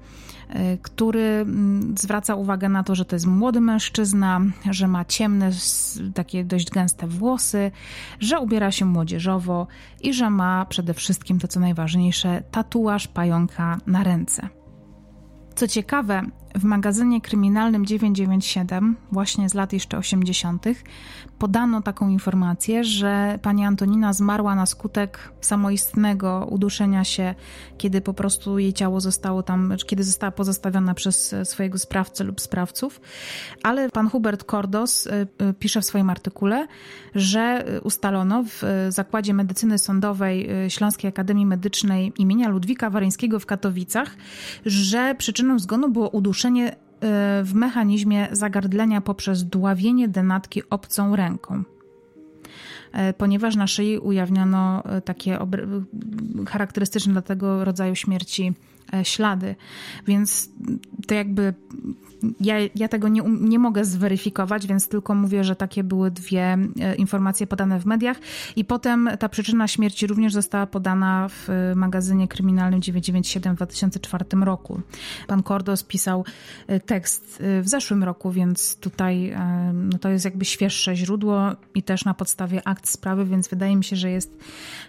E, 0.48 0.78
który 0.78 1.20
mm, 1.20 1.94
zwraca 1.98 2.34
uwagę 2.34 2.68
na 2.68 2.82
to, 2.82 2.94
że 2.94 3.04
to 3.04 3.16
jest 3.16 3.26
młody 3.26 3.60
mężczyzna, 3.60 4.40
że 4.70 4.88
ma 4.88 5.04
ciemne, 5.04 5.50
takie 6.14 6.44
dość 6.44 6.70
gęste 6.70 7.06
włosy, 7.06 7.70
że 8.20 8.40
ubiera 8.40 8.70
się 8.70 8.84
młodzieżowo 8.84 9.66
i 10.00 10.12
że 10.12 10.30
ma 10.30 10.66
przede 10.66 10.94
wszystkim 10.94 11.38
to, 11.38 11.48
co 11.48 11.60
najważniejsze, 11.60 12.42
tatuaż 12.50 13.08
pająka 13.08 13.78
na 13.86 14.04
ręce. 14.04 14.48
Co 15.54 15.68
ciekawe, 15.68 16.22
w 16.54 16.64
magazynie 16.64 17.20
kryminalnym 17.20 17.86
997, 17.86 18.96
właśnie 19.12 19.48
z 19.48 19.54
lat 19.54 19.72
jeszcze 19.72 19.98
80., 19.98 20.66
podano 21.38 21.82
taką 21.82 22.08
informację, 22.08 22.84
że 22.84 23.38
pani 23.42 23.64
Antonina 23.64 24.12
zmarła 24.12 24.54
na 24.54 24.66
skutek 24.66 25.32
samoistnego 25.40 26.46
uduszenia 26.50 27.04
się, 27.04 27.34
kiedy 27.78 28.00
po 28.00 28.14
prostu 28.14 28.58
jej 28.58 28.72
ciało 28.72 29.00
zostało 29.00 29.42
tam, 29.42 29.74
kiedy 29.86 30.04
została 30.04 30.30
pozostawiona 30.30 30.94
przez 30.94 31.34
swojego 31.44 31.78
sprawcę 31.78 32.24
lub 32.24 32.40
sprawców. 32.40 33.00
Ale 33.62 33.90
pan 33.90 34.10
Hubert 34.10 34.44
Kordos 34.44 35.06
y, 35.06 35.26
y, 35.42 35.54
pisze 35.54 35.80
w 35.80 35.84
swoim 35.84 36.10
artykule, 36.10 36.66
że 37.14 37.64
ustalono 37.82 38.44
w 38.46 38.62
Zakładzie 38.88 39.34
Medycyny 39.34 39.78
Sądowej 39.78 40.48
Śląskiej 40.68 41.08
Akademii 41.08 41.46
Medycznej 41.46 42.12
imienia 42.18 42.48
Ludwika 42.48 42.90
Waryńskiego 42.90 43.40
w 43.40 43.46
Katowicach, 43.46 44.16
że 44.66 45.14
przyczyną 45.18 45.58
zgonu 45.58 45.88
było 45.88 46.08
uduszenie 46.08 46.37
E, 47.00 47.42
w 47.44 47.54
mechanizmie 47.54 48.28
zagardlenia 48.32 49.00
poprzez 49.00 49.44
dławienie 49.44 50.08
denatki 50.08 50.62
obcą 50.70 51.16
ręką. 51.16 51.62
E, 52.92 53.12
ponieważ 53.12 53.56
na 53.56 53.66
szyi 53.66 53.98
ujawniono 53.98 54.84
e, 54.84 55.00
takie 55.00 55.38
charakterystyczne 56.48 57.12
dla 57.12 57.22
tego 57.22 57.64
rodzaju 57.64 57.94
śmierci 57.94 58.52
ślady, 59.02 59.54
więc 60.06 60.50
to 61.06 61.14
jakby 61.14 61.54
ja, 62.40 62.54
ja 62.74 62.88
tego 62.88 63.08
nie, 63.08 63.22
nie 63.40 63.58
mogę 63.58 63.84
zweryfikować, 63.84 64.66
więc 64.66 64.88
tylko 64.88 65.14
mówię, 65.14 65.44
że 65.44 65.56
takie 65.56 65.84
były 65.84 66.10
dwie 66.10 66.58
e, 66.80 66.94
informacje 66.94 67.46
podane 67.46 67.80
w 67.80 67.86
mediach. 67.86 68.16
I 68.56 68.64
potem 68.64 69.10
ta 69.18 69.28
przyczyna 69.28 69.68
śmierci 69.68 70.06
również 70.06 70.32
została 70.32 70.66
podana 70.66 71.28
w 71.28 71.72
magazynie 71.74 72.28
kryminalnym 72.28 72.82
997 72.82 73.54
w 73.54 73.56
2004 73.56 74.24
roku. 74.44 74.80
Pan 75.26 75.42
Kordos 75.42 75.84
pisał 75.84 76.24
e, 76.66 76.80
tekst 76.80 77.40
e, 77.40 77.62
w 77.62 77.68
zeszłym 77.68 78.04
roku, 78.04 78.30
więc 78.30 78.76
tutaj 78.76 79.34
no 79.74 79.98
to 79.98 80.08
jest 80.08 80.24
jakby 80.24 80.44
świeższe 80.44 80.96
źródło 80.96 81.50
i 81.74 81.82
też 81.82 82.04
na 82.04 82.14
podstawie 82.14 82.68
akt 82.68 82.88
sprawy, 82.88 83.24
więc 83.24 83.48
wydaje 83.48 83.76
mi 83.76 83.84
się, 83.84 83.96
że 83.96 84.10
jest 84.10 84.38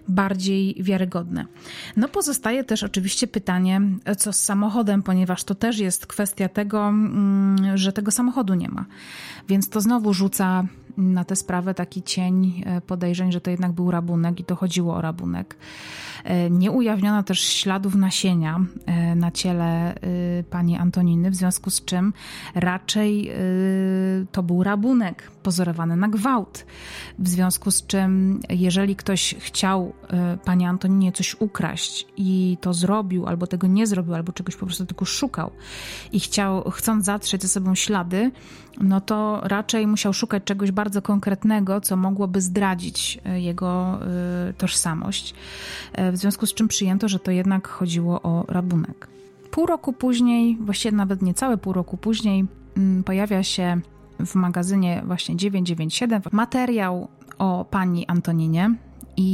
bardziej 0.08 0.76
wiarygodne. 0.80 1.46
No 1.98 2.08
pozostaje 2.08 2.64
też 2.64 2.84
oczywiście 2.84 3.28
pytanie, 3.28 3.82
co 4.18 4.34
z 4.34 4.44
samochodem, 4.44 5.04
ponieważ 5.04 5.44
to 5.44 5.56
też 5.56 5.80
jest 5.80 6.08
kwestia 6.08 6.50
tego, 6.50 6.92
że 7.76 7.94
tego 7.94 8.12
samochodu 8.12 8.54
nie 8.54 8.70
ma. 8.70 8.86
Więc 9.48 9.70
to 9.70 9.82
znowu 9.82 10.14
rzuca 10.14 10.64
na 11.00 11.24
tę 11.24 11.36
sprawę 11.36 11.74
taki 11.74 12.04
cień 12.04 12.64
e, 12.66 12.82
podejrzeń, 12.82 13.32
że 13.32 13.42
to 13.42 13.52
jednak 13.52 13.72
był 13.72 13.92
rabunek 13.92 14.40
i 14.40 14.44
to 14.44 14.56
chodziło 14.56 14.96
o 14.96 15.02
rabunek. 15.02 15.58
E, 16.24 16.50
nie 16.50 16.72
ujawniono 16.72 17.24
też 17.24 17.40
śladów 17.40 17.96
nasienia 17.96 18.60
e, 18.86 19.16
na 19.16 19.32
ciele 19.32 19.96
pani 20.50 20.78
Antoniny, 20.78 21.32
w 21.32 21.36
związku 21.36 21.70
z 21.70 21.86
czym 21.86 22.14
raczej 22.56 23.32
to 24.32 24.44
był 24.44 24.64
rabunek 24.64 25.32
pozorowany 25.44 25.96
na 25.96 26.08
gwałt. 26.08 26.66
W 27.20 27.30
związku 27.30 27.72
z 27.72 27.88
czym, 27.88 28.40
jeżeli 28.50 28.96
ktoś 28.96 29.36
chciał 29.40 29.94
pani 30.46 30.66
Antoninie 30.66 31.12
coś 31.12 31.36
ukraść 31.40 32.08
i 32.18 32.58
to 32.62 32.74
zrobił, 32.74 33.28
albo 33.28 33.48
tego 33.48 33.68
nie 33.68 33.88
zrobił, 33.88 34.16
albo 34.16 34.32
czegoś 34.32 34.56
po 34.56 34.66
prostu 34.66 34.86
tylko 34.86 35.06
szukał 35.06 35.52
i 36.12 36.20
chciał, 36.20 36.72
chcąc 36.72 37.06
zatrzeć 37.10 37.42
ze 37.42 37.48
sobą 37.48 37.76
ślady, 37.76 38.32
no 38.82 39.02
to 39.02 39.42
raczej 39.44 39.88
musiał 39.88 40.14
szukać 40.14 40.44
czegoś 40.44 40.72
bardzo 40.72 41.02
konkretnego, 41.02 41.82
co 41.82 41.98
mogłoby 41.98 42.42
zdradzić 42.42 43.20
e, 43.26 43.42
jego 43.42 44.00
e, 44.50 44.54
tożsamość. 44.54 45.34
E, 45.94 46.12
w 46.12 46.18
związku 46.18 46.46
z 46.46 46.54
czym 46.54 46.68
przyjęto, 46.68 47.10
że 47.10 47.20
to 47.20 47.32
jednak 47.32 47.68
chodziło 47.68 48.22
o 48.22 48.46
rabunek. 48.48 49.08
Pół 49.52 49.66
roku 49.66 49.94
później, 49.94 50.58
właściwie 50.62 50.96
nawet 50.98 51.22
niecałe 51.22 51.58
pół 51.58 51.74
roku 51.74 51.98
później, 51.98 52.46
mm, 52.78 53.04
pojawia 53.04 53.44
się 53.44 53.82
w 54.20 54.36
magazynie 54.36 55.04
właśnie 55.06 55.36
997 55.36 56.22
materiał 56.32 57.08
o 57.38 57.66
pani 57.66 58.08
Antoninie 58.08 58.76
i 59.18 59.32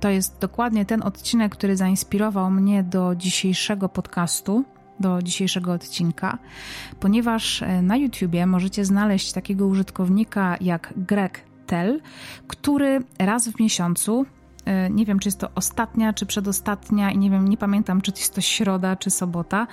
to 0.00 0.08
jest 0.08 0.38
dokładnie 0.40 0.84
ten 0.84 1.02
odcinek, 1.02 1.52
który 1.52 1.76
zainspirował 1.76 2.50
mnie 2.50 2.82
do 2.82 3.14
dzisiejszego 3.16 3.88
podcastu, 3.88 4.64
do 5.00 5.22
dzisiejszego 5.22 5.72
odcinka, 5.72 6.38
ponieważ 7.00 7.62
e, 7.62 7.82
na 7.82 7.96
YouTubie 7.96 8.46
możecie 8.46 8.84
znaleźć 8.84 9.32
takiego 9.32 9.66
użytkownika 9.66 10.56
jak 10.60 10.94
Greg 10.96 11.48
Tell, 11.66 12.00
który 12.46 13.00
raz 13.18 13.48
w 13.48 13.60
miesiącu 13.60 14.26
e, 14.64 14.90
nie 14.90 15.06
wiem, 15.06 15.18
czy 15.18 15.28
jest 15.28 15.38
to 15.38 15.48
ostatnia, 15.54 16.12
czy 16.12 16.26
przedostatnia, 16.26 17.10
i 17.10 17.18
nie 17.18 17.30
wiem, 17.30 17.48
nie 17.48 17.56
pamiętam, 17.56 18.00
czy 18.00 18.12
jest 18.16 18.34
to 18.34 18.40
środa, 18.40 18.96
czy 18.96 19.10
sobota, 19.10 19.66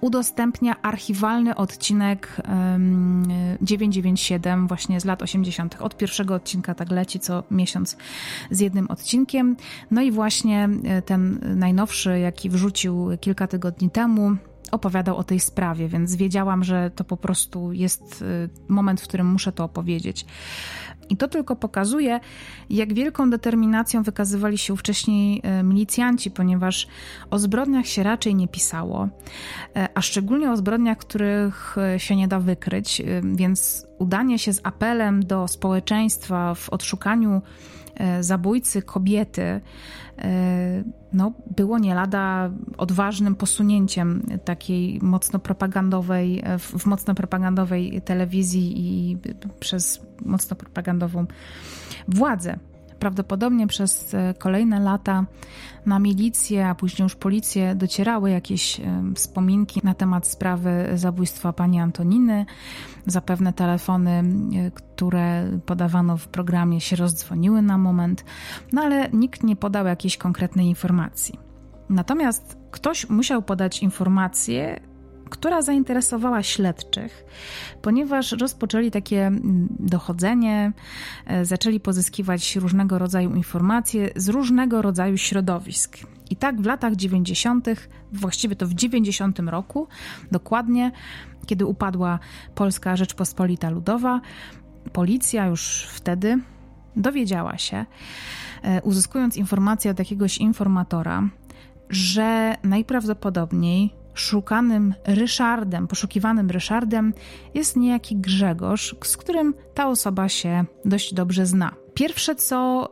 udostępnia 0.00 0.82
archiwalny 0.82 1.54
odcinek 1.54 2.36
997, 3.62 4.68
właśnie 4.68 5.00
z 5.00 5.04
lat 5.04 5.22
80. 5.22 5.76
Od 5.80 5.96
pierwszego 5.96 6.34
odcinka 6.34 6.74
tak 6.74 6.90
leci 6.90 7.20
co 7.20 7.42
miesiąc 7.50 7.96
z 8.50 8.60
jednym 8.60 8.90
odcinkiem. 8.90 9.56
No 9.90 10.02
i 10.02 10.10
właśnie 10.10 10.68
e, 10.84 11.02
ten 11.02 11.40
najnowszy, 11.56 12.18
jaki 12.18 12.50
wrzucił 12.50 13.08
kilka 13.20 13.46
tygodni 13.46 13.90
temu, 13.90 14.36
opowiadał 14.74 15.16
o 15.16 15.24
tej 15.24 15.40
sprawie, 15.40 15.88
więc 15.88 16.16
wiedziałam, 16.16 16.64
że 16.64 16.90
to 16.90 17.04
po 17.04 17.16
prostu 17.16 17.72
jest 17.72 18.22
y, 18.22 18.48
moment, 18.68 19.00
w 19.00 19.04
którym 19.04 19.26
muszę 19.26 19.52
to 19.52 19.64
opowiedzieć. 19.64 20.26
I 21.08 21.16
to 21.16 21.28
tylko 21.28 21.56
pokazuje, 21.56 22.20
jak 22.70 22.94
wielką 22.94 23.30
determinacją 23.30 24.02
wykazywali 24.02 24.58
się 24.58 24.76
wcześniej 24.76 25.42
y, 25.60 25.62
milicjanci, 25.62 26.30
ponieważ 26.30 26.86
o 27.30 27.38
zbrodniach 27.38 27.86
się 27.86 28.02
raczej 28.02 28.34
nie 28.34 28.48
pisało, 28.48 29.04
y, 29.04 29.08
a 29.94 30.02
szczególnie 30.02 30.50
o 30.50 30.56
zbrodniach, 30.56 30.98
których 30.98 31.76
się 31.98 32.16
nie 32.16 32.28
da 32.28 32.40
wykryć, 32.40 33.02
więc 33.34 33.86
udanie 33.98 34.38
się 34.38 34.52
z 34.52 34.60
apelem 34.62 35.26
do 35.26 35.48
społeczeństwa 35.48 36.54
w 36.54 36.70
odszukaniu 36.70 37.42
zabójcy 38.20 38.82
kobiety 38.82 39.60
E, 40.18 40.84
no, 41.12 41.32
było 41.56 41.78
nie 41.78 41.94
lada 41.94 42.50
odważnym 42.78 43.34
posunięciem 43.36 44.22
takiej 44.44 44.98
mocno 45.02 45.38
propagandowej, 45.38 46.42
w 46.58 46.86
mocno 46.86 47.14
propagandowej 47.14 48.02
telewizji 48.04 48.72
i 48.76 49.18
przez 49.60 50.06
mocno 50.24 50.56
propagandową 50.56 51.26
władzę. 52.08 52.58
Prawdopodobnie 53.04 53.66
przez 53.66 54.14
e, 54.14 54.34
kolejne 54.38 54.80
lata 54.80 55.26
na 55.86 55.98
milicję, 55.98 56.68
a 56.68 56.74
później 56.74 57.04
już 57.04 57.14
policję 57.14 57.74
docierały 57.74 58.30
jakieś 58.30 58.80
wspominki 59.14 59.80
na 59.84 59.94
temat 59.94 60.26
sprawy 60.26 60.90
zabójstwa 60.94 61.52
pani 61.52 61.80
Antoniny. 61.80 62.46
Zapewne 63.06 63.52
telefony, 63.52 64.10
e, 64.10 64.70
które 64.70 65.44
podawano 65.66 66.16
w 66.16 66.28
programie, 66.28 66.80
się 66.80 66.96
rozdzwoniły 66.96 67.62
na 67.62 67.78
moment, 67.78 68.24
no 68.72 68.82
ale 68.82 69.08
nikt 69.12 69.42
nie 69.42 69.56
podał 69.56 69.86
jakiejś 69.86 70.16
konkretnej 70.16 70.66
informacji. 70.66 71.38
Natomiast 71.88 72.58
ktoś 72.70 73.08
musiał 73.08 73.42
podać 73.42 73.82
informację, 73.82 74.80
która 75.30 75.62
zainteresowała 75.62 76.42
śledczych, 76.42 77.24
ponieważ 77.82 78.32
rozpoczęli 78.32 78.90
takie 78.90 79.26
mm, 79.26 79.68
dochodzenie, 79.80 80.72
e, 81.26 81.44
zaczęli 81.44 81.80
pozyskiwać 81.80 82.56
różnego 82.56 82.98
rodzaju 82.98 83.34
informacje 83.34 84.10
z 84.16 84.28
różnego 84.28 84.82
rodzaju 84.82 85.16
środowisk. 85.16 85.98
I 86.30 86.36
tak 86.36 86.60
w 86.60 86.66
latach 86.66 86.96
90., 86.96 87.66
właściwie 88.12 88.56
to 88.56 88.66
w 88.66 88.74
90 88.74 89.38
roku, 89.38 89.88
dokładnie, 90.32 90.92
kiedy 91.46 91.66
upadła 91.66 92.18
Polska 92.54 92.96
Rzeczpospolita 92.96 93.70
Ludowa, 93.70 94.20
policja 94.92 95.46
już 95.46 95.86
wtedy 95.90 96.40
dowiedziała 96.96 97.58
się, 97.58 97.86
e, 98.62 98.82
uzyskując 98.82 99.36
informację 99.36 99.90
od 99.90 99.98
jakiegoś 99.98 100.38
informatora, 100.38 101.28
że 101.90 102.56
najprawdopodobniej 102.62 104.03
szukanym 104.14 104.94
Ryszardem, 105.06 105.88
poszukiwanym 105.88 106.50
Ryszardem 106.50 107.14
jest 107.54 107.76
niejaki 107.76 108.16
Grzegorz, 108.16 108.96
z 109.04 109.16
którym 109.16 109.54
ta 109.74 109.88
osoba 109.88 110.28
się 110.28 110.64
dość 110.84 111.14
dobrze 111.14 111.46
zna. 111.46 111.74
Pierwsze, 111.94 112.34
co 112.34 112.90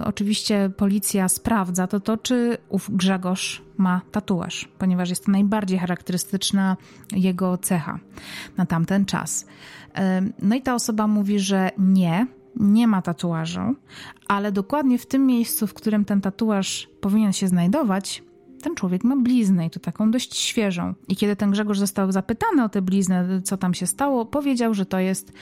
y, 0.00 0.04
oczywiście 0.04 0.70
policja 0.76 1.28
sprawdza, 1.28 1.86
to 1.86 2.00
to, 2.00 2.16
czy 2.16 2.58
ów 2.68 2.90
Grzegorz 2.96 3.62
ma 3.76 4.00
tatuaż, 4.10 4.68
ponieważ 4.78 5.10
jest 5.10 5.24
to 5.24 5.32
najbardziej 5.32 5.78
charakterystyczna 5.78 6.76
jego 7.12 7.58
cecha 7.58 7.98
na 8.56 8.66
tamten 8.66 9.04
czas. 9.04 9.42
Y, 9.42 10.32
no 10.42 10.54
i 10.54 10.62
ta 10.62 10.74
osoba 10.74 11.06
mówi, 11.06 11.40
że 11.40 11.70
nie, 11.78 12.26
nie 12.56 12.86
ma 12.86 13.02
tatuażu, 13.02 13.74
ale 14.28 14.52
dokładnie 14.52 14.98
w 14.98 15.06
tym 15.06 15.26
miejscu, 15.26 15.66
w 15.66 15.74
którym 15.74 16.04
ten 16.04 16.20
tatuaż 16.20 16.88
powinien 17.00 17.32
się 17.32 17.48
znajdować, 17.48 18.22
ten 18.62 18.74
człowiek 18.74 19.04
ma 19.04 19.16
bliznę 19.16 19.66
i 19.66 19.70
to 19.70 19.80
taką 19.80 20.10
dość 20.10 20.36
świeżą. 20.36 20.94
I 21.08 21.16
kiedy 21.16 21.36
ten 21.36 21.50
Grzegorz 21.50 21.78
został 21.78 22.12
zapytany 22.12 22.64
o 22.64 22.68
tę 22.68 22.82
bliznę, 22.82 23.40
co 23.44 23.56
tam 23.56 23.74
się 23.74 23.86
stało, 23.86 24.26
powiedział, 24.26 24.74
że 24.74 24.86
to 24.86 24.98
jest 24.98 25.32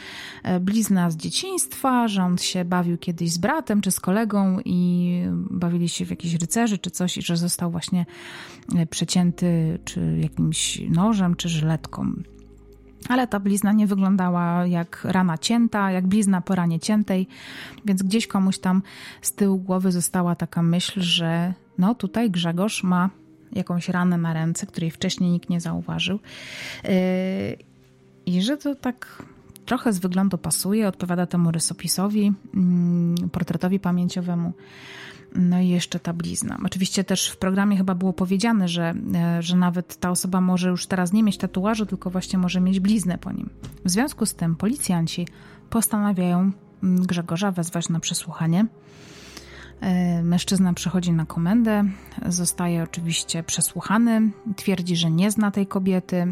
e, 0.43 0.61
blizna 0.61 1.11
z 1.11 1.17
dzieciństwa, 1.17 2.09
że 2.09 2.23
on 2.23 2.39
się 2.39 2.65
bawił 2.65 2.99
kiedyś 2.99 3.33
z 3.33 3.39
bratem 3.39 3.81
czy 3.81 3.91
z 3.91 4.01
kolegą 4.01 4.59
i 4.65 5.23
bawili 5.51 5.89
się 5.89 6.07
w 6.07 6.11
jakiś 6.11 6.35
rycerzy 6.35 6.79
czy 6.79 6.91
coś 6.91 7.19
i 7.19 7.23
że 7.23 7.37
został 7.37 7.71
właśnie 7.71 8.07
e, 8.77 8.87
przecięty 8.87 9.79
czy 9.85 10.19
jakimś 10.21 10.81
nożem 10.89 11.37
czy 11.37 11.49
żyletką. 11.49 12.13
Ale 13.11 13.27
ta 13.27 13.41
blizna 13.41 13.73
nie 13.73 13.87
wyglądała 13.87 14.67
jak 14.67 15.05
rana 15.05 15.39
cięta, 15.39 15.91
jak 15.91 16.07
blizna 16.07 16.41
po 16.41 16.55
ranie 16.55 16.81
ciętej, 16.81 17.29
więc 17.85 18.03
gdzieś 18.03 18.27
komuś 18.27 18.59
tam 18.59 18.83
z 19.23 19.33
tyłu 19.33 19.59
głowy 19.59 19.93
została 19.93 20.35
taka 20.35 20.63
myśl, 20.63 21.01
że 21.01 21.55
no 21.79 21.95
tutaj 21.95 22.31
Grzegorz 22.31 22.83
ma 22.83 23.11
jakąś 23.53 23.89
ranę 23.89 24.19
na 24.19 24.33
ręce, 24.33 24.67
której 24.67 24.91
wcześniej 24.91 25.31
nikt 25.31 25.51
nie 25.51 25.61
zauważył. 25.61 26.19
Yy, 26.85 26.91
I 28.27 28.43
że 28.43 28.57
to 28.57 28.75
tak 28.75 29.23
trochę 29.67 29.93
z 29.93 29.99
wyglądu 29.99 30.39
pasuje, 30.39 30.89
odpowiada 30.89 31.27
temu 31.27 31.51
rysopisowi, 31.51 32.33
mm, 32.55 33.31
portretowi 33.33 33.81
pamięciowemu. 33.81 34.53
No 35.35 35.61
i 35.61 35.69
jeszcze 35.69 36.01
ta 36.01 36.13
blizna. 36.13 36.59
Oczywiście 36.65 37.05
też 37.05 37.29
w 37.29 37.37
programie 37.37 37.77
chyba 37.77 37.95
było 37.95 38.13
powiedziane, 38.13 38.69
że, 38.69 38.95
e, 39.15 39.43
że 39.43 39.57
nawet 39.57 39.97
ta 39.97 40.11
osoba 40.11 40.41
może 40.41 40.69
już 40.69 40.87
teraz 40.87 41.13
nie 41.13 41.23
mieć 41.23 41.39
tatuażu, 41.39 41.87
tylko 41.87 42.11
właśnie 42.11 42.39
może 42.39 42.61
mieć 42.61 42.81
bliznę 42.81 43.19
po 43.19 43.33
nim. 43.33 43.51
W 43.85 43.91
związku 43.91 44.27
z 44.27 44.35
tym 44.35 44.57
policjanci 44.57 45.27
postanawiają 45.71 46.53
mm, 46.83 47.07
Grzegorza 47.07 47.53
wezwać 47.53 47.89
na 47.89 48.01
przesłuchanie. 48.01 48.67
E, 49.81 50.23
mężczyzna 50.23 50.75
przychodzi 50.75 51.13
na 51.13 51.27
komendę, 51.27 51.85
zostaje 52.27 52.83
oczywiście 52.83 53.43
przesłuchany, 53.43 54.31
twierdzi, 54.57 54.97
że 54.97 55.11
nie 55.11 55.31
zna 55.31 55.51
tej 55.51 55.67
kobiety, 55.67 56.17
e, 56.17 56.27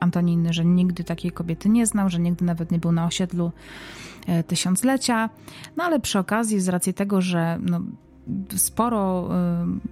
Antoniny, 0.00 0.52
że 0.52 0.64
nigdy 0.64 1.04
takiej 1.04 1.30
kobiety 1.30 1.68
nie 1.68 1.86
znał, 1.86 2.08
że 2.08 2.18
nigdy 2.18 2.44
nawet 2.44 2.70
nie 2.70 2.78
był 2.78 2.92
na 2.92 3.06
osiedlu 3.06 3.52
tysiąclecia. 4.46 5.30
No 5.76 5.84
ale 5.84 6.00
przy 6.00 6.18
okazji, 6.18 6.60
z 6.60 6.68
racji 6.68 6.94
tego, 6.94 7.20
że 7.20 7.58
no, 7.62 7.80
sporo 8.56 9.28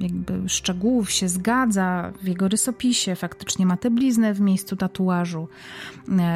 jakby 0.01 0.49
szczegółów 0.49 1.11
się 1.11 1.29
zgadza 1.29 2.13
w 2.23 2.29
jego 2.29 2.49
rysopisie, 2.49 3.15
faktycznie 3.15 3.67
ma 3.67 3.77
tę 3.77 3.91
bliznę 3.91 4.35
w 4.35 4.41
miejscu 4.41 4.77
tatuażu, 4.77 5.49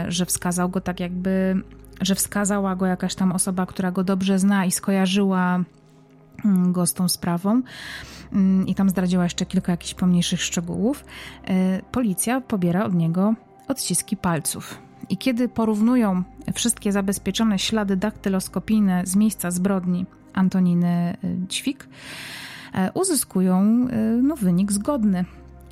że 0.08 0.26
wskazał 0.26 0.68
go 0.68 0.80
tak 0.80 1.00
jakby, 1.00 1.62
że 2.00 2.14
wskazała 2.14 2.76
go 2.76 2.86
jakaś 2.86 3.14
tam 3.14 3.32
osoba, 3.32 3.66
która 3.66 3.90
go 3.90 4.04
dobrze 4.04 4.38
zna 4.38 4.64
i 4.64 4.70
skojarzyła 4.70 5.64
Mm, 6.44 6.72
go 6.72 6.86
z 6.86 6.94
tą 6.94 7.08
sprawą. 7.08 7.62
Mm, 8.32 8.66
i 8.66 8.74
tam 8.74 8.90
zdradziła 8.90 9.24
jeszcze 9.24 9.46
kilka 9.46 9.72
jakichś 9.72 9.94
pomniejszych 9.94 10.42
szczegółów, 10.42 11.04
e, 11.44 11.82
policja 11.82 12.40
pobiera 12.40 12.84
od 12.84 12.94
niego 12.94 13.34
odciski 13.68 14.16
palców. 14.16 14.78
I 15.08 15.16
kiedy 15.16 15.48
porównują 15.48 16.22
wszystkie 16.54 16.92
zabezpieczone 16.92 17.58
ślady 17.58 17.96
daktyloskopijne 17.96 19.02
z 19.06 19.16
miejsca 19.16 19.50
zbrodni 19.50 20.06
Antoniny 20.34 20.86
e, 20.86 21.16
Ćwik, 21.48 21.88
e, 22.74 22.92
uzyskują 22.92 23.88
no, 24.22 24.36
wynik 24.36 24.72
zgodny. 24.72 25.24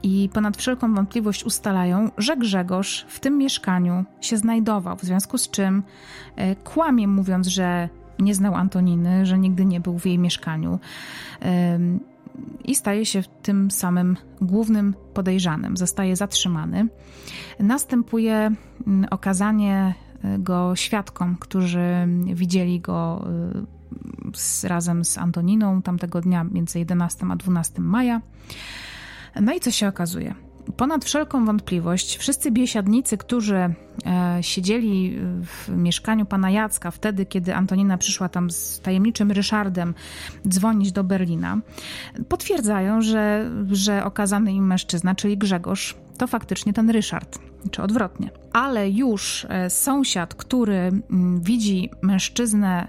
I 0.02 0.28
ponad 0.32 0.56
wszelką 0.56 0.94
wątpliwość 0.94 1.44
ustalają, 1.44 2.10
że 2.18 2.36
Grzegorz 2.36 3.06
w 3.08 3.20
tym 3.20 3.38
mieszkaniu 3.38 4.04
się 4.20 4.36
znajdował, 4.36 4.96
w 4.96 5.02
związku 5.02 5.38
z 5.38 5.50
czym 5.50 5.82
kłamie 6.64 7.08
mówiąc, 7.08 7.46
że 7.46 7.88
nie 8.18 8.34
znał 8.34 8.54
Antoniny, 8.54 9.26
że 9.26 9.38
nigdy 9.38 9.64
nie 9.64 9.80
był 9.80 9.98
w 9.98 10.06
jej 10.06 10.18
mieszkaniu 10.18 10.78
i 12.64 12.74
staje 12.74 13.06
się 13.06 13.22
tym 13.42 13.70
samym 13.70 14.16
głównym 14.40 14.94
podejrzanym. 15.14 15.76
Zostaje 15.76 16.16
zatrzymany. 16.16 16.88
Następuje 17.58 18.50
mm, 18.86 19.06
okazanie 19.10 19.94
e, 20.24 20.38
go 20.38 20.76
świadkom, 20.76 21.36
którzy 21.40 22.08
widzieli 22.34 22.80
go 22.80 23.26
e, 23.26 23.79
z, 24.34 24.64
razem 24.64 25.04
z 25.04 25.18
Antoniną 25.18 25.82
tamtego 25.82 26.20
dnia 26.20 26.44
między 26.44 26.78
11 26.78 27.26
a 27.30 27.36
12 27.36 27.80
maja. 27.80 28.20
No 29.40 29.52
i 29.52 29.60
co 29.60 29.70
się 29.70 29.88
okazuje? 29.88 30.34
Ponad 30.76 31.04
wszelką 31.04 31.44
wątpliwość, 31.44 32.16
wszyscy 32.16 32.50
biesiadnicy, 32.50 33.18
którzy 33.18 33.56
e, 33.56 33.74
siedzieli 34.40 35.18
w 35.42 35.68
mieszkaniu 35.68 36.26
pana 36.26 36.50
Jacka 36.50 36.90
wtedy, 36.90 37.26
kiedy 37.26 37.54
Antonina 37.54 37.98
przyszła 37.98 38.28
tam 38.28 38.50
z 38.50 38.80
tajemniczym 38.80 39.30
Ryszardem 39.30 39.94
dzwonić 40.48 40.92
do 40.92 41.04
Berlina, 41.04 41.58
potwierdzają, 42.28 43.02
że, 43.02 43.50
że 43.70 44.04
okazany 44.04 44.52
im 44.52 44.66
mężczyzna, 44.66 45.14
czyli 45.14 45.38
Grzegorz, 45.38 45.96
to 46.18 46.26
faktycznie 46.26 46.72
ten 46.72 46.90
Ryszard, 46.90 47.38
czy 47.70 47.82
odwrotnie. 47.82 48.30
Ale 48.52 48.90
już 48.90 49.46
e, 49.48 49.70
sąsiad, 49.70 50.34
który 50.34 50.76
m, 51.10 51.40
widzi 51.42 51.90
mężczyznę 52.02 52.88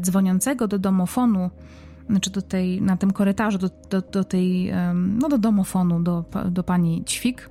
dzwoniącego 0.00 0.68
do 0.68 0.78
domofonu, 0.78 1.50
znaczy 2.10 2.30
do 2.30 2.42
tej, 2.42 2.82
na 2.82 2.96
tym 2.96 3.10
korytarzu, 3.10 3.58
do, 3.58 3.70
do, 3.90 4.00
do 4.00 4.24
tej, 4.24 4.72
no 4.94 5.28
do 5.28 5.38
domofonu, 5.38 6.02
do, 6.02 6.24
do 6.50 6.62
pani 6.62 7.04
Ćwik 7.04 7.50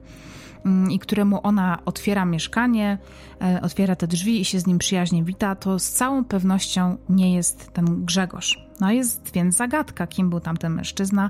mm, 0.66 0.92
i 0.92 1.00
któremu 1.00 1.40
ona 1.44 1.80
otwiera 1.86 2.26
mieszkanie, 2.26 2.98
e, 3.42 3.62
otwiera 3.62 3.96
te 3.96 4.08
drzwi 4.08 4.42
i 4.42 4.46
się 4.46 4.60
z 4.60 4.68
nim 4.68 4.78
przyjaźnie 4.78 5.24
wita, 5.24 5.56
to 5.56 5.80
z 5.80 5.92
całą 5.92 6.24
pewnością 6.24 6.98
nie 7.10 7.34
jest 7.34 7.74
ten 7.74 8.06
Grzegorz. 8.06 8.70
No 8.80 8.92
jest 8.92 9.32
więc 9.34 9.56
zagadka, 9.56 10.08
kim 10.08 10.30
był 10.30 10.40
tamten 10.40 10.74
mężczyzna. 10.74 11.30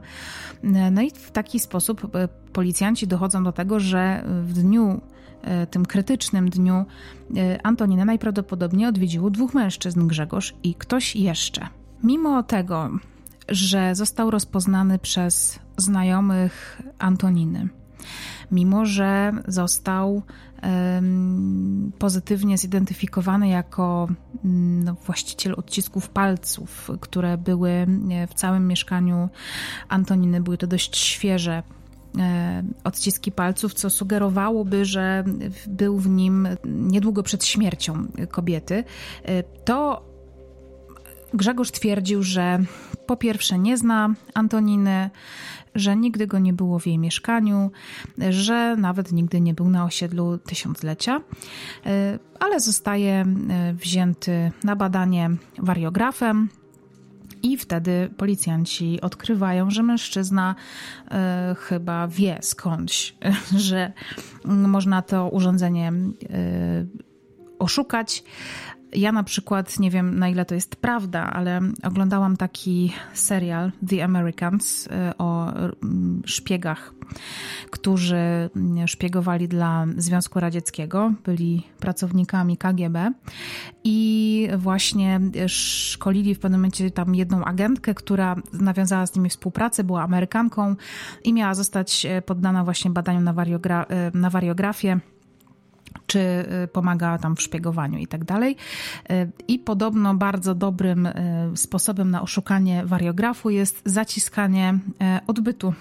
E, 0.63 0.91
no 0.91 1.01
i 1.01 1.11
w 1.11 1.31
taki 1.31 1.59
sposób 1.59 2.15
e, 2.15 2.27
policjanci 2.53 3.07
dochodzą 3.07 3.43
do 3.43 3.51
tego, 3.51 3.79
że 3.79 4.23
w 4.43 4.53
dniu, 4.53 5.01
tym 5.71 5.85
krytycznym 5.85 6.49
dniu, 6.49 6.85
Antonina 7.63 8.05
najprawdopodobniej 8.05 8.87
odwiedziło 8.87 9.29
dwóch 9.29 9.53
mężczyzn, 9.53 10.07
Grzegorz 10.07 10.55
i 10.63 10.75
ktoś 10.75 11.15
jeszcze. 11.15 11.67
Mimo 12.03 12.43
tego, 12.43 12.89
że 13.49 13.95
został 13.95 14.31
rozpoznany 14.31 14.99
przez 14.99 15.59
znajomych 15.77 16.81
Antoniny. 16.99 17.69
Mimo, 18.51 18.85
że 18.85 19.31
został 19.47 20.21
um, 20.63 21.91
pozytywnie 21.99 22.57
zidentyfikowany 22.57 23.47
jako 23.47 24.07
um, 24.43 24.95
właściciel 25.05 25.53
odcisków 25.57 26.09
palców, 26.09 26.91
które 27.01 27.37
były 27.37 27.69
e, 27.69 27.87
w 28.27 28.33
całym 28.33 28.67
mieszkaniu 28.67 29.29
Antoniny, 29.89 30.41
były 30.41 30.57
to 30.57 30.67
dość 30.67 30.97
świeże 30.97 31.53
e, 31.53 31.78
odciski 32.83 33.31
palców, 33.31 33.73
co 33.73 33.89
sugerowałoby, 33.89 34.85
że 34.85 35.23
był 35.67 35.97
w 35.97 36.09
nim 36.09 36.47
niedługo 36.65 37.23
przed 37.23 37.45
śmiercią 37.45 38.07
kobiety, 38.31 38.83
e, 39.23 39.43
to 39.43 40.09
Grzegorz 41.33 41.71
twierdził, 41.71 42.23
że 42.23 42.59
po 43.05 43.17
pierwsze 43.17 43.59
nie 43.59 43.77
zna 43.77 44.13
Antoniny, 44.33 45.09
że 45.75 45.95
nigdy 45.95 46.27
go 46.27 46.39
nie 46.39 46.53
było 46.53 46.79
w 46.79 46.87
jej 46.87 46.97
mieszkaniu, 46.97 47.71
że 48.29 48.75
nawet 48.75 49.11
nigdy 49.11 49.41
nie 49.41 49.53
był 49.53 49.69
na 49.69 49.85
osiedlu 49.85 50.37
tysiąclecia, 50.37 51.21
e, 51.85 52.19
ale 52.39 52.59
zostaje 52.59 53.13
e, 53.13 53.73
wzięty 53.73 54.51
na 54.63 54.75
badanie 54.75 55.29
wariografem. 55.57 56.49
I 57.43 57.57
wtedy 57.57 58.09
policjanci 58.17 59.01
odkrywają, 59.01 59.71
że 59.71 59.83
mężczyzna 59.83 60.55
y, 61.05 61.15
chyba 61.55 62.07
wie 62.07 62.37
skądś, 62.41 63.15
że 63.69 63.93
można 64.45 65.01
to 65.01 65.29
urządzenie 65.29 65.91
y, 66.23 67.09
oszukać, 67.59 68.23
ja 68.93 69.11
na 69.11 69.23
przykład, 69.23 69.79
nie 69.79 69.91
wiem 69.91 70.19
na 70.19 70.29
ile 70.29 70.45
to 70.45 70.55
jest 70.55 70.75
prawda, 70.75 71.23
ale 71.23 71.61
oglądałam 71.83 72.37
taki 72.37 72.93
serial 73.13 73.71
The 73.89 74.03
Americans 74.03 74.87
y, 74.87 74.89
o 75.17 75.53
mm, 75.53 76.21
szpiegach, 76.25 76.93
którzy 77.71 78.49
mm, 78.55 78.87
szpiegowali 78.87 79.47
dla 79.47 79.85
Związku 79.97 80.39
Radzieckiego, 80.39 81.13
byli 81.25 81.63
pracownikami 81.79 82.57
KGB 82.57 83.11
i 83.83 84.47
właśnie 84.57 85.19
szkolili 85.47 86.35
w 86.35 86.39
pewnym 86.39 86.59
momencie 86.59 86.91
tam 86.91 87.15
jedną 87.15 87.45
agentkę, 87.45 87.93
która 87.93 88.35
nawiązała 88.53 89.07
z 89.07 89.15
nimi 89.15 89.29
współpracę, 89.29 89.83
była 89.83 90.03
Amerykanką 90.03 90.75
i 91.23 91.33
miała 91.33 91.53
zostać 91.53 92.05
e, 92.05 92.21
poddana 92.21 92.63
właśnie 92.63 92.91
badaniom 92.91 93.23
na, 93.23 93.33
wariogra- 93.33 93.85
na 94.13 94.29
wariografię 94.29 94.99
czy 96.09 96.19
y, 96.63 96.67
pomaga 96.67 97.17
tam 97.17 97.35
w 97.35 97.41
szpiegowaniu 97.41 97.99
i 97.99 98.07
tak 98.07 98.23
dalej. 98.25 98.55
Y, 99.11 99.31
I 99.47 99.59
podobno 99.59 100.15
bardzo 100.15 100.55
dobrym 100.55 101.05
y, 101.05 101.13
sposobem 101.55 102.11
na 102.11 102.21
oszukanie 102.21 102.85
wariografu 102.85 103.49
jest 103.49 103.81
zaciskanie 103.85 104.79
odbytu 105.27 105.73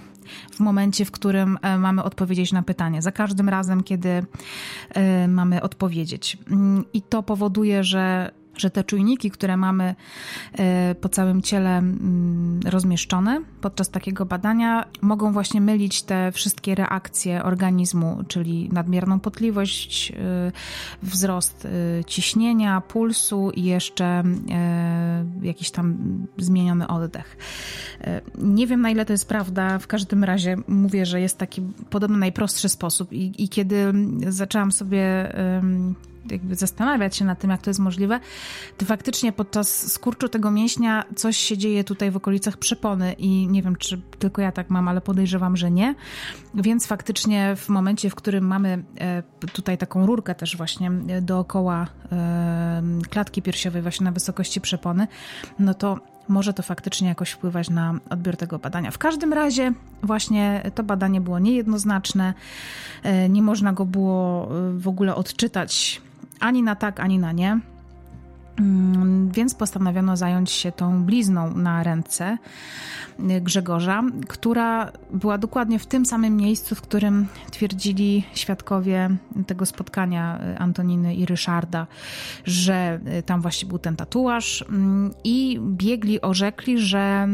w 0.52 0.60
momencie, 0.60 1.04
w 1.04 1.10
którym 1.10 1.58
mamy 1.78 2.02
odpowiedzieć 2.02 2.52
na 2.52 2.62
pytanie. 2.62 3.02
Za 3.02 3.12
każdym 3.12 3.48
razem, 3.48 3.82
kiedy 3.82 4.24
mamy 5.28 5.62
odpowiedzieć. 5.62 6.38
Mm, 6.50 6.84
I 6.92 7.02
to 7.02 7.22
powoduje, 7.22 7.84
że 7.84 8.30
że 8.61 8.70
te 8.70 8.84
czujniki, 8.84 9.30
które 9.30 9.56
mamy 9.56 9.94
e, 10.59 10.94
po 10.94 11.09
całym 11.09 11.42
ciele 11.42 11.78
mm, 11.78 12.61
rozmieszczone 12.66 13.42
podczas 13.61 13.90
takiego 13.90 14.26
badania, 14.26 14.84
mogą 15.02 15.32
właśnie 15.32 15.61
mylić 15.61 16.02
te 16.02 16.32
wszystkie 16.32 16.74
reakcje 16.74 17.44
organizmu, 17.44 18.24
czyli 18.28 18.68
nadmierną 18.72 19.20
potliwość, 19.20 20.12
e, 20.12 20.52
wzrost 21.02 21.66
e, 21.66 22.04
ciśnienia, 22.04 22.80
pulsu 22.80 23.50
i 23.50 23.64
jeszcze 23.64 24.22
jakiś 25.42 25.70
tam 25.70 25.96
zmieniony 26.38 26.86
oddech. 26.86 27.36
Nie 28.38 28.66
wiem 28.66 28.80
na 28.80 28.90
ile 28.90 29.04
to 29.04 29.12
jest 29.12 29.28
prawda, 29.28 29.78
w 29.78 29.86
każdym 29.86 30.24
razie 30.24 30.56
mówię, 30.68 31.06
że 31.06 31.20
jest 31.20 31.38
taki 31.38 31.62
podobno 31.90 32.18
najprostszy 32.18 32.68
sposób 32.68 33.12
i, 33.12 33.44
i 33.44 33.48
kiedy 33.48 33.92
zaczęłam 34.28 34.72
sobie 34.72 35.32
jakby 36.32 36.54
zastanawiać 36.54 37.16
się 37.16 37.24
nad 37.24 37.38
tym, 37.38 37.50
jak 37.50 37.62
to 37.62 37.70
jest 37.70 37.80
możliwe, 37.80 38.20
to 38.76 38.86
faktycznie 38.86 39.32
podczas 39.32 39.92
skurczu 39.92 40.28
tego 40.28 40.50
mięśnia 40.50 41.04
coś 41.16 41.36
się 41.36 41.58
dzieje 41.58 41.84
tutaj 41.84 42.10
w 42.10 42.16
okolicach 42.16 42.56
przepony 42.56 43.12
i 43.12 43.48
nie 43.48 43.62
wiem, 43.62 43.76
czy 43.76 44.00
tylko 44.18 44.42
ja 44.42 44.52
tak 44.52 44.70
mam, 44.70 44.88
ale 44.88 45.00
podejrzewam, 45.00 45.56
że 45.56 45.70
nie. 45.70 45.94
Więc 46.54 46.86
faktycznie 46.86 47.56
w 47.56 47.68
momencie, 47.68 48.10
w 48.10 48.14
którym 48.14 48.46
mamy 48.46 48.84
e, 49.00 49.22
tutaj 49.52 49.78
taką 49.78 50.06
rurkę 50.06 50.34
też 50.34 50.56
właśnie 50.56 50.90
dookoła 51.22 51.86
e, 52.12 52.82
klatki 53.10 53.42
piersiowej, 53.42 53.82
właśnie 53.82 54.04
na 54.04 54.12
wysokości 54.12 54.60
przepony, 54.60 55.06
no 55.58 55.74
to 55.74 55.98
może 56.28 56.52
to 56.54 56.62
faktycznie 56.62 57.08
jakoś 57.08 57.30
wpływać 57.30 57.70
na 57.70 57.94
odbiór 58.10 58.36
tego 58.36 58.58
badania. 58.58 58.90
W 58.90 58.98
każdym 58.98 59.32
razie 59.32 59.72
właśnie 60.02 60.70
to 60.74 60.84
badanie 60.84 61.20
było 61.20 61.38
niejednoznaczne, 61.38 62.34
e, 63.02 63.28
nie 63.28 63.42
można 63.42 63.72
go 63.72 63.84
było 63.84 64.48
w 64.76 64.88
ogóle 64.88 65.14
odczytać 65.14 66.02
ani 66.41 66.62
na 66.62 66.74
tak, 66.74 67.01
ani 67.01 67.18
na 67.18 67.32
nie. 67.32 67.77
Mm, 68.59 69.30
więc 69.30 69.54
postanowiono 69.54 70.16
zająć 70.16 70.50
się 70.50 70.72
tą 70.72 71.04
blizną 71.04 71.54
na 71.54 71.82
ręce 71.82 72.38
y, 73.20 73.40
Grzegorza, 73.40 74.02
która 74.28 74.92
była 75.11 75.38
dokładnie 75.38 75.78
w 75.78 75.86
tym 75.86 76.06
samym 76.06 76.36
miejscu, 76.36 76.74
w 76.74 76.82
którym 76.82 77.26
twierdzili 77.50 78.24
świadkowie 78.34 79.11
tego 79.46 79.66
spotkania 79.66 80.40
y, 80.54 80.59
Antoniny 80.59 81.14
i 81.14 81.26
Ryszarda, 81.26 81.86
że 82.44 83.00
y, 83.18 83.22
tam 83.22 83.42
właśnie 83.42 83.68
był 83.68 83.78
ten 83.78 83.96
tatuaż 83.96 84.64
mm, 84.68 85.14
i 85.24 85.61
biegli 85.61 86.20
orzekli, 86.20 86.78
że 86.78 87.28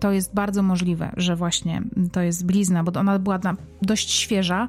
to 0.00 0.12
jest 0.12 0.34
bardzo 0.34 0.62
możliwe, 0.62 1.12
że 1.16 1.36
właśnie 1.36 1.82
to 2.12 2.20
jest 2.20 2.46
blizna, 2.46 2.84
bo 2.84 3.00
ona 3.00 3.18
była 3.18 3.38
dość 3.82 4.10
świeża 4.10 4.68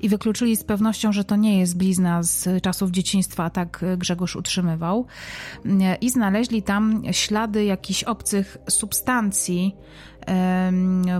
i 0.00 0.08
wykluczyli 0.08 0.56
z 0.56 0.64
pewnością, 0.64 1.12
że 1.12 1.24
to 1.24 1.36
nie 1.36 1.58
jest 1.60 1.76
blizna 1.76 2.22
z 2.22 2.62
czasów 2.62 2.90
dzieciństwa, 2.90 3.44
a 3.44 3.50
tak 3.50 3.84
Grzegorz 3.98 4.36
utrzymywał 4.36 5.06
i 6.00 6.10
znaleźli 6.10 6.62
tam 6.62 7.02
ślady 7.10 7.64
jakichś 7.64 8.02
obcych 8.02 8.58
substancji, 8.68 9.76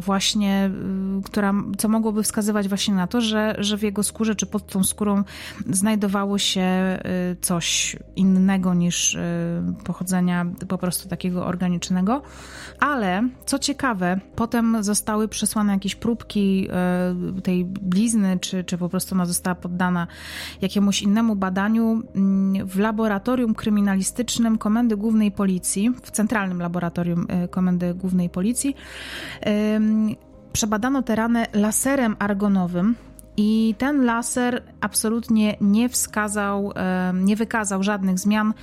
właśnie, 0.00 0.70
y, 1.18 1.22
która, 1.22 1.54
co 1.78 1.88
mogłoby 1.88 2.22
wskazywać 2.22 2.68
właśnie 2.68 2.94
na 2.94 3.06
to, 3.06 3.20
że, 3.20 3.54
że 3.58 3.78
w 3.78 3.82
jego 3.82 4.02
skórze 4.02 4.34
czy 4.34 4.46
pod 4.46 4.66
tą 4.66 4.84
skórą 4.84 5.24
znajdowało 5.70 6.38
się 6.38 6.98
y, 7.32 7.36
coś 7.40 7.96
innego 8.16 8.74
niż 8.74 9.14
y, 9.14 9.20
pochodzenia 9.84 10.46
po 10.68 10.78
prostu 10.78 11.08
takiego 11.08 11.46
organicznego. 11.46 12.22
Ale 12.80 13.28
co 13.46 13.58
ciekawe, 13.58 14.20
potem 14.36 14.76
zostały 14.80 15.28
przesłane 15.28 15.72
jakieś 15.72 15.94
próbki 15.94 16.68
tej 17.42 17.64
blizny, 17.64 18.38
czy, 18.40 18.64
czy 18.64 18.78
po 18.78 18.88
prostu 18.88 19.14
ona 19.14 19.26
została 19.26 19.54
poddana 19.54 20.06
jakiemuś 20.60 21.02
innemu 21.02 21.36
badaniu 21.36 22.02
mm, 22.14 22.66
w 22.66 22.78
laboratorium 22.78 23.54
kryminalistycznym 23.54 24.58
Komendy 24.58 24.96
Głównej 24.96 25.32
Policji, 25.32 25.92
w 26.02 26.10
centralnym 26.10 26.62
laboratorium 26.62 27.26
Komendy 27.50 27.94
Głównej 27.94 28.30
Policji 28.30 28.76
przebadano 30.52 31.02
te 31.02 31.14
rany 31.14 31.46
laserem 31.52 32.16
argonowym. 32.18 32.94
I 33.36 33.74
ten 33.78 34.04
laser 34.04 34.62
absolutnie 34.80 35.56
nie 35.60 35.88
wskazał, 35.88 36.72
nie 37.14 37.36
wykazał 37.36 37.82
żadnych 37.82 38.18
zmian 38.18 38.54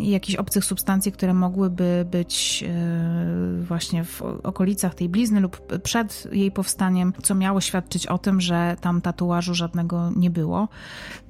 jakichś 0.00 0.36
obcych 0.36 0.64
substancji, 0.64 1.12
które 1.12 1.34
mogłyby 1.34 2.06
być 2.10 2.64
e, 2.68 3.62
właśnie 3.62 4.04
w 4.04 4.22
okolicach 4.22 4.94
tej 4.94 5.08
blizny 5.08 5.40
lub 5.40 5.80
przed 5.82 6.28
jej 6.32 6.50
powstaniem, 6.50 7.12
co 7.22 7.34
miało 7.34 7.60
świadczyć 7.60 8.06
o 8.06 8.18
tym, 8.18 8.40
że 8.40 8.76
tam 8.80 9.00
tatuażu 9.00 9.54
żadnego 9.54 10.10
nie 10.16 10.30
było. 10.30 10.68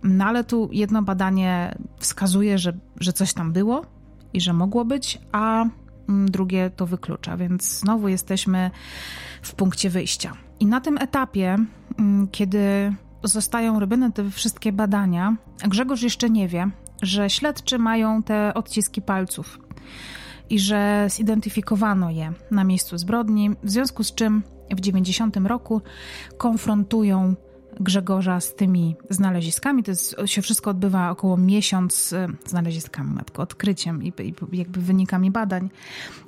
No 0.02 0.24
ale 0.24 0.44
tu 0.44 0.68
jedno 0.72 1.02
badanie 1.02 1.74
wskazuje, 1.98 2.58
że, 2.58 2.72
że 3.00 3.12
coś 3.12 3.32
tam 3.34 3.52
było 3.52 3.86
i 4.32 4.40
że 4.40 4.52
mogło 4.52 4.84
być, 4.84 5.18
a 5.32 5.64
drugie 6.08 6.70
to 6.76 6.86
wyklucza, 6.86 7.36
więc 7.36 7.78
znowu 7.78 8.08
jesteśmy 8.08 8.70
w 9.42 9.54
punkcie 9.54 9.90
wyjścia. 9.90 10.32
I 10.60 10.66
na 10.66 10.80
tym 10.80 10.98
etapie, 10.98 11.56
mm, 11.98 12.28
kiedy 12.28 12.94
zostają 13.22 13.80
robione 13.80 14.12
te 14.12 14.30
wszystkie 14.30 14.72
badania, 14.72 15.36
Grzegorz 15.68 16.02
jeszcze 16.02 16.30
nie 16.30 16.48
wie, 16.48 16.70
że 17.02 17.30
śledczy 17.30 17.78
mają 17.78 18.22
te 18.22 18.54
odciski 18.54 19.02
palców 19.02 19.58
i 20.50 20.58
że 20.58 21.06
zidentyfikowano 21.10 22.10
je 22.10 22.32
na 22.50 22.64
miejscu 22.64 22.98
zbrodni, 22.98 23.50
w 23.62 23.70
związku 23.70 24.04
z 24.04 24.14
czym 24.14 24.42
w 24.70 24.80
90 24.80 25.36
roku 25.36 25.82
konfrontują 26.38 27.34
Grzegorza 27.80 28.40
z 28.40 28.54
tymi 28.54 28.96
znaleziskami. 29.10 29.82
To 29.82 29.90
jest, 29.90 30.16
się 30.26 30.42
wszystko 30.42 30.70
odbywa 30.70 31.10
około 31.10 31.36
miesiąc 31.36 32.14
znaleziskami, 32.46 33.14
matko, 33.14 33.42
odkryciem 33.42 34.02
i, 34.02 34.08
i, 34.08 34.34
jakby 34.52 34.80
wynikami 34.80 35.30
badań. 35.30 35.70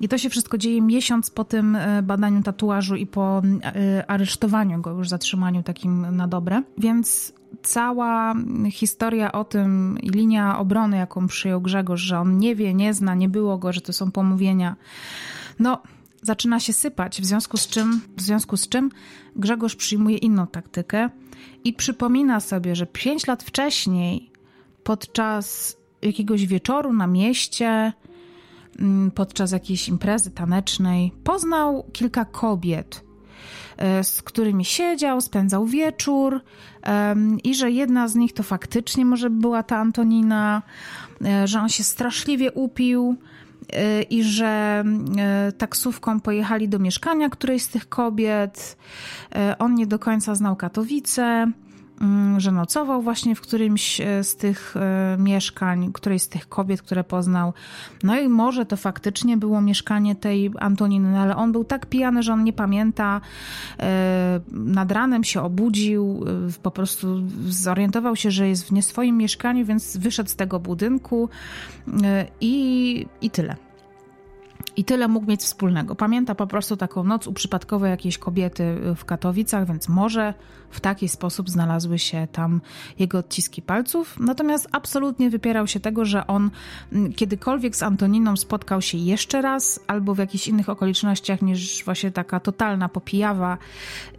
I 0.00 0.08
to 0.08 0.18
się 0.18 0.30
wszystko 0.30 0.58
dzieje 0.58 0.82
miesiąc 0.82 1.30
po 1.30 1.44
tym 1.44 1.76
e, 1.76 2.02
badaniu 2.02 2.42
tatuażu 2.42 2.96
i 2.96 3.06
po 3.06 3.42
e, 3.62 4.10
aresztowaniu 4.10 4.80
go, 4.80 4.90
już 4.90 5.08
zatrzymaniu 5.08 5.62
takim 5.62 6.16
na 6.16 6.28
dobre. 6.28 6.62
Więc 6.78 7.32
cała 7.62 8.34
historia 8.70 9.32
o 9.32 9.44
tym 9.44 9.98
i 10.02 10.10
linia 10.10 10.58
obrony, 10.58 10.96
jaką 10.96 11.26
przyjął 11.26 11.60
Grzegorz, 11.60 12.00
że 12.00 12.18
on 12.18 12.38
nie 12.38 12.56
wie, 12.56 12.74
nie 12.74 12.94
zna, 12.94 13.14
nie 13.14 13.28
było 13.28 13.58
go, 13.58 13.72
że 13.72 13.80
to 13.80 13.92
są 13.92 14.10
pomówienia. 14.10 14.76
No, 15.58 15.82
zaczyna 16.22 16.60
się 16.60 16.72
sypać, 16.72 17.20
w 17.22 17.24
związku 17.24 17.56
z 17.56 17.68
czym, 17.68 18.00
w 18.16 18.22
związku 18.22 18.56
z 18.56 18.68
czym 18.68 18.90
Grzegorz 19.36 19.76
przyjmuje 19.76 20.16
inną 20.16 20.46
taktykę 20.46 21.10
i 21.64 21.72
przypomina 21.72 22.40
sobie, 22.40 22.76
że 22.76 22.86
pięć 22.86 23.26
lat 23.26 23.42
wcześniej, 23.42 24.30
podczas 24.84 25.76
jakiegoś 26.02 26.46
wieczoru 26.46 26.92
na 26.92 27.06
mieście, 27.06 27.92
mm, 28.78 29.10
podczas 29.10 29.52
jakiejś 29.52 29.88
imprezy 29.88 30.30
tanecznej, 30.30 31.12
poznał 31.24 31.84
kilka 31.92 32.24
kobiet, 32.24 33.04
e, 33.76 34.04
z 34.04 34.22
którymi 34.22 34.64
siedział, 34.64 35.20
spędzał 35.20 35.66
wieczór 35.66 36.40
i 37.44 37.54
że 37.54 37.70
jedna 37.70 38.08
z 38.08 38.14
nich 38.14 38.32
to 38.32 38.42
faktycznie 38.42 39.04
może 39.04 39.30
była 39.30 39.62
ta 39.62 39.76
Antonina, 39.76 40.62
e, 41.24 41.48
że 41.48 41.60
on 41.60 41.68
się 41.68 41.84
straszliwie 41.84 42.52
upił 42.52 43.16
i 44.10 44.24
że 44.24 44.84
e, 45.18 45.52
taksówką 45.52 46.20
pojechali 46.20 46.68
do 46.68 46.78
mieszkania 46.78 47.30
którejś 47.30 47.62
z 47.62 47.68
tych 47.68 47.88
kobiet. 47.88 48.76
E, 49.34 49.58
on 49.58 49.74
nie 49.74 49.86
do 49.86 49.98
końca 49.98 50.34
znał 50.34 50.56
Katowice. 50.56 51.52
Mm, 52.00 52.40
że 52.40 52.52
nocował 52.52 53.02
właśnie 53.02 53.34
w 53.34 53.40
którymś 53.40 54.00
e, 54.00 54.24
z 54.24 54.36
tych 54.36 54.74
e, 54.76 55.16
mieszkań, 55.18 55.92
którejś 55.92 56.22
z 56.22 56.28
tych 56.28 56.48
kobiet, 56.48 56.82
które 56.82 57.04
poznał. 57.04 57.52
No 58.02 58.20
i 58.20 58.28
może 58.28 58.66
to 58.66 58.76
faktycznie 58.76 59.36
było 59.36 59.60
mieszkanie 59.60 60.14
tej 60.14 60.50
Antoniny, 60.58 61.18
ale 61.18 61.36
on 61.36 61.52
był 61.52 61.64
tak 61.64 61.86
pijany, 61.86 62.22
że 62.22 62.32
on 62.32 62.44
nie 62.44 62.52
pamięta. 62.52 63.20
E, 63.80 64.40
nad 64.52 64.92
ranem 64.92 65.24
się 65.24 65.42
obudził, 65.42 66.24
po 66.62 66.70
prostu 66.70 67.22
zorientował 67.48 68.16
się, 68.16 68.30
że 68.30 68.48
jest 68.48 68.64
w 68.64 68.72
nie 68.72 68.82
swoim 68.82 69.16
mieszkaniu, 69.16 69.64
więc 69.64 69.96
wyszedł 69.96 70.30
z 70.30 70.36
tego 70.36 70.60
budynku 70.60 71.28
i, 72.40 73.06
i 73.20 73.30
tyle. 73.30 73.69
I 74.76 74.84
tyle 74.84 75.08
mógł 75.08 75.26
mieć 75.26 75.40
wspólnego. 75.40 75.94
Pamięta 75.94 76.34
po 76.34 76.46
prostu 76.46 76.76
taką 76.76 77.04
noc 77.04 77.26
u 77.26 77.32
przypadkowej 77.32 77.90
jakiejś 77.90 78.18
kobiety 78.18 78.76
w 78.96 79.04
Katowicach, 79.04 79.66
więc 79.66 79.88
może 79.88 80.34
w 80.70 80.80
taki 80.80 81.08
sposób 81.08 81.50
znalazły 81.50 81.98
się 81.98 82.28
tam 82.32 82.60
jego 82.98 83.18
odciski 83.18 83.62
palców. 83.62 84.16
Natomiast 84.20 84.68
absolutnie 84.72 85.30
wypierał 85.30 85.66
się 85.66 85.80
tego, 85.80 86.04
że 86.04 86.26
on 86.26 86.50
mm, 86.92 87.12
kiedykolwiek 87.12 87.76
z 87.76 87.82
Antoniną 87.82 88.36
spotkał 88.36 88.82
się 88.82 88.98
jeszcze 88.98 89.42
raz 89.42 89.80
albo 89.86 90.14
w 90.14 90.18
jakichś 90.18 90.48
innych 90.48 90.68
okolicznościach 90.68 91.42
niż 91.42 91.84
właśnie 91.84 92.10
taka 92.10 92.40
totalna 92.40 92.88
popijawa 92.88 93.58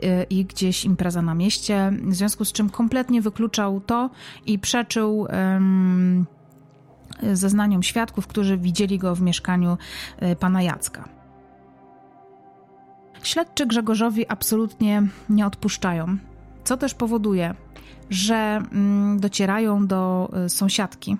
y, 0.03 0.25
i 0.29 0.45
gdzieś 0.45 0.85
impreza 0.85 1.21
na 1.21 1.35
mieście. 1.35 1.93
W 2.03 2.15
związku 2.15 2.45
z 2.45 2.51
czym 2.51 2.69
kompletnie 2.69 3.21
wykluczał 3.21 3.81
to 3.81 4.09
i 4.45 4.59
przeczył. 4.59 5.19
Um, 5.19 6.25
zeznaniom 7.33 7.83
świadków, 7.83 8.27
którzy 8.27 8.57
widzieli 8.57 8.97
go 8.97 9.15
w 9.15 9.21
mieszkaniu 9.21 9.77
e, 10.17 10.35
pana 10.35 10.61
Jacka. 10.61 11.09
Śledczy 13.23 13.65
Grzegorzowi 13.65 14.27
absolutnie 14.27 15.03
nie 15.29 15.45
odpuszczają, 15.45 16.17
co 16.63 16.77
też 16.77 16.93
powoduje, 16.93 17.55
że 18.09 18.35
mm, 18.71 19.19
docierają 19.19 19.87
do 19.87 20.29
e, 20.33 20.49
sąsiadki. 20.49 21.17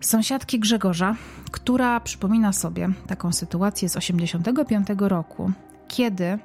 Sąsiadki 0.00 0.60
Grzegorza, 0.60 1.16
która 1.50 2.00
przypomina 2.00 2.52
sobie 2.52 2.88
taką 3.06 3.32
sytuację 3.32 3.88
z 3.88 3.96
85 3.96 4.86
roku, 4.98 5.52
kiedy 5.88 6.38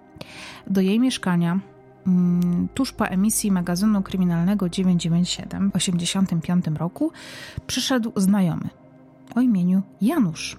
do 0.68 0.82
jej 0.82 1.00
mieszkania 1.00 1.60
tuż 2.74 2.92
po 2.92 3.06
emisji 3.06 3.52
magazynu 3.52 4.02
kryminalnego 4.02 4.70
997 4.70 5.70
w 5.70 5.74
1985 5.74 6.80
roku 6.80 7.12
przyszedł 7.68 8.12
znajomy 8.16 8.70
o 9.36 9.42
imieniu 9.42 9.82
Janusz. 10.02 10.58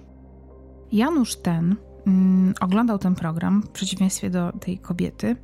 Janusz 0.91 1.35
ten 1.35 1.75
mm, 2.07 2.53
oglądał 2.61 2.97
ten 2.97 3.15
program 3.15 3.61
w 3.61 3.69
przeciwieństwie 3.69 4.29
do 4.29 4.51
tej 4.51 4.77
kobiety, 4.77 5.35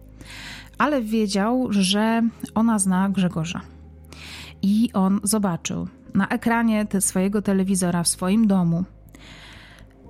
ale 0.77 1.01
wiedział, 1.01 1.67
że 1.69 2.21
ona 2.55 2.79
zna 2.79 3.09
Grzegorza. 3.09 3.61
I 4.61 4.89
on 4.93 5.19
zobaczył 5.23 5.87
na 6.13 6.27
ekranie 6.27 6.85
te 6.85 7.01
swojego 7.01 7.41
telewizora 7.41 8.03
w 8.03 8.07
swoim 8.07 8.47
domu 8.47 8.83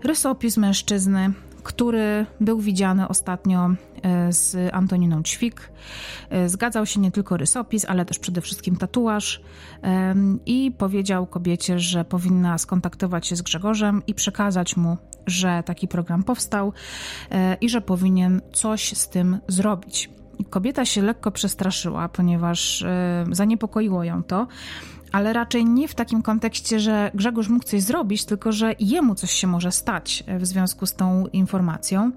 rysopis 0.04 0.58
mężczyzny, 0.58 1.34
który 1.64 2.26
był 2.42 2.60
widziany 2.60 3.08
ostatnio 3.08 3.70
e, 4.04 4.34
z 4.34 4.74
Antoniną 4.74 5.24
Ćwik. 5.24 5.72
E, 6.30 6.50
zgadzał 6.50 6.86
się 6.86 7.00
nie 7.00 7.12
tylko 7.12 7.38
rysopis, 7.38 7.86
ale 7.86 8.06
też 8.06 8.20
przede 8.20 8.42
wszystkim 8.42 8.76
tatuaż 8.76 9.42
i 10.46 10.72
powiedział 10.78 11.28
kobiecie, 11.28 11.80
że 11.80 12.06
powinna 12.06 12.58
skontaktować 12.58 13.28
się 13.28 13.36
z 13.36 13.42
Grzegorzem 13.42 14.02
i 14.08 14.14
przekazać 14.14 14.78
mu, 14.78 14.98
że 15.28 15.64
taki 15.66 15.88
program 15.88 16.24
powstał 16.24 16.74
e, 17.32 17.56
i 17.62 17.70
że 17.70 17.82
powinien 17.82 18.42
coś 18.54 18.98
z 18.98 19.10
tym 19.10 19.38
zrobić. 19.48 20.10
Kobieta 20.50 20.86
się 20.86 21.02
lekko 21.02 21.32
przestraszyła, 21.32 22.10
ponieważ 22.10 22.86
zaniepokoiło 23.32 24.04
ją 24.04 24.24
to, 24.24 24.48
ale 25.12 25.34
raczej 25.34 25.66
nie 25.66 25.88
w 25.88 25.96
takim 25.96 26.22
kontekście, 26.22 26.80
że 26.80 27.12
Grzegorz 27.14 27.50
mógł 27.50 27.66
coś 27.66 27.82
zrobić, 27.82 28.26
tylko 28.26 28.52
że 28.52 28.76
jemu 28.80 29.16
coś 29.16 29.32
się 29.32 29.48
może 29.48 29.72
stać 29.72 30.24
w 30.40 30.46
związku 30.46 30.86
z 30.86 30.94
tą 30.94 31.28
informacją. 31.28 32.12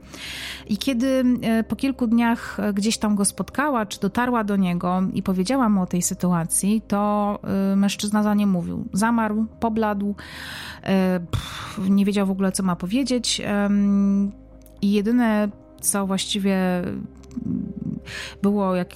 I 0.68 0.76
kiedy 0.76 1.24
e, 1.42 1.64
po 1.64 1.76
kilku 1.76 2.06
dniach 2.06 2.58
gdzieś 2.74 2.98
tam 2.98 3.14
go 3.14 3.24
spotkała, 3.24 3.86
czy 3.86 4.00
dotarła 4.00 4.44
do 4.44 4.56
niego 4.56 5.02
i 5.14 5.22
powiedziała 5.22 5.68
mu 5.68 5.82
o 5.82 5.86
tej 5.86 6.02
sytuacji, 6.02 6.82
to 6.88 7.38
e, 7.72 7.76
mężczyzna 7.76 8.22
za 8.22 8.34
nie 8.34 8.46
mówił. 8.46 8.84
Zamarł, 8.92 9.46
pobladł, 9.60 10.14
e, 10.82 11.20
nie 11.88 12.04
wiedział 12.04 12.26
w 12.26 12.30
ogóle, 12.30 12.52
co 12.52 12.62
ma 12.62 12.76
powiedzieć. 12.76 13.42
I 14.82 14.92
jedyne, 14.92 15.48
co 15.80 16.06
właściwie 16.06 16.56
było, 18.42 18.74
jak, 18.74 18.88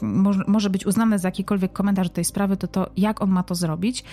może, 0.47 0.71
być 0.71 0.87
uznane 0.87 1.19
za 1.19 1.29
jakikolwiek 1.29 1.73
komentarz 1.73 2.09
do 2.09 2.15
tej 2.15 2.25
sprawy, 2.25 2.57
to 2.57 2.69
to, 2.69 2.91
jak 2.97 3.23
on 3.23 3.31
ma 3.31 3.43
to 3.43 3.55
zrobić. 3.55 4.05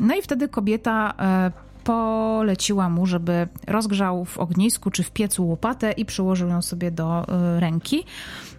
No 0.00 0.14
i 0.14 0.22
wtedy 0.22 0.48
kobieta 0.48 1.14
e, 1.18 1.50
poleciła 1.84 2.88
mu, 2.88 3.06
żeby 3.06 3.48
rozgrzał 3.66 4.24
w 4.24 4.38
ognisku 4.38 4.90
czy 4.90 5.02
w 5.02 5.10
piecu 5.10 5.48
łopatę 5.48 5.92
i 5.92 6.04
przyłożył 6.04 6.48
ją 6.48 6.62
sobie 6.62 6.90
do 6.90 7.28
e, 7.28 7.60
ręki. 7.60 8.04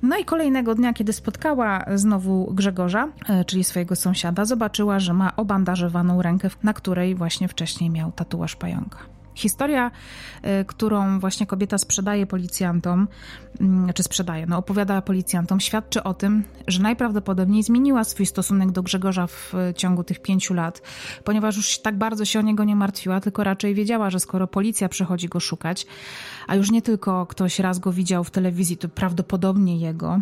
No 0.02 0.18
i 0.18 0.26
kolejnego 0.26 0.76
dnia, 0.76 0.94
kiedy 0.94 1.14
spotkała 1.14 1.86
znowu 1.96 2.54
Grzegorza, 2.54 3.08
e, 3.30 3.46
czyli 3.46 3.64
swojego 3.64 3.96
sąsiada, 3.96 4.46
zobaczyła, 4.46 5.00
że 5.00 5.14
ma 5.14 5.36
obandażowaną 5.36 6.22
rękę, 6.22 6.50
na 6.64 6.74
której 6.74 7.16
właśnie 7.16 7.48
wcześniej 7.48 7.90
miał 7.90 8.12
tatuaż 8.12 8.56
pająka. 8.56 9.21
Historia, 9.36 9.92
y, 10.62 10.66
którą 10.66 11.20
właśnie 11.20 11.46
kobieta 11.46 11.78
sprzedaje 11.78 12.28
policjantom, 12.28 13.08
mm, 13.60 13.94
czy 13.94 14.04
sprzedaje, 14.04 14.46
no 14.46 14.58
opowiada 14.58 15.02
policjantom, 15.02 15.60
świadczy 15.60 16.04
o 16.04 16.14
tym, 16.14 16.44
że 16.68 16.82
najprawdopodobniej 16.82 17.64
zmieniła 17.64 18.04
swój 18.04 18.26
stosunek 18.26 18.72
do 18.72 18.84
Grzegorza 18.84 19.28
w 19.28 19.54
ciągu 19.76 20.04
tych 20.04 20.22
pięciu 20.22 20.54
lat, 20.54 20.82
ponieważ 21.24 21.58
już 21.58 21.80
tak 21.80 21.98
bardzo 21.98 22.26
się 22.26 22.40
o 22.40 22.42
niego 22.42 22.64
nie 22.64 22.76
martwiła, 22.76 23.20
tylko 23.20 23.44
raczej 23.44 23.76
wiedziała, 23.76 24.10
że 24.10 24.20
skoro 24.20 24.48
policja 24.48 24.90
przychodzi 24.90 25.28
go 25.28 25.40
szukać, 25.40 25.86
a 26.48 26.56
już 26.56 26.72
nie 26.72 26.82
tylko 26.82 27.26
ktoś 27.26 27.60
raz 27.60 27.80
go 27.80 27.92
widział 27.92 28.24
w 28.24 28.32
telewizji, 28.32 28.78
to 28.78 28.90
prawdopodobnie 28.90 29.78
jego, 29.78 30.22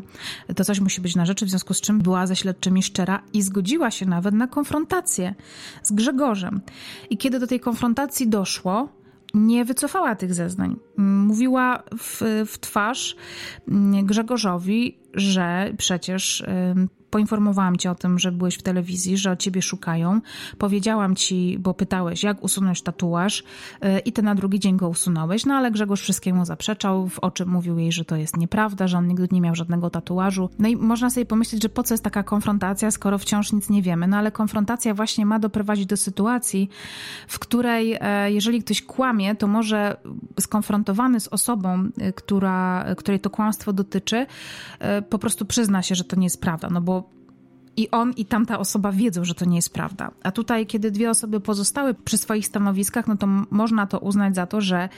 to 0.55 0.66
coś 0.66 0.80
musi 0.80 1.01
być 1.01 1.16
na 1.16 1.26
rzeczy, 1.26 1.45
w 1.45 1.49
związku 1.49 1.74
z 1.74 1.82
czym 1.82 1.99
była 1.99 2.28
ze 2.28 2.36
śledczymi 2.36 2.84
szczera 2.84 3.22
i 3.34 3.41
zgodziła 3.41 3.91
się 3.91 4.05
nawet 4.05 4.36
na 4.36 4.47
konfrontację 4.47 5.36
z 5.84 5.91
Grzegorzem. 5.91 6.62
I 7.10 7.18
kiedy 7.18 7.39
do 7.39 7.47
tej 7.47 7.60
konfrontacji 7.60 8.28
doszło, 8.28 8.89
nie 9.34 9.65
wycofała 9.65 10.15
tych 10.15 10.34
zeznań. 10.34 10.75
Mówiła 10.97 11.84
w, 11.97 12.21
w 12.45 12.59
twarz 12.59 13.15
Grzegorzowi, 14.03 14.97
że 15.13 15.73
przecież 15.77 16.43
poinformowałam 17.10 17.78
cię 17.78 17.91
o 17.91 17.95
tym, 17.95 18.20
że 18.20 18.32
byłeś 18.32 18.55
w 18.55 18.62
telewizji, 18.62 19.18
że 19.18 19.32
o 19.32 19.36
ciebie 19.36 19.62
szukają. 19.62 20.22
Powiedziałam 20.57 21.16
ci, 21.16 21.57
bo 21.60 21.74
pytałeś, 21.74 22.24
jak 22.24 22.43
usunąć 22.43 22.82
tatuaż 22.82 23.39
y, 23.39 23.99
i 23.99 24.12
ty 24.12 24.22
na 24.22 24.36
drugi 24.36 24.60
dzień 24.60 24.78
go 24.78 24.89
usunąłeś, 24.89 25.45
no 25.45 25.53
ale 25.53 25.72
Grzegorz 25.72 26.01
wszystkiemu 26.01 26.45
zaprzeczał, 26.45 27.10
w 27.10 27.20
oczy 27.20 27.45
mówił 27.45 27.78
jej, 27.78 27.91
że 27.91 28.05
to 28.05 28.16
jest 28.16 28.38
nieprawda, 28.38 28.88
że 28.88 28.97
on 28.97 29.07
nigdy 29.07 29.28
nie 29.32 29.41
miał 29.41 29.55
żadnego 29.55 29.89
tatuażu. 29.89 30.49
No 30.60 30.68
i 30.68 30.76
można 30.76 31.10
sobie 31.10 31.26
pomyśleć, 31.26 31.64
że 31.64 31.70
po 31.70 31.84
co 31.84 31.93
jest 31.93 32.03
taka 32.03 32.24
konfrontacja, 32.24 32.91
skoro 32.91 33.18
wciąż 33.18 33.53
nic 33.53 33.70
nie 33.70 33.82
wiemy. 33.82 34.07
No 34.07 34.18
ale 34.18 34.32
konfrontacja 34.32 34.93
właśnie 34.93 35.26
ma 35.26 35.39
doprowadzić 35.39 35.86
do 35.86 35.97
sytuacji, 35.97 36.70
w 37.28 37.39
której 37.39 37.97
e, 38.01 38.32
jeżeli 38.32 38.64
ktoś 38.64 38.82
kłamie, 38.82 39.36
to 39.36 39.47
może 39.47 39.97
skonfrontowany 40.39 41.20
z 41.20 41.28
osobą, 41.28 41.89
e, 41.97 42.14
która, 42.14 42.86
której 42.97 43.20
to 43.20 43.30
kłamstwo 43.30 43.74
dotyczy, 43.74 44.26
e, 44.80 45.01
po 45.01 45.20
prostu 45.20 45.45
przyzna 45.45 45.82
się, 45.82 45.95
że 45.95 46.03
to 46.03 46.16
nie 46.16 46.26
jest 46.26 46.41
prawda, 46.41 46.70
no 46.70 46.82
bo 46.82 46.99
i 47.80 47.91
on 47.91 48.13
i 48.13 48.25
tamta 48.25 48.59
osoba 48.59 48.91
wiedzą, 48.91 49.25
że 49.25 49.36
to 49.36 49.45
nie 49.45 49.55
jest 49.55 49.73
prawda. 49.73 50.11
A 50.23 50.32
tutaj, 50.32 50.65
kiedy 50.65 50.91
dwie 50.91 51.09
osoby 51.09 51.39
pozostały 51.39 51.93
przy 51.93 52.17
swoich 52.17 52.47
stanowiskach, 52.47 53.07
no 53.07 53.17
to 53.17 53.27
można 53.51 53.88
to 53.88 53.99
uznać 53.99 54.36
za 54.36 54.45
to, 54.45 54.61
że 54.61 54.89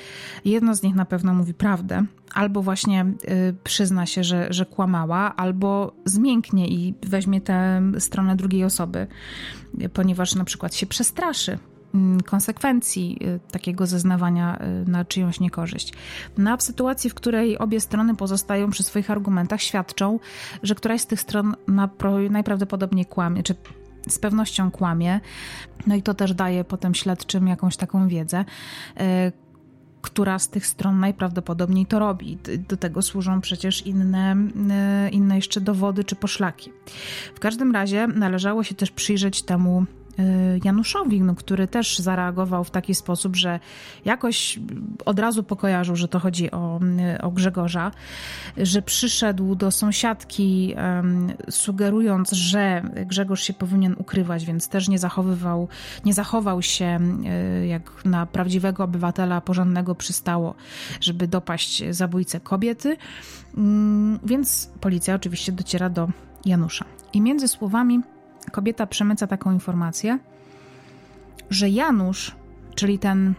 jedno 0.46 0.76
z 0.76 0.84
nich 0.84 0.96
na 0.96 1.06
pewno 1.06 1.34
mówi 1.34 1.54
prawdę, 1.54 2.06
albo 2.34 2.62
właśnie 2.62 3.06
y, 3.06 3.56
przyzna 3.64 4.06
się, 4.06 4.24
że, 4.24 4.48
że 4.50 4.66
kłamała, 4.66 5.36
albo 5.36 5.94
zmięknie 6.06 6.68
i 6.68 6.94
weźmie 7.04 7.42
tę 7.42 7.82
stronę 8.00 8.36
drugiej 8.36 8.64
osoby, 8.64 9.08
ponieważ 9.94 10.36
na 10.36 10.44
przykład 10.44 10.76
się 10.76 10.86
przestraszy 10.86 11.60
konsekwencji 12.26 13.18
y, 13.22 13.40
takiego 13.52 13.88
zeznawania 13.88 14.60
y, 14.86 14.90
na 14.90 15.06
czyjąś 15.06 15.40
niekorzyść. 15.40 15.94
No 16.38 16.58
w 16.58 16.64
sytuacji, 16.64 17.10
w 17.10 17.14
której 17.14 17.58
obie 17.58 17.80
strony 17.80 18.16
pozostają 18.16 18.70
przy 18.70 18.84
swoich 18.84 19.12
argumentach, 19.12 19.62
świadczą, 19.62 20.20
że 20.64 20.76
któraś 20.76 21.02
z 21.02 21.06
tych 21.06 21.22
stron 21.22 21.56
najprawdopodobniej 22.30 23.06
kłamie, 23.06 23.44
czy 23.44 23.56
z 24.08 24.20
pewnością 24.20 24.72
kłamie. 24.72 25.20
No 25.88 25.96
i 25.96 26.02
to 26.02 26.14
też 26.14 26.34
daje 26.34 26.64
potem 26.64 26.96
śledczym 26.96 27.48
jakąś 27.48 27.78
taką 27.78 28.08
wiedzę 28.08 28.46
y, 29.02 29.32
która 30.02 30.40
z 30.40 30.50
tych 30.50 30.68
stron 30.68 31.00
najprawdopodobniej 31.00 31.86
to 31.86 32.00
robi. 32.00 32.38
Do 32.70 32.78
tego 32.78 33.02
służą 33.02 33.42
przecież 33.42 33.88
inne, 33.88 34.36
inne 35.12 35.36
jeszcze 35.36 35.62
dowody 35.62 36.04
czy 36.04 36.16
poszlaki. 36.16 36.72
W 37.36 37.40
każdym 37.40 37.72
razie 37.72 38.08
należało 38.08 38.64
się 38.64 38.76
też 38.76 38.92
przyjrzeć 38.92 39.44
temu 39.44 39.86
Januszowi, 40.64 41.22
no, 41.22 41.36
który 41.36 41.68
też 41.68 42.00
zareagował 42.00 42.64
w 42.64 42.72
taki 42.72 42.96
sposób, 42.96 43.36
że 43.36 43.60
jakoś 44.06 44.60
od 45.06 45.20
razu 45.20 45.44
pokojarzył, 45.44 45.96
że 45.96 46.08
to 46.08 46.20
chodzi 46.20 46.52
o, 46.52 46.80
y, 47.16 47.22
o 47.22 47.32
Grzegorza, 47.32 47.92
że 48.58 48.82
przyszedł 48.82 49.56
do 49.56 49.72
sąsiadki, 49.72 50.76
sugerując, 51.50 52.32
że 52.32 52.84
Grzegorz 53.06 53.44
się 53.44 53.54
powinien 53.54 53.96
ukrywać, 53.98 54.46
więc 54.46 54.68
też 54.68 54.88
nie 54.88 55.00
zachowywał, 55.00 55.68
nie 56.06 56.14
zachował 56.14 56.62
się 56.62 57.00
y, 57.64 57.68
jak 57.68 58.06
na 58.06 58.26
prawdziwego 58.26 58.84
obywatela 58.84 59.42
porządnego 59.42 59.96
przystało, 59.96 60.56
żeby 61.02 61.28
dopaść 61.28 61.84
zabójcę 61.90 62.40
kobiety. 62.40 62.98
Um, 63.58 64.20
więc 64.24 64.72
policja 64.82 65.16
oczywiście 65.16 65.52
dociera 65.52 65.90
do 65.90 66.10
Janusza. 66.46 66.86
I 67.14 67.22
między 67.22 67.48
słowami 67.48 68.02
kobieta 68.52 68.88
przemyca 68.88 69.28
taką 69.28 69.52
informację, 69.52 70.20
że 71.50 71.70
Janusz, 71.70 72.36
czyli 72.76 73.00
ten 73.00 73.34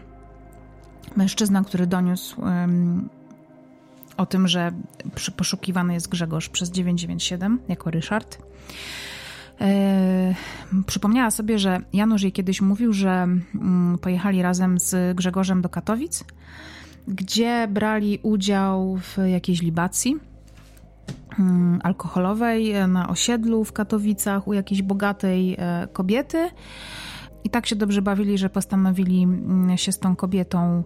mężczyzna, 1.15 1.63
który 1.63 1.87
doniósł 1.87 2.41
um, 2.41 3.09
o 4.17 4.25
tym, 4.25 4.47
że 4.47 4.71
poszukiwany 5.37 5.93
jest 5.93 6.09
Grzegorz 6.09 6.49
przez 6.49 6.71
997 6.71 7.59
jako 7.67 7.91
Ryszard, 7.91 8.37
e, 9.61 10.35
przypomniała 10.85 11.31
sobie, 11.31 11.59
że 11.59 11.81
Janusz 11.93 12.21
jej 12.21 12.31
kiedyś 12.31 12.61
mówił, 12.61 12.93
że 12.93 13.09
mm, 13.09 13.97
pojechali 14.01 14.41
razem 14.41 14.79
z 14.79 15.17
Grzegorzem 15.17 15.61
do 15.61 15.69
Katowic, 15.69 16.23
gdzie 17.07 17.67
brali 17.67 18.19
udział 18.23 18.97
w 18.97 19.17
jakiejś 19.27 19.61
libacji 19.61 20.32
alkoholowej 21.83 22.71
e, 22.71 22.87
na 22.87 23.09
osiedlu 23.09 23.63
w 23.63 23.73
Katowicach 23.73 24.47
u 24.47 24.53
jakiejś 24.53 24.81
bogatej 24.81 25.55
e, 25.59 25.87
kobiety. 25.93 26.49
I 27.43 27.49
tak 27.49 27.65
się 27.65 27.75
dobrze 27.75 28.01
bawili, 28.01 28.37
że 28.37 28.49
postanowili 28.49 29.23
mm, 29.23 29.77
się 29.77 29.91
z 29.91 29.99
tą 29.99 30.15
kobietą 30.15 30.83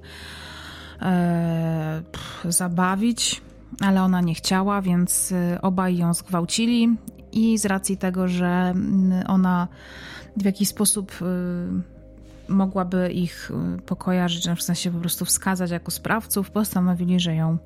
e, 1.01 2.01
zabawić, 2.45 3.41
ale 3.81 4.03
ona 4.03 4.21
nie 4.21 4.33
chciała, 4.33 4.81
więc 4.81 5.33
obaj 5.61 5.97
ją 5.97 6.13
zgwałcili. 6.13 6.97
I 7.31 7.57
z 7.57 7.65
racji 7.65 7.97
tego, 7.97 8.27
że 8.27 8.47
mm, 8.47 9.23
ona 9.27 9.67
w 10.37 10.45
jakiś 10.45 10.69
sposób 10.69 11.11
mogłaby 12.49 13.11
ich 13.11 13.51
y, 13.77 13.81
pokojarzyć, 13.81 14.49
w 14.49 14.61
sensie 14.61 14.91
po 14.91 14.99
prostu 14.99 15.25
wskazać 15.25 15.71
jako 15.71 15.91
sprawców, 15.91 16.51
postanowili, 16.51 17.19
że 17.19 17.35
ją 17.35 17.57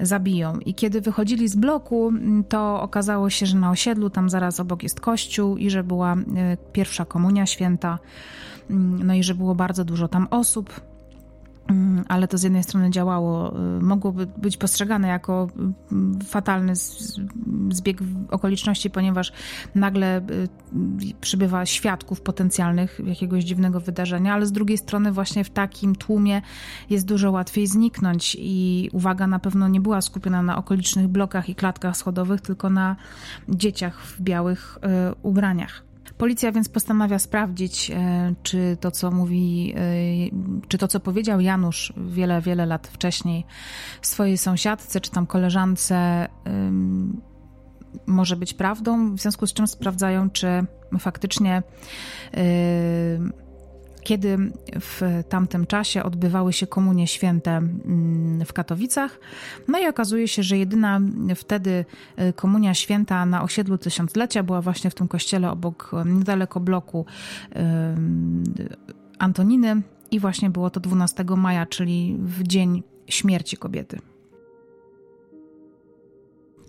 zabiją. 0.00 0.58
I 0.58 0.74
kiedy 0.74 1.00
wychodzili 1.00 1.48
z 1.48 1.56
bloku, 1.56 2.08
mm, 2.08 2.44
to 2.44 2.82
okazało 2.82 3.30
się, 3.30 3.46
że 3.46 3.56
na 3.56 3.70
osiedlu 3.70 4.10
tam 4.10 4.30
zaraz 4.30 4.60
obok 4.60 4.82
jest 4.82 5.00
kościół 5.00 5.56
i 5.56 5.70
że 5.70 5.84
była 5.84 6.14
y, 6.16 6.22
pierwsza 6.72 7.04
komunia 7.04 7.46
święta, 7.46 7.98
mm, 8.70 9.06
no 9.06 9.14
i 9.14 9.22
że 9.22 9.34
było 9.34 9.54
bardzo 9.54 9.84
dużo 9.84 10.08
tam 10.08 10.26
osób. 10.30 10.80
Mm, 11.68 12.04
ale 12.08 12.28
to 12.28 12.38
z 12.38 12.42
jednej 12.42 12.62
strony 12.62 12.90
działało, 12.90 13.56
y, 13.78 13.80
mogłoby 13.82 14.26
być 14.26 14.56
postrzegane 14.56 15.08
jako 15.08 15.48
y, 16.20 16.24
fatalny 16.24 16.72
zbieg 17.70 17.98
okoliczności, 18.30 18.90
ponieważ 18.90 19.32
nagle 19.74 20.18
y, 20.18 20.48
przybywa 21.20 21.66
świadków 21.66 22.20
potencjalnych 22.20 23.00
jakiegoś 23.04 23.44
dziwnego 23.44 23.80
wydarzenia, 23.80 24.34
ale 24.34 24.46
z 24.46 24.52
drugiej 24.52 24.78
strony 24.78 25.12
właśnie 25.12 25.44
w 25.44 25.50
takim 25.50 25.96
tłumie 25.96 26.42
jest 26.90 27.06
dużo 27.06 27.30
łatwiej 27.30 27.66
zniknąć 27.66 28.36
i 28.40 28.88
uwaga 28.92 29.26
na 29.26 29.38
pewno 29.38 29.68
nie 29.68 29.80
była 29.80 30.00
skupiona 30.00 30.42
na 30.42 30.58
okolicznych 30.58 31.08
blokach 31.08 31.48
i 31.48 31.54
klatkach 31.54 31.96
schodowych, 31.96 32.40
tylko 32.40 32.70
na 32.70 32.96
dzieciach 33.48 34.02
w 34.02 34.20
białych 34.20 34.78
ubraniach. 35.22 35.87
Policja 36.18 36.52
więc 36.52 36.68
postanawia 36.68 37.18
sprawdzić, 37.18 37.90
e, 37.90 38.34
czy 38.42 38.76
to, 38.80 38.90
co 38.90 39.10
mówi, 39.10 39.74
e, 39.76 39.82
czy 40.68 40.78
to, 40.78 40.88
co 40.88 41.00
powiedział 41.00 41.40
Janusz 41.40 41.92
wiele, 41.96 42.40
wiele 42.40 42.66
lat 42.66 42.86
wcześniej 42.86 43.44
swojej 44.02 44.38
sąsiadce, 44.38 45.00
czy 45.00 45.10
tam 45.10 45.26
koleżance, 45.26 46.28
może 48.06 48.36
być 48.36 48.54
prawdą, 48.54 49.14
w 49.14 49.20
związku 49.20 49.46
z 49.46 49.52
czym 49.52 49.66
sprawdzają, 49.66 50.30
czy 50.30 50.48
faktycznie. 50.98 51.62
Kiedy 54.08 54.38
w 54.80 55.22
tamtym 55.28 55.66
czasie 55.66 56.02
odbywały 56.02 56.52
się 56.52 56.66
komunie 56.66 57.06
święte 57.06 57.50
mm, 57.50 58.44
w 58.44 58.52
Katowicach. 58.52 59.20
No 59.68 59.78
i 59.78 59.86
okazuje 59.86 60.28
się, 60.28 60.42
że 60.42 60.58
jedyna 60.58 61.00
wtedy 61.34 61.84
y, 62.20 62.32
komunia 62.32 62.74
święta 62.74 63.26
na 63.26 63.42
osiedlu 63.42 63.78
tysiąclecia 63.78 64.42
była 64.42 64.62
właśnie 64.62 64.90
w 64.90 64.94
tym 64.94 65.08
kościele 65.08 65.50
obok, 65.50 65.90
niedaleko 66.06 66.60
bloku 66.60 67.06
Antoniny 69.18 69.82
i 70.10 70.20
właśnie 70.20 70.50
było 70.50 70.70
to 70.70 70.80
12 70.80 71.24
maja, 71.36 71.66
czyli 71.66 72.16
w 72.20 72.42
dzień 72.42 72.82
śmierci 73.06 73.56
kobiety. 73.56 73.98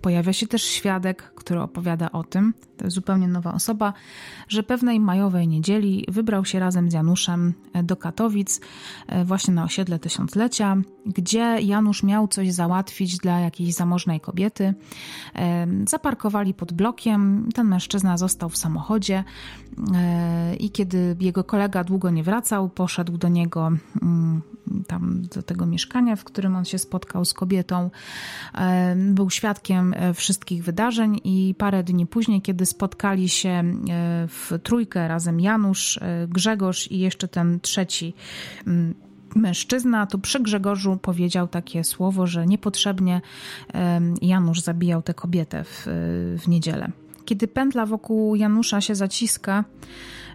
Pojawia 0.01 0.33
się 0.33 0.47
też 0.47 0.63
świadek, 0.63 1.31
który 1.35 1.61
opowiada 1.61 2.11
o 2.11 2.23
tym, 2.23 2.53
to 2.77 2.85
jest 2.85 2.95
zupełnie 2.95 3.27
nowa 3.27 3.53
osoba, 3.53 3.93
że 4.47 4.63
pewnej 4.63 4.99
majowej 4.99 5.47
niedzieli 5.47 6.05
wybrał 6.07 6.45
się 6.45 6.59
razem 6.59 6.91
z 6.91 6.93
Januszem 6.93 7.53
e, 7.73 7.83
do 7.83 7.95
Katowic, 7.95 8.61
e, 9.07 9.25
właśnie 9.25 9.53
na 9.53 9.63
osiedle 9.63 9.99
tysiąclecia, 9.99 10.77
gdzie 11.05 11.57
Janusz 11.61 12.03
miał 12.03 12.27
coś 12.27 12.51
załatwić 12.51 13.17
dla 13.17 13.39
jakiejś 13.39 13.73
zamożnej 13.73 14.19
kobiety. 14.19 14.73
E, 15.35 15.67
zaparkowali 15.87 16.53
pod 16.53 16.73
blokiem, 16.73 17.49
ten 17.53 17.67
mężczyzna 17.67 18.17
został 18.17 18.49
w 18.49 18.57
samochodzie 18.57 19.23
i 20.59 20.71
kiedy 20.71 21.15
jego 21.19 21.43
kolega 21.43 21.83
długo 21.83 22.09
nie 22.09 22.23
wracał, 22.23 22.69
poszedł 22.69 23.17
do 23.17 23.27
niego 23.27 23.71
mm, 24.01 24.41
tam 24.87 25.21
do 25.35 25.43
tego 25.43 25.65
mieszkania, 25.65 26.15
w 26.15 26.23
którym 26.23 26.55
on 26.55 26.65
się 26.65 26.77
spotkał 26.77 27.25
z 27.25 27.33
kobietą. 27.33 27.89
Był 28.95 29.29
świadkiem 29.29 29.95
wszystkich 30.13 30.63
wydarzeń 30.63 31.21
i 31.23 31.55
parę 31.57 31.83
dni 31.83 32.07
później, 32.07 32.41
kiedy 32.41 32.65
spotkali 32.65 33.29
się 33.29 33.49
e, 33.49 33.63
w 34.27 34.51
trójkę 34.63 35.07
razem 35.07 35.39
Janusz, 35.39 35.97
e, 35.97 36.27
Grzegorz 36.27 36.91
i 36.91 36.99
jeszcze 36.99 37.27
ten 37.27 37.59
trzeci 37.59 38.13
mm, 38.67 38.95
mężczyzna, 39.35 40.05
to 40.05 40.17
przy 40.17 40.39
Grzegorzu 40.39 40.97
powiedział 40.97 41.47
takie 41.47 41.83
słowo, 41.83 42.27
że 42.27 42.47
niepotrzebnie 42.47 43.21
Janusz 44.21 44.61
zabijał 44.61 45.01
tę 45.01 45.13
kobietę 45.13 45.63
w, 45.63 45.83
w 46.39 46.47
niedzielę. 46.47 46.91
Kiedy 47.25 47.47
pętla 47.47 47.85
wokół 47.85 48.35
Janusza 48.35 48.81
się 48.81 48.95
zaciska, 48.95 49.63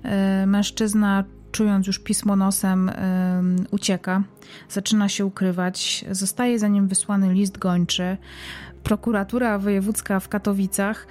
e, 0.03 0.47
mężczyzna 0.47 1.25
czując 1.55 1.87
już 1.87 1.99
pismo 1.99 2.37
nosem, 2.37 2.91
ucieka, 3.71 4.23
zaczyna 4.69 5.09
się 5.09 5.27
ukrywać. 5.27 6.05
Zostaje 6.11 6.59
za 6.59 6.69
nim 6.69 6.89
wysłany 6.89 7.35
list 7.35 7.59
gończy 7.59 8.17
prokuratura 8.85 9.59
wojewódzka 9.59 10.21
w 10.21 10.29
Katowicach 10.29 11.07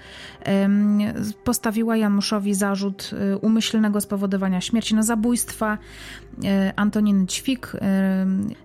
postawiła 1.43 1.97
Januszowi 1.97 2.53
zarzut 2.53 3.11
y, 3.33 3.37
umyślnego 3.37 4.01
spowodowania 4.01 4.61
śmierci, 4.61 4.95
no 4.95 5.03
zabójstwa 5.03 5.77
y, 5.77 6.47
Antoniny 6.75 7.27
Ćwik, 7.27 7.75
y, 7.75 7.79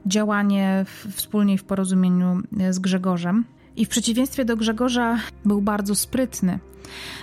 działanie 0.06 0.84
wspólnie 1.12 1.58
w 1.58 1.64
porozumieniu 1.64 2.42
z 2.70 2.78
Grzegorzem. 2.78 3.44
I 3.76 3.84
w 3.84 3.88
przeciwieństwie 3.88 4.44
do 4.44 4.56
Grzegorza 4.56 5.18
był 5.44 5.62
bardzo 5.62 5.94
sprytny, 5.94 6.58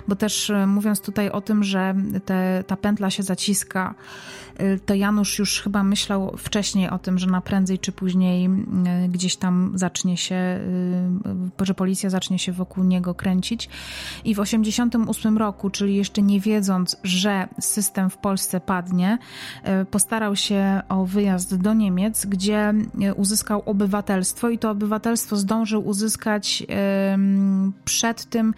bo 0.07 0.15
też 0.15 0.51
mówiąc 0.67 1.01
tutaj 1.01 1.29
o 1.29 1.41
tym, 1.41 1.63
że 1.63 1.95
te, 2.25 2.63
ta 2.67 2.77
pętla 2.77 3.09
się 3.09 3.23
zaciska, 3.23 3.95
Y, 4.61 4.79
to 4.85 4.93
Janusz 4.93 5.39
już 5.39 5.61
chyba 5.61 5.83
myślał 5.83 6.35
wcześniej 6.37 6.89
o 6.89 6.99
tym, 6.99 7.19
że 7.19 7.27
na 7.27 7.41
prędzej 7.41 7.79
czy 7.79 7.91
później 7.91 8.45
y, 8.45 9.09
gdzieś 9.09 9.35
tam 9.35 9.71
zacznie 9.75 10.17
się, 10.17 10.59
że 11.61 11.73
policja 11.73 12.09
zacznie 12.09 12.39
się 12.39 12.51
wokół 12.51 12.83
niego 12.83 13.15
kręcić. 13.15 13.69
I 14.23 14.35
w 14.35 14.39
1988 14.39 15.37
roku, 15.37 15.69
czyli 15.69 15.95
jeszcze 15.95 16.21
nie 16.21 16.39
wiedząc, 16.39 16.97
że 17.03 17.47
system 17.59 18.09
w 18.09 18.17
Polsce 18.17 18.59
padnie, 18.59 19.17
postarał 19.91 20.35
się 20.35 20.81
o 20.89 21.05
wyjazd 21.05 21.55
do 21.55 21.73
Niemiec, 21.73 22.25
gdzie 22.25 22.73
uzyskał 23.15 23.63
obywatelstwo 23.65 24.49
i 24.49 24.57
to 24.57 24.69
obywatelstwo 24.69 25.35
zdążył 25.35 25.87
uzyskać 25.87 26.63
przed 27.85 28.25
tym, 28.25 28.53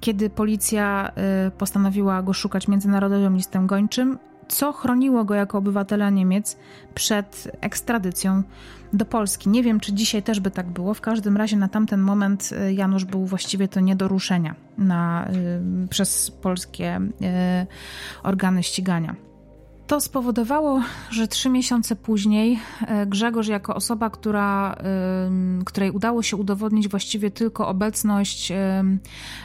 kiedy 0.00 0.30
policja 0.40 1.12
postanowiła 1.58 2.22
go 2.22 2.32
szukać 2.32 2.68
międzynarodowym 2.68 3.36
listem 3.36 3.66
gończym 3.66 4.18
co 4.50 4.72
chroniło 4.72 5.24
go 5.24 5.34
jako 5.34 5.58
obywatela 5.58 6.10
Niemiec 6.10 6.56
przed 6.94 7.50
ekstradycją 7.60 8.42
do 8.92 9.04
Polski. 9.04 9.48
Nie 9.48 9.62
wiem, 9.62 9.80
czy 9.80 9.92
dzisiaj 9.92 10.22
też 10.22 10.40
by 10.40 10.50
tak 10.50 10.66
było. 10.66 10.94
W 10.94 11.00
każdym 11.00 11.36
razie 11.36 11.56
na 11.56 11.68
tamten 11.68 12.00
moment 12.00 12.50
y, 12.52 12.72
Janusz 12.72 13.04
był 13.04 13.26
właściwie 13.26 13.68
to 13.68 13.80
nie 13.80 13.96
do 13.96 14.08
ruszenia 14.08 14.54
na, 14.78 15.28
y, 15.84 15.88
przez 15.88 16.30
polskie 16.30 16.96
y, 16.96 17.66
organy 18.22 18.62
ścigania. 18.62 19.14
To 19.90 20.00
spowodowało, 20.00 20.82
że 21.10 21.28
trzy 21.28 21.48
miesiące 21.48 21.96
później 21.96 22.58
e, 22.86 23.06
Grzegorz, 23.06 23.48
jako 23.48 23.74
osoba, 23.74 24.10
która, 24.10 24.76
której 25.64 25.90
udało 25.90 26.22
się 26.22 26.36
udowodnić 26.36 26.88
właściwie 26.88 27.30
tylko 27.30 27.68
obecność 27.68 28.52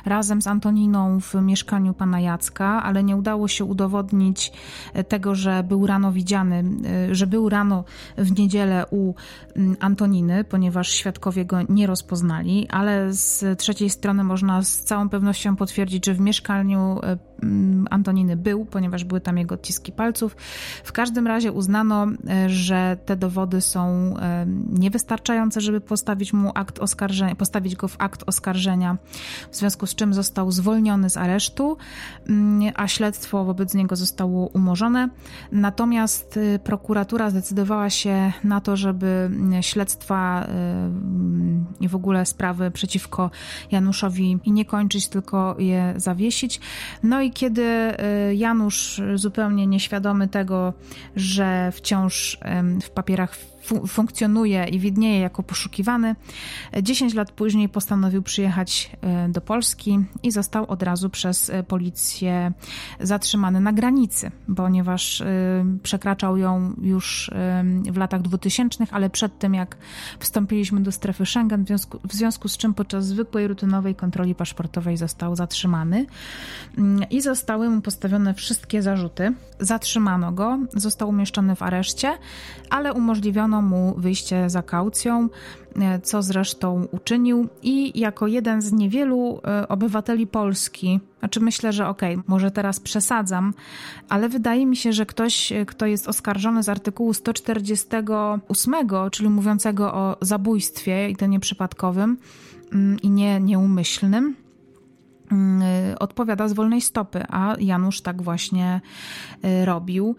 razem 0.06 0.42
z 0.42 0.48
Antoniną 0.48 1.20
w 1.22 1.34
mieszkaniu 1.36 1.94
pana 1.94 2.20
Jacka, 2.20 2.84
ale 2.84 3.04
nie 3.04 3.16
udało 3.16 3.48
się 3.48 3.66
udowodnić 3.66 4.52
e, 4.94 5.04
tego, 5.04 5.36
że 5.36 5.64
był 5.64 5.88
rano 5.88 6.12
widziany, 6.12 6.64
e, 7.10 7.16
że 7.16 7.28
był 7.28 7.50
rano 7.50 7.84
w 8.18 8.40
niedzielę 8.40 8.86
u 8.92 9.14
Antoniny, 9.80 10.44
ponieważ 10.44 10.90
świadkowie 10.90 11.46
go 11.46 11.58
nie 11.70 11.88
rozpoznali, 11.88 12.68
ale 12.70 13.14
z 13.14 13.60
trzeciej 13.60 13.90
strony 13.90 14.24
można 14.24 14.62
z 14.62 14.84
całą 14.84 15.10
pewnością 15.10 15.56
potwierdzić, 15.56 16.06
że 16.06 16.14
w 16.14 16.20
mieszkaniu 16.20 17.00
Antoniny 17.90 18.38
był, 18.38 18.66
ponieważ 18.66 19.04
były 19.04 19.22
tam 19.22 19.38
jego 19.38 19.56
odciski 19.56 19.92
palców 19.92 20.36
w 20.84 20.92
każdym 20.92 21.28
razie 21.28 21.52
uznano, 21.52 22.08
e, 22.30 22.50
że 22.50 22.98
te 23.06 23.16
dowody 23.16 23.62
są 23.62 24.14
e, 24.18 24.46
niewystarczające, 24.70 25.62
żeby 25.62 25.82
postawić 25.82 26.34
mu 26.34 26.52
akt 26.56 26.80
oskarżenia, 26.80 27.36
postawić 27.36 27.76
go 27.76 27.88
w 27.88 27.96
akt 28.00 28.24
oskarżenia, 28.28 28.98
w 29.52 29.56
związku 29.56 29.88
z 29.88 29.96
czym 29.96 30.14
został 30.14 30.52
zwolniony 30.52 31.10
z 31.10 31.18
aresztu, 31.18 31.78
mm, 32.28 32.74
a 32.76 32.88
śledztwo 32.88 33.46
wobec 33.46 33.74
niego 33.74 33.96
zostało 33.96 34.48
umorzone. 34.48 35.10
Natomiast 35.52 36.38
e, 36.38 36.60
prokuratura 36.60 37.30
zdecydowała 37.30 37.90
się 37.90 38.34
na 38.44 38.62
to, 38.62 38.78
żeby 38.78 39.08
mm, 39.08 39.64
śledztwa 39.64 40.46
mm, 40.46 41.66
i 41.80 41.88
w 41.88 41.96
ogóle 41.96 42.26
sprawy 42.26 42.72
przeciwko 42.72 43.32
Januszowi 43.72 44.40
nie 44.48 44.66
kończyć, 44.66 45.08
tylko 45.08 45.56
je 45.60 45.94
zawiesić. 45.98 46.60
No 47.04 47.22
i 47.22 47.25
kiedy 47.32 47.66
Janusz 48.34 49.02
zupełnie 49.16 49.68
nieświadomy 49.68 50.28
tego, 50.28 50.74
że 51.16 51.72
wciąż 51.72 52.38
w 52.82 52.90
papierach 52.90 53.36
fu 53.66 53.88
funkcjonuje 53.88 54.66
i 54.66 54.80
widnieje 54.80 55.20
jako 55.20 55.44
poszukiwany. 55.44 56.16
10 56.84 57.14
lat 57.14 57.32
później 57.32 57.70
postanowił 57.70 58.24
przyjechać 58.24 58.92
e, 59.02 59.30
do 59.30 59.42
Polski 59.42 60.00
i 60.24 60.32
został 60.32 60.66
od 60.66 60.84
razu 60.84 61.10
przez 61.10 61.50
e, 61.50 61.64
policję 61.64 62.52
zatrzymany 63.00 63.60
na 63.60 63.74
granicy, 63.74 64.32
ponieważ 64.56 65.22
e, 65.22 65.26
przekraczał 65.84 66.38
ją 66.38 66.74
już 66.82 67.32
w 67.92 67.98
latach 67.98 68.22
2000, 68.22 68.86
ale 68.92 69.10
przed 69.10 69.40
tym 69.40 69.54
jak 69.54 69.78
wstąpiliśmy 70.20 70.82
do 70.82 70.92
strefy 70.92 71.26
Schengen, 71.26 71.64
w 71.64 71.68
związku, 71.68 72.00
w 72.08 72.14
związku 72.14 72.48
z 72.48 72.58
czym 72.58 72.74
podczas 72.74 73.06
zwykłej 73.06 73.48
rutynowej 73.48 73.96
kontroli 73.96 74.36
paszportowej 74.36 74.98
został 74.98 75.36
zatrzymany 75.36 76.06
mm, 76.78 77.10
i 77.10 77.22
zostały 77.22 77.70
mu 77.70 77.82
postawione 77.82 78.34
wszystkie 78.34 78.82
zarzuty. 78.82 79.34
Zatrzymano 79.60 80.32
go, 80.32 80.60
został 80.74 81.10
umieszczony 81.10 81.56
w 81.56 81.62
areszcie, 81.62 82.18
ale 82.70 82.94
umożliwiono 82.94 83.55
mu 83.62 83.96
wyjście 83.98 84.50
za 84.50 84.62
kaucją, 84.62 85.30
e, 85.76 86.00
co 86.00 86.22
zresztą 86.22 86.88
uczynił 86.92 87.48
i 87.64 88.00
jako 88.00 88.28
jeden 88.28 88.62
z 88.62 88.72
niewielu 88.72 89.42
e, 89.44 89.68
obywateli 89.68 90.28
Polski, 90.28 91.00
znaczy 91.20 91.40
myślę, 91.40 91.74
że 91.74 91.88
okej, 91.88 92.14
okay, 92.14 92.24
może 92.28 92.52
teraz 92.52 92.80
przesadzam, 92.80 93.54
ale 94.10 94.30
wydaje 94.30 94.66
mi 94.66 94.76
się, 94.76 94.94
że 94.94 95.06
ktoś, 95.06 95.52
e, 95.52 95.66
kto 95.66 95.86
jest 95.86 96.08
oskarżony 96.08 96.64
z 96.64 96.70
artykułu 96.70 97.14
148, 97.14 98.74
czyli 99.12 99.30
mówiącego 99.30 99.94
o 99.94 100.18
zabójstwie 100.22 101.10
i 101.10 101.16
to 101.16 101.26
nieprzypadkowym 101.26 102.18
mm, 102.74 102.98
i 103.02 103.10
nie 103.10 103.40
nieumyślnym, 103.40 104.36
mm, 105.32 105.64
odpowiada 106.00 106.48
z 106.48 106.54
wolnej 106.54 106.82
stopy, 106.82 107.24
a 107.30 107.56
Janusz 107.60 108.02
tak 108.02 108.22
właśnie 108.22 108.82
robił. 109.66 110.16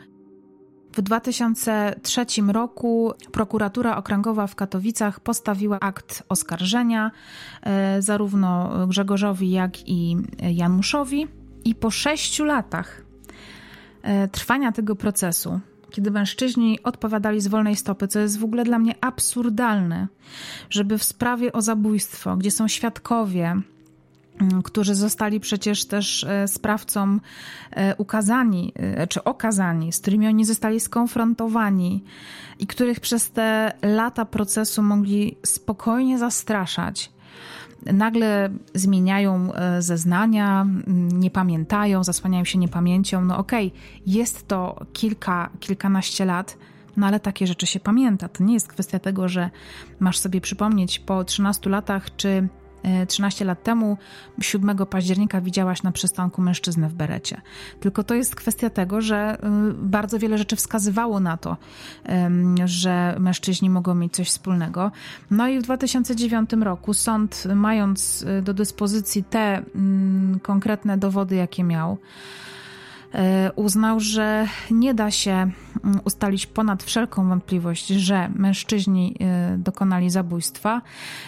W 0.96 1.02
2003 1.02 2.26
roku 2.48 3.12
prokuratura 3.32 3.96
okręgowa 3.96 4.46
w 4.46 4.54
Katowicach 4.54 5.20
postawiła 5.20 5.80
akt 5.80 6.22
oskarżenia 6.28 7.10
e, 7.62 8.02
zarówno 8.02 8.70
Grzegorzowi, 8.86 9.50
jak 9.50 9.88
i 9.88 10.16
Januszowi. 10.42 11.28
I 11.64 11.74
po 11.74 11.90
sześciu 11.90 12.44
latach 12.44 13.02
e, 14.02 14.28
trwania 14.28 14.72
tego 14.72 14.96
procesu, 14.96 15.60
kiedy 15.90 16.10
mężczyźni 16.10 16.82
odpowiadali 16.82 17.40
z 17.40 17.48
wolnej 17.48 17.76
stopy, 17.76 18.08
co 18.08 18.18
jest 18.18 18.38
w 18.38 18.44
ogóle 18.44 18.64
dla 18.64 18.78
mnie 18.78 18.94
absurdalne, 19.00 20.08
żeby 20.70 20.98
w 20.98 21.04
sprawie 21.04 21.52
o 21.52 21.62
zabójstwo, 21.62 22.36
gdzie 22.36 22.50
są 22.50 22.68
świadkowie, 22.68 23.60
którzy 24.64 24.94
zostali 24.94 25.40
przecież 25.40 25.84
też 25.84 26.24
e, 26.24 26.48
sprawcom 26.48 27.20
e, 27.70 27.96
ukazani, 27.96 28.72
e, 28.74 29.06
czy 29.06 29.24
okazani, 29.24 29.92
z 29.92 30.00
którymi 30.00 30.28
oni 30.28 30.44
zostali 30.44 30.80
skonfrontowani 30.80 32.04
i 32.58 32.66
których 32.66 33.00
przez 33.00 33.30
te 33.30 33.72
lata 33.82 34.24
procesu 34.24 34.82
mogli 34.82 35.36
spokojnie 35.46 36.18
zastraszać. 36.18 37.12
Nagle 37.92 38.50
zmieniają 38.74 39.52
zeznania, 39.78 40.66
nie 41.12 41.30
pamiętają, 41.30 42.04
zasłaniają 42.04 42.44
się 42.44 42.58
niepamięcią. 42.58 43.24
No 43.24 43.38
okej, 43.38 43.66
okay, 43.66 43.80
jest 44.06 44.48
to 44.48 44.86
kilka, 44.92 45.50
kilkanaście 45.60 46.24
lat, 46.24 46.58
no 46.96 47.06
ale 47.06 47.20
takie 47.20 47.46
rzeczy 47.46 47.66
się 47.66 47.80
pamięta. 47.80 48.28
To 48.28 48.44
nie 48.44 48.54
jest 48.54 48.68
kwestia 48.68 48.98
tego, 48.98 49.28
że 49.28 49.50
masz 50.00 50.18
sobie 50.18 50.40
przypomnieć 50.40 50.98
po 50.98 51.24
13 51.24 51.70
latach, 51.70 52.16
czy 52.16 52.48
13 53.08 53.44
e, 53.44 53.46
lat 53.46 53.62
temu, 53.62 53.98
7 54.40 54.76
października, 54.86 55.40
widziałaś 55.40 55.82
na 55.82 55.92
przystanku 55.92 56.42
mężczyznę 56.42 56.88
w 56.88 56.94
berecie. 56.94 57.40
Tylko 57.80 58.04
to 58.04 58.14
jest 58.14 58.36
kwestia 58.36 58.70
tego, 58.70 59.00
że 59.00 59.38
y, 59.70 59.72
bardzo 59.74 60.18
wiele 60.18 60.38
rzeczy 60.38 60.56
wskazywało 60.56 61.20
na 61.20 61.36
to, 61.36 61.56
że 62.64 63.16
mężczyźni 63.18 63.70
mogą 63.70 63.94
mieć 63.94 64.12
coś 64.12 64.28
wspólnego. 64.28 64.90
No 65.30 65.48
i 65.48 65.58
w 65.58 65.62
2009 65.62 66.50
roku 66.60 66.94
sąd, 66.94 67.44
mając 67.54 68.22
y, 68.22 68.42
do 68.42 68.54
dyspozycji 68.54 69.24
te 69.24 69.62
mm, 69.74 70.40
konkretne 70.40 70.98
dowody, 70.98 71.36
jakie 71.36 71.64
miał, 71.64 71.98
uznał, 73.56 74.00
że 74.00 74.46
nie 74.70 74.94
da 74.94 75.10
się 75.10 75.32
mm, 75.32 76.00
ustalić 76.04 76.46
ponad 76.46 76.82
wszelką 76.82 77.28
wątpliwość, 77.28 77.86
że 77.86 78.28
mężczyźni 78.34 79.16
e, 79.20 79.58
dokonali 79.58 80.10
zabójstwa, 80.10 80.82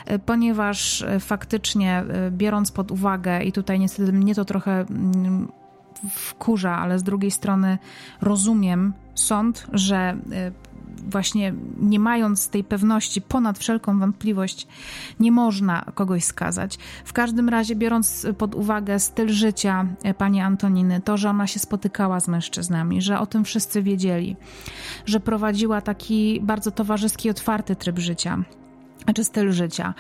e, 0.07 0.19
ponieważ 0.19 1.05
faktycznie 1.21 2.05
biorąc 2.31 2.73
pod 2.73 2.91
uwagę, 2.91 3.43
i 3.43 3.53
tutaj 3.53 3.81
niestety 3.81 4.13
mnie 4.13 4.35
to 4.35 4.45
trochę 4.45 4.81
mm, 4.81 5.49
wkurza, 6.11 6.77
ale 6.77 6.99
z 6.99 7.03
drugiej 7.03 7.31
strony 7.31 7.79
rozumiem 8.21 8.93
sąd, 9.15 9.67
że 9.73 10.17
właśnie 11.01 11.55
nie 11.81 11.99
mając 11.99 12.49
tej 12.49 12.65
pewności 12.65 13.21
ponad 13.21 13.59
wszelką 13.59 13.99
wątpliwość, 13.99 14.67
nie 15.21 15.33
można 15.33 15.85
kogoś 15.95 16.25
skazać. 16.25 16.79
W 17.05 17.13
każdym 17.13 17.49
razie, 17.49 17.77
biorąc 17.77 18.27
pod 18.39 18.55
uwagę 18.55 18.99
styl 18.99 19.29
życia 19.29 19.87
e, 20.03 20.15
pani 20.15 20.41
Antoniny, 20.41 21.01
to, 21.01 21.17
że 21.17 21.31
ona 21.31 21.47
się 21.47 21.61
spotykała 21.61 22.21
z 22.21 22.29
mężczyznami, 22.29 23.03
że 23.03 23.19
o 23.21 23.27
tym 23.27 23.45
wszyscy 23.45 23.83
wiedzieli, 23.83 24.37
że 25.07 25.21
prowadziła 25.21 25.81
taki 25.81 26.41
bardzo 26.43 26.71
towarzyski, 26.71 27.31
otwarty 27.31 27.77
tryb 27.77 27.99
życia 27.99 28.45
czy 29.15 29.25
styl 29.25 29.53
życia, 29.53 29.95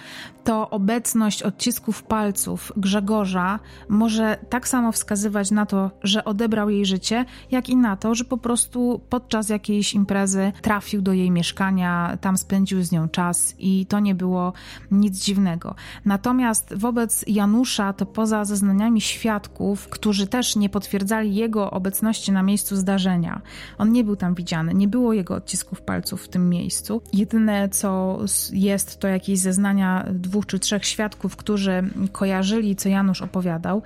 to 0.44 0.70
obecność 0.70 1.42
odcisków 1.42 2.02
palców 2.02 2.72
Grzegorza 2.76 3.58
może 3.88 4.38
tak 4.50 4.68
samo 4.68 4.92
wskazywać 4.92 5.50
na 5.50 5.66
to, 5.66 5.90
że 6.02 6.24
odebrał 6.24 6.70
jej 6.70 6.86
życie, 6.86 7.24
jak 7.50 7.68
i 7.68 7.76
na 7.76 7.96
to, 7.96 8.14
że 8.14 8.24
po 8.24 8.36
prostu 8.36 9.00
podczas 9.08 9.48
jakiejś 9.48 9.94
imprezy 9.94 10.52
trafił 10.62 11.02
do 11.02 11.12
jej 11.12 11.30
mieszkania, 11.30 12.18
tam 12.20 12.38
spędził 12.38 12.82
z 12.82 12.92
nią 12.92 13.08
czas 13.08 13.54
i 13.58 13.86
to 13.86 14.00
nie 14.00 14.14
było 14.14 14.52
nic 14.90 15.24
dziwnego. 15.24 15.74
Natomiast 16.04 16.74
wobec 16.74 17.24
Janusza, 17.26 17.92
to 17.92 18.06
poza 18.06 18.44
zeznaniami 18.44 19.00
świadków, 19.00 19.88
którzy 19.88 20.26
też 20.26 20.56
nie 20.56 20.68
potwierdzali 20.68 21.34
jego 21.34 21.70
obecności 21.70 22.32
na 22.32 22.42
miejscu 22.42 22.76
zdarzenia, 22.76 23.40
on 23.78 23.92
nie 23.92 24.04
był 24.04 24.16
tam 24.16 24.34
widziany, 24.34 24.74
nie 24.74 24.88
było 24.88 25.12
jego 25.12 25.34
odcisków 25.34 25.82
palców 25.82 26.22
w 26.22 26.28
tym 26.28 26.48
miejscu. 26.48 27.02
Jedyne 27.12 27.68
co 27.68 28.18
jest, 28.52 28.97
to 28.98 29.08
jakieś 29.08 29.38
zeznania 29.38 30.04
dwóch 30.12 30.46
czy 30.46 30.58
trzech 30.58 30.86
świadków, 30.86 31.36
którzy 31.36 31.82
kojarzyli, 32.12 32.76
co 32.76 32.88
Janusz 32.88 33.22
opowiadał, 33.22 33.82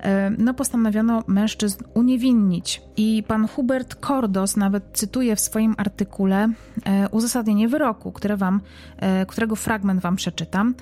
e, 0.00 0.30
no 0.38 0.54
postanowiono 0.54 1.22
mężczyzn 1.26 1.84
uniewinnić. 1.94 2.82
I 2.96 3.22
pan 3.26 3.48
Hubert 3.48 3.94
Kordos 3.94 4.56
nawet 4.56 4.84
cytuje 4.92 5.36
w 5.36 5.40
swoim 5.40 5.74
artykule 5.78 6.48
e, 6.84 7.08
uzasadnienie 7.08 7.68
wyroku, 7.68 8.12
które 8.12 8.36
wam, 8.36 8.60
e, 8.96 9.26
którego 9.26 9.56
fragment 9.56 10.00
wam 10.00 10.16
przeczytam. 10.16 10.74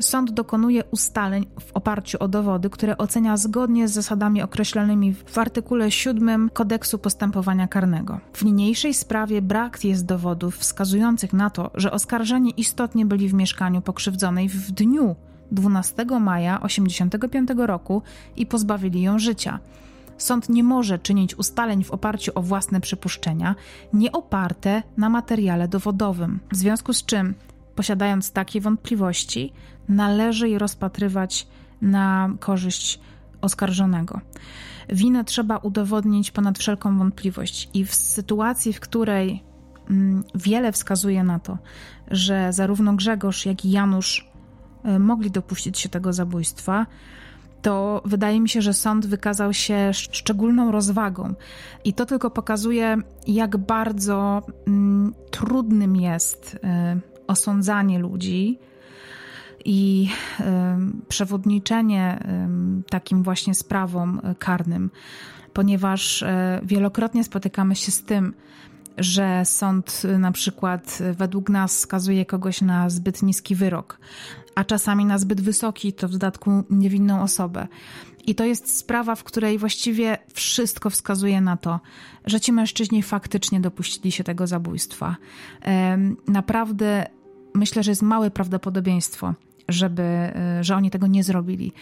Sąd 0.00 0.30
dokonuje 0.30 0.84
ustaleń 0.90 1.46
w 1.60 1.72
oparciu 1.72 2.18
o 2.20 2.28
dowody, 2.28 2.70
które 2.70 2.98
ocenia 2.98 3.36
zgodnie 3.36 3.88
z 3.88 3.92
zasadami 3.92 4.42
określonymi 4.42 5.14
w 5.14 5.38
artykule 5.38 5.90
7 5.90 6.50
Kodeksu 6.52 6.98
Postępowania 6.98 7.68
Karnego. 7.68 8.20
W 8.32 8.44
niniejszej 8.44 8.94
sprawie 8.94 9.42
brak 9.42 9.84
jest 9.84 10.06
dowodów 10.06 10.58
wskazujących 10.58 11.32
na 11.32 11.50
to, 11.50 11.70
że 11.74 11.92
oskarżeni 11.92 12.54
istotnie 12.56 13.06
byli 13.06 13.17
w 13.26 13.34
mieszkaniu 13.34 13.80
pokrzywdzonej 13.80 14.48
w 14.48 14.70
dniu 14.70 15.16
12 15.52 16.04
maja 16.04 16.58
1985 16.58 17.50
roku 17.56 18.02
i 18.36 18.46
pozbawili 18.46 19.02
ją 19.02 19.18
życia. 19.18 19.58
Sąd 20.18 20.48
nie 20.48 20.64
może 20.64 20.98
czynić 20.98 21.38
ustaleń 21.38 21.84
w 21.84 21.90
oparciu 21.90 22.32
o 22.34 22.42
własne 22.42 22.80
przypuszczenia, 22.80 23.54
nie 23.92 24.12
oparte 24.12 24.82
na 24.96 25.08
materiale 25.08 25.68
dowodowym. 25.68 26.40
W 26.52 26.56
związku 26.56 26.92
z 26.92 27.04
czym, 27.04 27.34
posiadając 27.74 28.32
takie 28.32 28.60
wątpliwości, 28.60 29.52
należy 29.88 30.48
je 30.48 30.58
rozpatrywać 30.58 31.46
na 31.82 32.30
korzyść 32.40 33.00
oskarżonego. 33.40 34.20
Winę 34.88 35.24
trzeba 35.24 35.56
udowodnić 35.56 36.30
ponad 36.30 36.58
wszelką 36.58 36.98
wątpliwość, 36.98 37.70
i 37.74 37.84
w 37.84 37.94
sytuacji, 37.94 38.72
w 38.72 38.80
której 38.80 39.42
mm, 39.90 40.24
wiele 40.34 40.72
wskazuje 40.72 41.24
na 41.24 41.38
to, 41.38 41.58
że 42.10 42.52
zarówno 42.52 42.94
Grzegorz, 42.94 43.46
jak 43.46 43.64
i 43.64 43.70
Janusz 43.70 44.30
e, 44.84 44.98
mogli 44.98 45.30
dopuścić 45.30 45.78
się 45.78 45.88
tego 45.88 46.12
zabójstwa, 46.12 46.86
to 47.62 48.02
wydaje 48.04 48.40
mi 48.40 48.48
się, 48.48 48.62
że 48.62 48.74
sąd 48.74 49.06
wykazał 49.06 49.52
się 49.52 49.90
szczególną 49.92 50.72
rozwagą. 50.72 51.34
I 51.84 51.92
to 51.92 52.06
tylko 52.06 52.30
pokazuje, 52.30 52.96
jak 53.26 53.56
bardzo 53.56 54.42
mm, 54.66 55.14
trudnym 55.30 55.96
jest 55.96 56.54
y, 56.54 56.58
osądzanie 57.26 57.98
ludzi 57.98 58.58
i 59.64 60.08
y, 60.40 60.44
przewodniczenie 61.08 62.18
y, 62.80 62.90
takim 62.90 63.22
właśnie 63.22 63.54
sprawom 63.54 64.20
karnym, 64.38 64.90
ponieważ 65.52 66.24
wielokrotnie 66.62 67.24
spotykamy 67.24 67.76
się 67.76 67.90
z 67.90 68.04
tym, 68.04 68.34
że 68.98 69.44
sąd 69.44 70.02
na 70.18 70.32
przykład 70.32 70.98
według 71.12 71.50
nas 71.50 71.78
skazuje 71.78 72.26
kogoś 72.26 72.60
na 72.60 72.90
zbyt 72.90 73.22
niski 73.22 73.54
wyrok, 73.54 73.98
a 74.54 74.64
czasami 74.64 75.04
na 75.04 75.18
zbyt 75.18 75.40
wysoki, 75.40 75.92
to 75.92 76.08
w 76.08 76.10
dodatku 76.10 76.64
niewinną 76.70 77.22
osobę. 77.22 77.68
I 78.26 78.34
to 78.34 78.44
jest 78.44 78.78
sprawa, 78.78 79.14
w 79.14 79.24
której 79.24 79.58
właściwie 79.58 80.18
wszystko 80.34 80.90
wskazuje 80.90 81.40
na 81.40 81.56
to, 81.56 81.80
że 82.26 82.40
ci 82.40 82.52
mężczyźni 82.52 83.02
faktycznie 83.02 83.60
dopuścili 83.60 84.12
się 84.12 84.24
tego 84.24 84.46
zabójstwa. 84.46 85.16
Naprawdę 86.26 87.06
myślę, 87.54 87.82
że 87.82 87.90
jest 87.90 88.02
małe 88.02 88.30
prawdopodobieństwo, 88.30 89.34
żeby, 89.68 90.02
e, 90.02 90.64
że 90.64 90.76
oni 90.76 90.90
tego 90.90 91.06
nie 91.06 91.24
zrobili. 91.24 91.72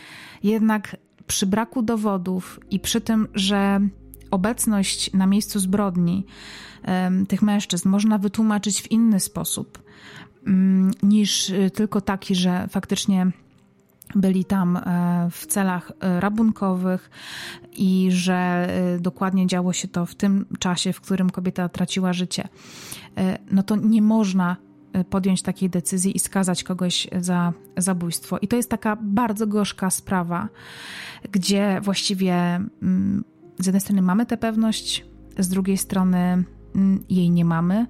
Jednak 0.43 0.97
przy 1.27 1.47
braku 1.47 1.83
dowodów 1.83 2.61
i 2.71 2.81
przy 2.81 3.01
tym, 3.01 3.29
że 3.35 3.81
obecność 4.37 5.13
na 5.13 5.27
miejscu 5.27 5.59
zbrodni 5.59 6.27
tych 7.29 7.43
mężczyzn 7.43 7.89
można 7.89 8.19
wytłumaczyć 8.19 8.83
w 8.83 8.91
inny 8.91 9.21
sposób 9.21 9.83
mm, 10.47 10.91
niż 11.03 11.51
y, 11.51 11.71
tylko 11.71 12.01
taki, 12.01 12.35
że 12.35 12.69
faktycznie 12.71 13.31
byli 14.15 14.45
tam 14.45 14.77
e, 14.77 15.29
w 15.31 15.47
celach 15.47 15.93
e, 16.01 16.21
rabunkowych 16.21 17.11
i 17.77 18.09
że 18.11 18.35
e, 18.35 18.99
dokładnie 19.01 19.47
działo 19.47 19.73
się 19.73 19.89
to 19.89 20.07
w 20.07 20.15
tym 20.15 20.47
czasie, 20.59 20.93
w 20.93 21.01
którym 21.01 21.31
kobieta 21.31 21.69
traciła 21.69 22.13
życie. 22.13 22.49
No 23.51 23.63
to 23.63 23.77
nie 23.77 24.03
można 24.03 24.57
podjąć 25.11 25.43
takiej 25.43 25.71
decyzji 25.71 26.17
i 26.17 26.19
skazać 26.19 26.65
kogoś 26.65 27.09
za 27.19 27.53
zabójstwo. 27.77 28.39
I 28.39 28.49
to 28.49 28.57
jest 28.57 28.71
taka 28.71 28.97
bardzo 29.01 29.47
gorzka 29.47 29.91
sprawa, 29.91 30.49
gdzie 31.33 31.81
właściwie 31.83 32.35
mm, 32.83 33.25
z 33.59 33.67
jednej 33.67 33.81
strony 33.81 34.03
mamy 34.03 34.27
tę 34.27 34.37
pewność, 34.37 35.05
z 35.39 35.49
drugiej 35.49 35.79
strony 35.79 36.45
mm, 36.75 37.05
jej 37.09 37.31
nie 37.31 37.45
mamy. 37.45 37.87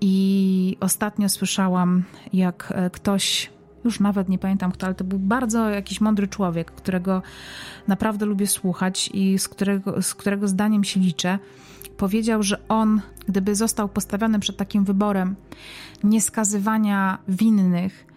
I 0.00 0.76
ostatnio 0.80 1.28
słyszałam, 1.28 2.04
jak 2.32 2.72
e, 2.76 2.90
ktoś, 2.90 3.50
już 3.84 4.00
nawet 4.00 4.28
nie 4.28 4.38
pamiętam 4.38 4.72
kto, 4.72 4.86
ale 4.86 4.94
to 4.94 5.04
był 5.04 5.18
bardzo 5.18 5.70
jakiś 5.70 6.00
mądry 6.00 6.28
człowiek, 6.28 6.70
którego 6.70 7.22
naprawdę 7.88 8.26
lubię 8.26 8.46
słuchać 8.46 9.10
i 9.14 9.38
z 9.38 9.48
którego, 9.48 10.02
z 10.02 10.14
którego 10.14 10.48
zdaniem 10.48 10.84
się 10.84 11.00
liczę, 11.00 11.38
powiedział, 11.96 12.42
że 12.42 12.68
on, 12.68 13.00
gdyby 13.28 13.54
został 13.54 13.88
postawiony 13.88 14.38
przed 14.38 14.56
takim 14.56 14.84
wyborem 14.84 15.36
nieskazywania 16.04 17.18
winnych, 17.28 18.11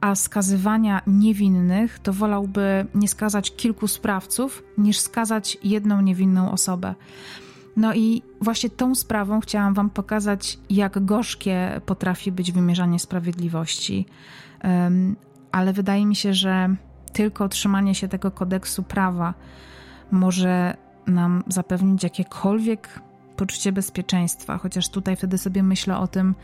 a 0.00 0.14
skazywania 0.14 1.02
niewinnych, 1.06 1.98
to 1.98 2.12
wolałby 2.12 2.86
nie 2.94 3.08
skazać 3.08 3.56
kilku 3.56 3.88
sprawców, 3.88 4.62
niż 4.78 4.98
skazać 4.98 5.58
jedną 5.64 6.00
niewinną 6.00 6.52
osobę. 6.52 6.94
No 7.76 7.94
i 7.94 8.22
właśnie 8.40 8.70
tą 8.70 8.94
sprawą 8.94 9.40
chciałam 9.40 9.74
Wam 9.74 9.90
pokazać, 9.90 10.58
jak 10.70 11.04
gorzkie 11.04 11.80
potrafi 11.86 12.32
być 12.32 12.52
wymierzanie 12.52 12.98
sprawiedliwości. 12.98 14.06
Ale 15.52 15.72
wydaje 15.72 16.06
mi 16.06 16.16
się, 16.16 16.34
że 16.34 16.74
tylko 17.12 17.48
trzymanie 17.48 17.94
się 17.94 18.08
tego 18.08 18.30
kodeksu 18.30 18.82
prawa 18.82 19.34
może 20.10 20.76
nam 21.06 21.44
zapewnić 21.48 22.02
jakiekolwiek 22.02 23.00
poczucie 23.36 23.72
bezpieczeństwa, 23.72 24.58
chociaż 24.58 24.88
tutaj 24.88 25.16
wtedy 25.16 25.38
sobie 25.38 25.62
myślę 25.62 25.98
o 25.98 26.06
tym, 26.06 26.34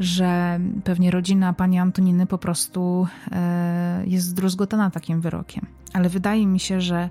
że 0.00 0.60
pewnie 0.84 1.10
rodzina 1.10 1.52
pani 1.52 1.78
Antoniny 1.78 2.26
po 2.26 2.38
prostu 2.38 3.06
e, 3.32 4.02
jest 4.06 4.26
zdruzgotana 4.26 4.90
takim 4.90 5.20
wyrokiem. 5.20 5.66
Ale 5.92 6.08
wydaje 6.08 6.46
mi 6.46 6.60
się, 6.60 6.80
że 6.80 7.10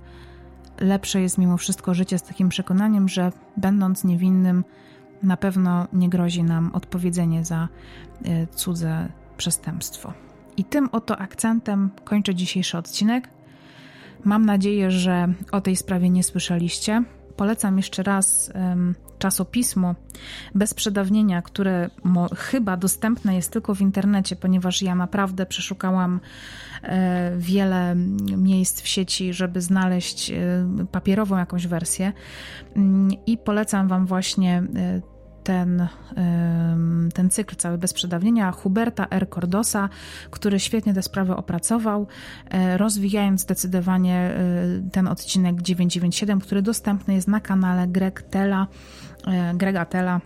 lepsze 0.79 1.21
jest 1.21 1.37
mimo 1.37 1.57
wszystko 1.57 1.93
życie 1.93 2.19
z 2.19 2.23
takim 2.23 2.49
przekonaniem, 2.49 3.09
że 3.09 3.31
będąc 3.57 4.03
niewinnym, 4.03 4.63
na 5.23 5.37
pewno 5.37 5.87
nie 5.93 6.09
grozi 6.09 6.43
nam 6.43 6.71
odpowiedzenie 6.73 7.45
za 7.45 7.67
e, 8.25 8.47
cudze 8.47 9.09
przestępstwo. 9.37 10.13
I 10.57 10.63
tym 10.63 10.89
oto 10.91 11.17
akcentem 11.17 11.89
kończę 12.03 12.35
dzisiejszy 12.35 12.77
odcinek. 12.77 13.29
Mam 14.23 14.45
nadzieję, 14.45 14.91
że 14.91 15.33
o 15.51 15.61
tej 15.61 15.75
sprawie 15.75 16.09
nie 16.09 16.23
słyszeliście. 16.23 17.03
Polecam 17.35 17.77
jeszcze 17.77 18.03
raz 18.03 18.51
czasopismo 19.19 19.95
bez 20.55 20.73
przedawnienia, 20.73 21.41
które 21.41 21.89
chyba 22.37 22.77
dostępne 22.77 23.35
jest 23.35 23.51
tylko 23.51 23.75
w 23.75 23.81
internecie, 23.81 24.35
ponieważ 24.35 24.81
ja 24.81 24.95
naprawdę 24.95 25.45
przeszukałam 25.45 26.19
e, 26.83 27.31
wiele 27.37 27.95
miejsc 28.37 28.81
w 28.81 28.87
sieci, 28.87 29.33
żeby 29.33 29.61
znaleźć 29.61 30.31
e, 30.31 30.35
papierową 30.91 31.37
jakąś 31.37 31.67
wersję. 31.67 32.13
Mm, 32.75 33.09
I 33.25 33.37
polecam 33.37 33.87
Wam 33.87 34.05
właśnie 34.05 34.63
e, 34.75 35.16
ten, 35.47 35.87
ten 37.13 37.29
cykl 37.29 37.55
cały 37.55 37.77
bez 37.77 37.93
przedawnienia 37.93 38.51
Huberta 38.51 39.07
R. 39.09 39.29
Cordosa, 39.29 39.89
który 40.31 40.59
świetnie 40.59 40.93
tę 40.93 41.03
sprawę 41.03 41.35
opracował, 41.35 42.07
e, 42.49 42.77
rozwijając 42.77 43.41
zdecydowanie 43.41 44.15
e, 44.15 44.89
ten 44.91 45.07
odcinek 45.07 45.61
997, 45.61 46.39
który 46.39 46.61
dostępny 46.61 47.13
jest 47.13 47.27
na 47.27 47.39
kanale 47.39 47.87
Greg 47.87 48.21
Tela, 48.21 48.67
e, 49.27 49.53
Grega 49.53 49.85
Tela 49.85 50.21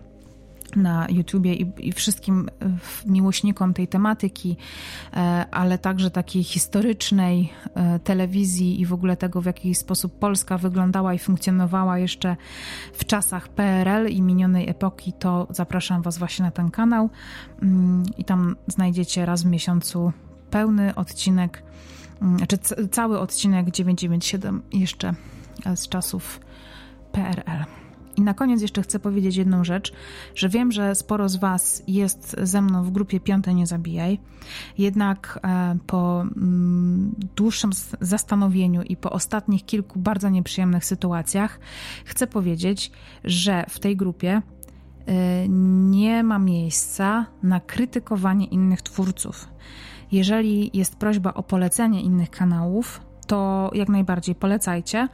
na 0.76 1.08
YouTubie 1.10 1.54
i, 1.54 1.72
i, 1.88 1.92
wszystkim 1.92 2.50
miłośnikom 3.06 3.74
tej 3.74 3.88
tematyki, 3.88 4.58
e, 5.14 5.46
ale 5.52 5.78
także 5.78 6.12
takiej 6.12 6.44
historycznej 6.44 7.50
e, 7.76 8.00
telewizji 8.00 8.82
i 8.82 8.86
w 8.86 8.94
ogóle 8.94 9.18
tego, 9.18 9.42
w 9.42 9.46
jaki 9.46 9.76
sposób 9.76 10.20
Polska 10.20 10.58
wyglądała 10.58 11.14
i 11.14 11.20
funkcjonowała 11.20 11.98
jeszcze 11.98 12.36
w 12.94 13.06
czasach 13.06 13.48
PRL 13.48 14.08
i 14.08 14.22
minionej 14.22 14.70
epoki, 14.70 15.14
to 15.14 15.48
zapraszam 15.50 16.02
Was 16.02 16.18
właśnie 16.18 16.46
na 16.46 16.52
ten 16.52 16.72
kanał 16.72 17.10
mm, 17.62 18.04
i 18.18 18.24
tam 18.24 18.56
znajdziecie 18.68 19.26
raz 19.26 19.44
w 19.44 19.46
miesiącu 19.46 20.12
pełny 20.50 20.96
odcinek, 20.96 21.64
mm, 22.22 22.48
czy 22.48 22.58
cały 22.88 23.20
odcinek 23.20 23.72
997 23.72 24.62
jeszcze 24.72 25.14
z 25.76 25.88
czasów 25.88 26.40
PRL. 27.12 27.81
I 28.18 28.22
na 28.22 28.34
koniec 28.34 28.62
jeszcze 28.62 28.82
chcę 28.82 29.00
powiedzieć 29.00 29.36
jedną 29.36 29.64
rzecz, 29.64 29.94
że 30.36 30.50
wiem, 30.50 30.72
że 30.72 30.96
sporo 30.96 31.30
z 31.30 31.36
Was 31.36 31.84
jest 31.88 32.36
ze 32.44 32.62
mną 32.62 32.84
w 32.84 32.92
grupie 32.92 33.20
Piąte 33.20 33.54
Nie 33.54 33.68
Zabijaj, 33.68 34.20
jednak 34.78 35.40
e, 35.44 35.78
po 35.88 36.22
mm, 36.22 37.16
dłuższym 37.36 37.72
zastanowieniu 38.02 38.82
i 38.82 38.98
po 38.98 39.10
ostatnich 39.10 39.66
kilku 39.66 40.00
bardzo 40.00 40.30
nieprzyjemnych 40.30 40.86
sytuacjach 40.86 41.60
chcę 42.06 42.28
powiedzieć, 42.28 42.92
że 43.24 43.66
w 43.70 43.80
tej 43.80 43.98
grupie 43.98 44.42
e, 45.06 45.48
nie 45.90 46.24
ma 46.24 46.40
miejsca 46.40 47.26
na 47.44 47.60
krytykowanie 47.60 48.46
innych 48.46 48.82
twórców. 48.82 49.48
Jeżeli 50.12 50.72
jest 50.74 50.96
prośba 50.96 51.34
o 51.34 51.44
polecenie 51.44 52.02
innych 52.02 52.30
kanałów, 52.30 53.02
to 53.28 53.72
jak 53.74 53.90
najbardziej 53.90 54.36
polecajcie 54.36 55.08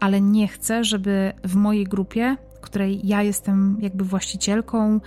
ale 0.00 0.20
nie 0.20 0.48
chcę, 0.48 0.84
żeby 0.84 1.32
w 1.44 1.54
mojej 1.54 1.84
grupie, 1.84 2.36
której 2.60 3.00
ja 3.04 3.22
jestem 3.22 3.76
jakby 3.80 4.04
właścicielką, 4.04 5.00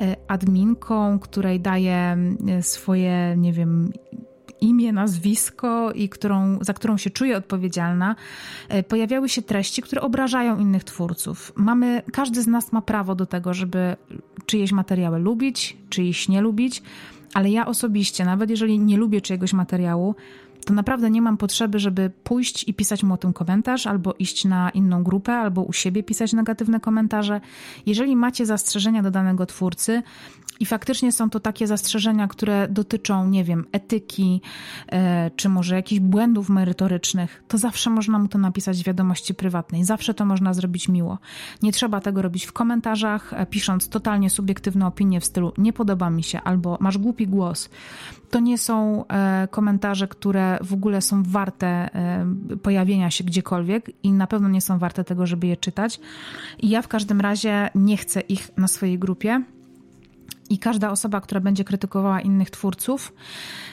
e, 0.00 0.16
adminką, 0.28 1.18
której 1.18 1.60
daję 1.60 2.16
e, 2.48 2.62
swoje, 2.62 3.34
nie 3.36 3.52
wiem, 3.52 3.92
imię, 4.60 4.92
nazwisko 4.92 5.92
i 5.92 6.08
którą, 6.08 6.58
za 6.60 6.72
którą 6.72 6.96
się 6.96 7.10
czuję 7.10 7.36
odpowiedzialna, 7.36 8.16
e, 8.68 8.82
pojawiały 8.82 9.28
się 9.28 9.42
treści, 9.42 9.82
które 9.82 10.02
obrażają 10.02 10.58
innych 10.58 10.84
twórców. 10.84 11.52
Mamy, 11.56 12.02
każdy 12.12 12.42
z 12.42 12.46
nas 12.46 12.72
ma 12.72 12.82
prawo 12.82 13.14
do 13.14 13.26
tego, 13.26 13.54
żeby 13.54 13.96
czyjeś 14.46 14.72
materiały 14.72 15.18
lubić, 15.18 15.76
czyjeś 15.90 16.28
nie 16.28 16.40
lubić, 16.40 16.82
ale 17.34 17.50
ja 17.50 17.66
osobiście, 17.66 18.24
nawet 18.24 18.50
jeżeli 18.50 18.78
nie 18.78 18.96
lubię 18.96 19.20
czyjegoś 19.20 19.52
materiału, 19.52 20.14
to 20.64 20.74
naprawdę 20.74 21.10
nie 21.10 21.22
mam 21.22 21.36
potrzeby, 21.36 21.78
żeby 21.78 22.10
pójść 22.24 22.68
i 22.68 22.74
pisać 22.74 23.02
mu 23.02 23.14
o 23.14 23.16
tym 23.16 23.32
komentarz, 23.32 23.86
albo 23.86 24.14
iść 24.18 24.44
na 24.44 24.70
inną 24.70 25.02
grupę, 25.02 25.32
albo 25.32 25.62
u 25.62 25.72
siebie 25.72 26.02
pisać 26.02 26.32
negatywne 26.32 26.80
komentarze. 26.80 27.40
Jeżeli 27.86 28.16
macie 28.16 28.46
zastrzeżenia 28.46 29.02
do 29.02 29.10
danego 29.10 29.46
twórcy, 29.46 30.02
i 30.60 30.66
faktycznie 30.66 31.12
są 31.12 31.30
to 31.30 31.40
takie 31.40 31.66
zastrzeżenia, 31.66 32.28
które 32.28 32.68
dotyczą, 32.68 33.28
nie 33.28 33.44
wiem, 33.44 33.64
etyki, 33.72 34.40
e, 34.92 35.30
czy 35.30 35.48
może 35.48 35.74
jakichś 35.74 36.00
błędów 36.00 36.48
merytorycznych, 36.48 37.44
to 37.48 37.58
zawsze 37.58 37.90
można 37.90 38.18
mu 38.18 38.28
to 38.28 38.38
napisać 38.38 38.82
w 38.82 38.86
wiadomości 38.86 39.34
prywatnej. 39.34 39.84
Zawsze 39.84 40.14
to 40.14 40.24
można 40.24 40.54
zrobić 40.54 40.88
miło. 40.88 41.18
Nie 41.62 41.72
trzeba 41.72 42.00
tego 42.00 42.22
robić 42.22 42.44
w 42.44 42.52
komentarzach, 42.52 43.32
e, 43.32 43.46
pisząc 43.46 43.88
totalnie 43.88 44.30
subiektywne 44.30 44.86
opinie 44.86 45.20
w 45.20 45.24
stylu 45.24 45.52
nie 45.58 45.72
podoba 45.72 46.10
mi 46.10 46.22
się 46.22 46.40
albo 46.40 46.78
masz 46.80 46.98
głupi 46.98 47.26
głos. 47.26 47.70
To 48.30 48.40
nie 48.40 48.58
są 48.58 49.06
e, 49.06 49.48
komentarze, 49.50 50.08
które 50.08 50.58
w 50.62 50.72
ogóle 50.72 51.02
są 51.02 51.22
warte 51.22 51.90
pojawienia 52.62 53.10
się 53.10 53.24
gdziekolwiek 53.24 53.90
i 54.02 54.12
na 54.12 54.26
pewno 54.26 54.48
nie 54.48 54.60
są 54.60 54.78
warte 54.78 55.04
tego, 55.04 55.26
żeby 55.26 55.46
je 55.46 55.56
czytać. 55.56 56.00
I 56.58 56.68
ja 56.68 56.82
w 56.82 56.88
każdym 56.88 57.20
razie 57.20 57.70
nie 57.74 57.96
chcę 57.96 58.20
ich 58.20 58.50
na 58.56 58.68
swojej 58.68 58.98
grupie. 58.98 59.42
I 60.50 60.58
każda 60.58 60.90
osoba, 60.90 61.20
która 61.20 61.40
będzie 61.40 61.64
krytykowała 61.64 62.20
innych 62.20 62.50
twórców, 62.50 63.12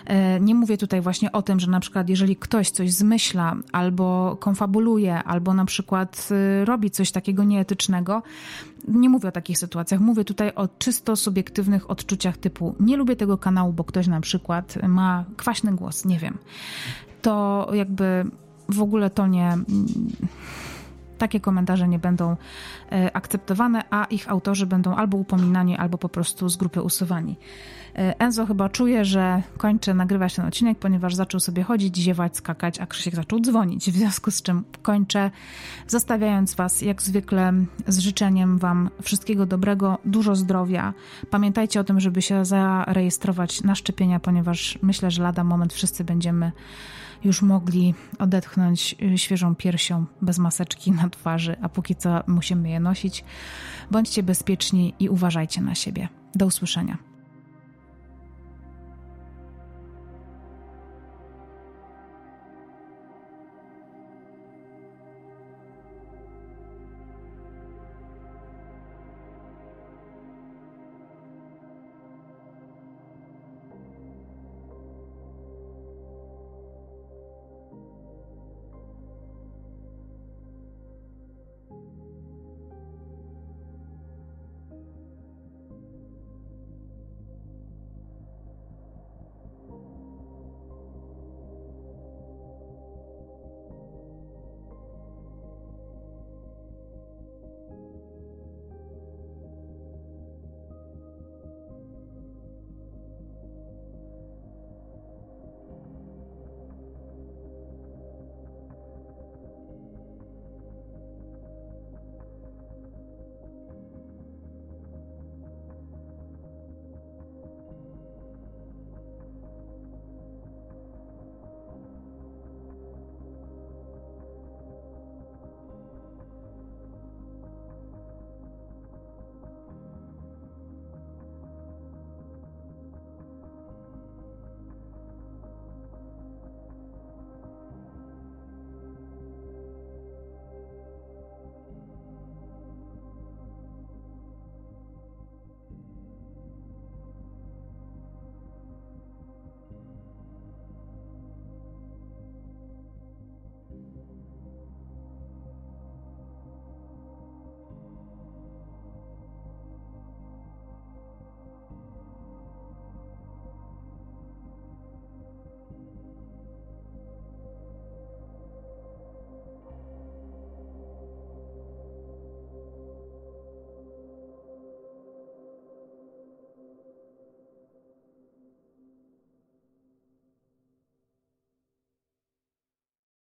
e, 0.05 0.39
nie 0.39 0.55
mówię 0.55 0.77
tutaj 0.77 1.01
właśnie 1.01 1.31
o 1.31 1.41
tym, 1.41 1.59
że 1.59 1.71
na 1.71 1.79
przykład 1.79 2.09
jeżeli 2.09 2.35
ktoś 2.35 2.69
coś 2.69 2.91
zmyśla, 2.91 3.55
albo 3.71 4.37
konfabuluje, 4.39 5.23
albo 5.23 5.53
na 5.53 5.65
przykład 5.65 6.29
e, 6.31 6.65
robi 6.65 6.91
coś 6.91 7.11
takiego 7.11 7.43
nieetycznego, 7.43 8.23
nie 8.87 9.09
mówię 9.09 9.29
o 9.29 9.31
takich 9.31 9.57
sytuacjach. 9.57 10.01
Mówię 10.01 10.25
tutaj 10.25 10.51
o 10.55 10.67
czysto 10.67 11.15
subiektywnych 11.15 11.91
odczuciach 11.91 12.37
typu 12.37 12.75
nie 12.79 12.97
lubię 12.97 13.15
tego 13.15 13.37
kanału, 13.37 13.73
bo 13.73 13.83
ktoś 13.83 14.07
na 14.07 14.21
przykład 14.21 14.77
ma 14.87 15.25
kwaśny 15.37 15.75
głos, 15.75 16.05
nie 16.05 16.19
wiem. 16.19 16.37
To 17.21 17.67
jakby 17.73 18.25
w 18.69 18.81
ogóle 18.81 19.09
to 19.09 19.27
nie 19.27 19.57
takie 21.21 21.39
komentarze 21.39 21.87
nie 21.87 21.99
będą 21.99 22.35
e, 22.91 23.15
akceptowane, 23.15 23.83
a 23.89 24.05
ich 24.05 24.29
autorzy 24.29 24.65
będą 24.65 24.95
albo 24.95 25.17
upominani, 25.17 25.77
albo 25.77 25.97
po 25.97 26.09
prostu 26.09 26.49
z 26.49 26.57
grupy 26.57 26.81
usuwani. 26.81 27.37
E, 27.95 28.19
Enzo 28.19 28.45
chyba 28.45 28.69
czuje, 28.69 29.05
że 29.05 29.43
kończę 29.57 29.93
nagrywać 29.93 30.35
ten 30.35 30.45
odcinek, 30.45 30.79
ponieważ 30.79 31.15
zaczął 31.15 31.39
sobie 31.39 31.63
chodzić, 31.63 31.97
ziewać, 31.97 32.37
skakać, 32.37 32.79
a 32.79 32.85
Krzysiek 32.85 33.15
zaczął 33.15 33.39
dzwonić, 33.39 33.91
w 33.91 33.95
związku 33.95 34.31
z 34.31 34.41
czym 34.41 34.63
kończę, 34.81 35.31
zostawiając 35.87 36.55
Was 36.55 36.81
jak 36.81 37.01
zwykle 37.01 37.53
z 37.87 37.99
życzeniem 37.99 38.57
Wam 38.57 38.89
wszystkiego 39.01 39.45
dobrego, 39.45 39.97
dużo 40.05 40.35
zdrowia. 40.35 40.93
Pamiętajcie 41.29 41.79
o 41.79 41.83
tym, 41.83 41.99
żeby 41.99 42.21
się 42.21 42.45
zarejestrować 42.45 43.63
na 43.63 43.75
szczepienia, 43.75 44.19
ponieważ 44.19 44.79
myślę, 44.81 45.11
że 45.11 45.23
lada 45.23 45.43
moment 45.43 45.73
wszyscy 45.73 46.03
będziemy 46.03 46.51
już 47.23 47.41
mogli 47.41 47.93
odetchnąć 48.19 48.95
y, 49.01 49.17
świeżą 49.17 49.55
piersią 49.55 50.05
bez 50.21 50.39
maseczki 50.39 50.91
na 50.91 51.09
twarzy, 51.09 51.55
a 51.61 51.69
póki 51.69 51.95
co 51.95 52.23
musimy 52.27 52.69
je 52.69 52.79
nosić. 52.79 53.23
Bądźcie 53.91 54.23
bezpieczni 54.23 54.93
i 54.99 55.09
uważajcie 55.09 55.61
na 55.61 55.75
siebie. 55.75 56.07
Do 56.35 56.45
usłyszenia. 56.45 57.10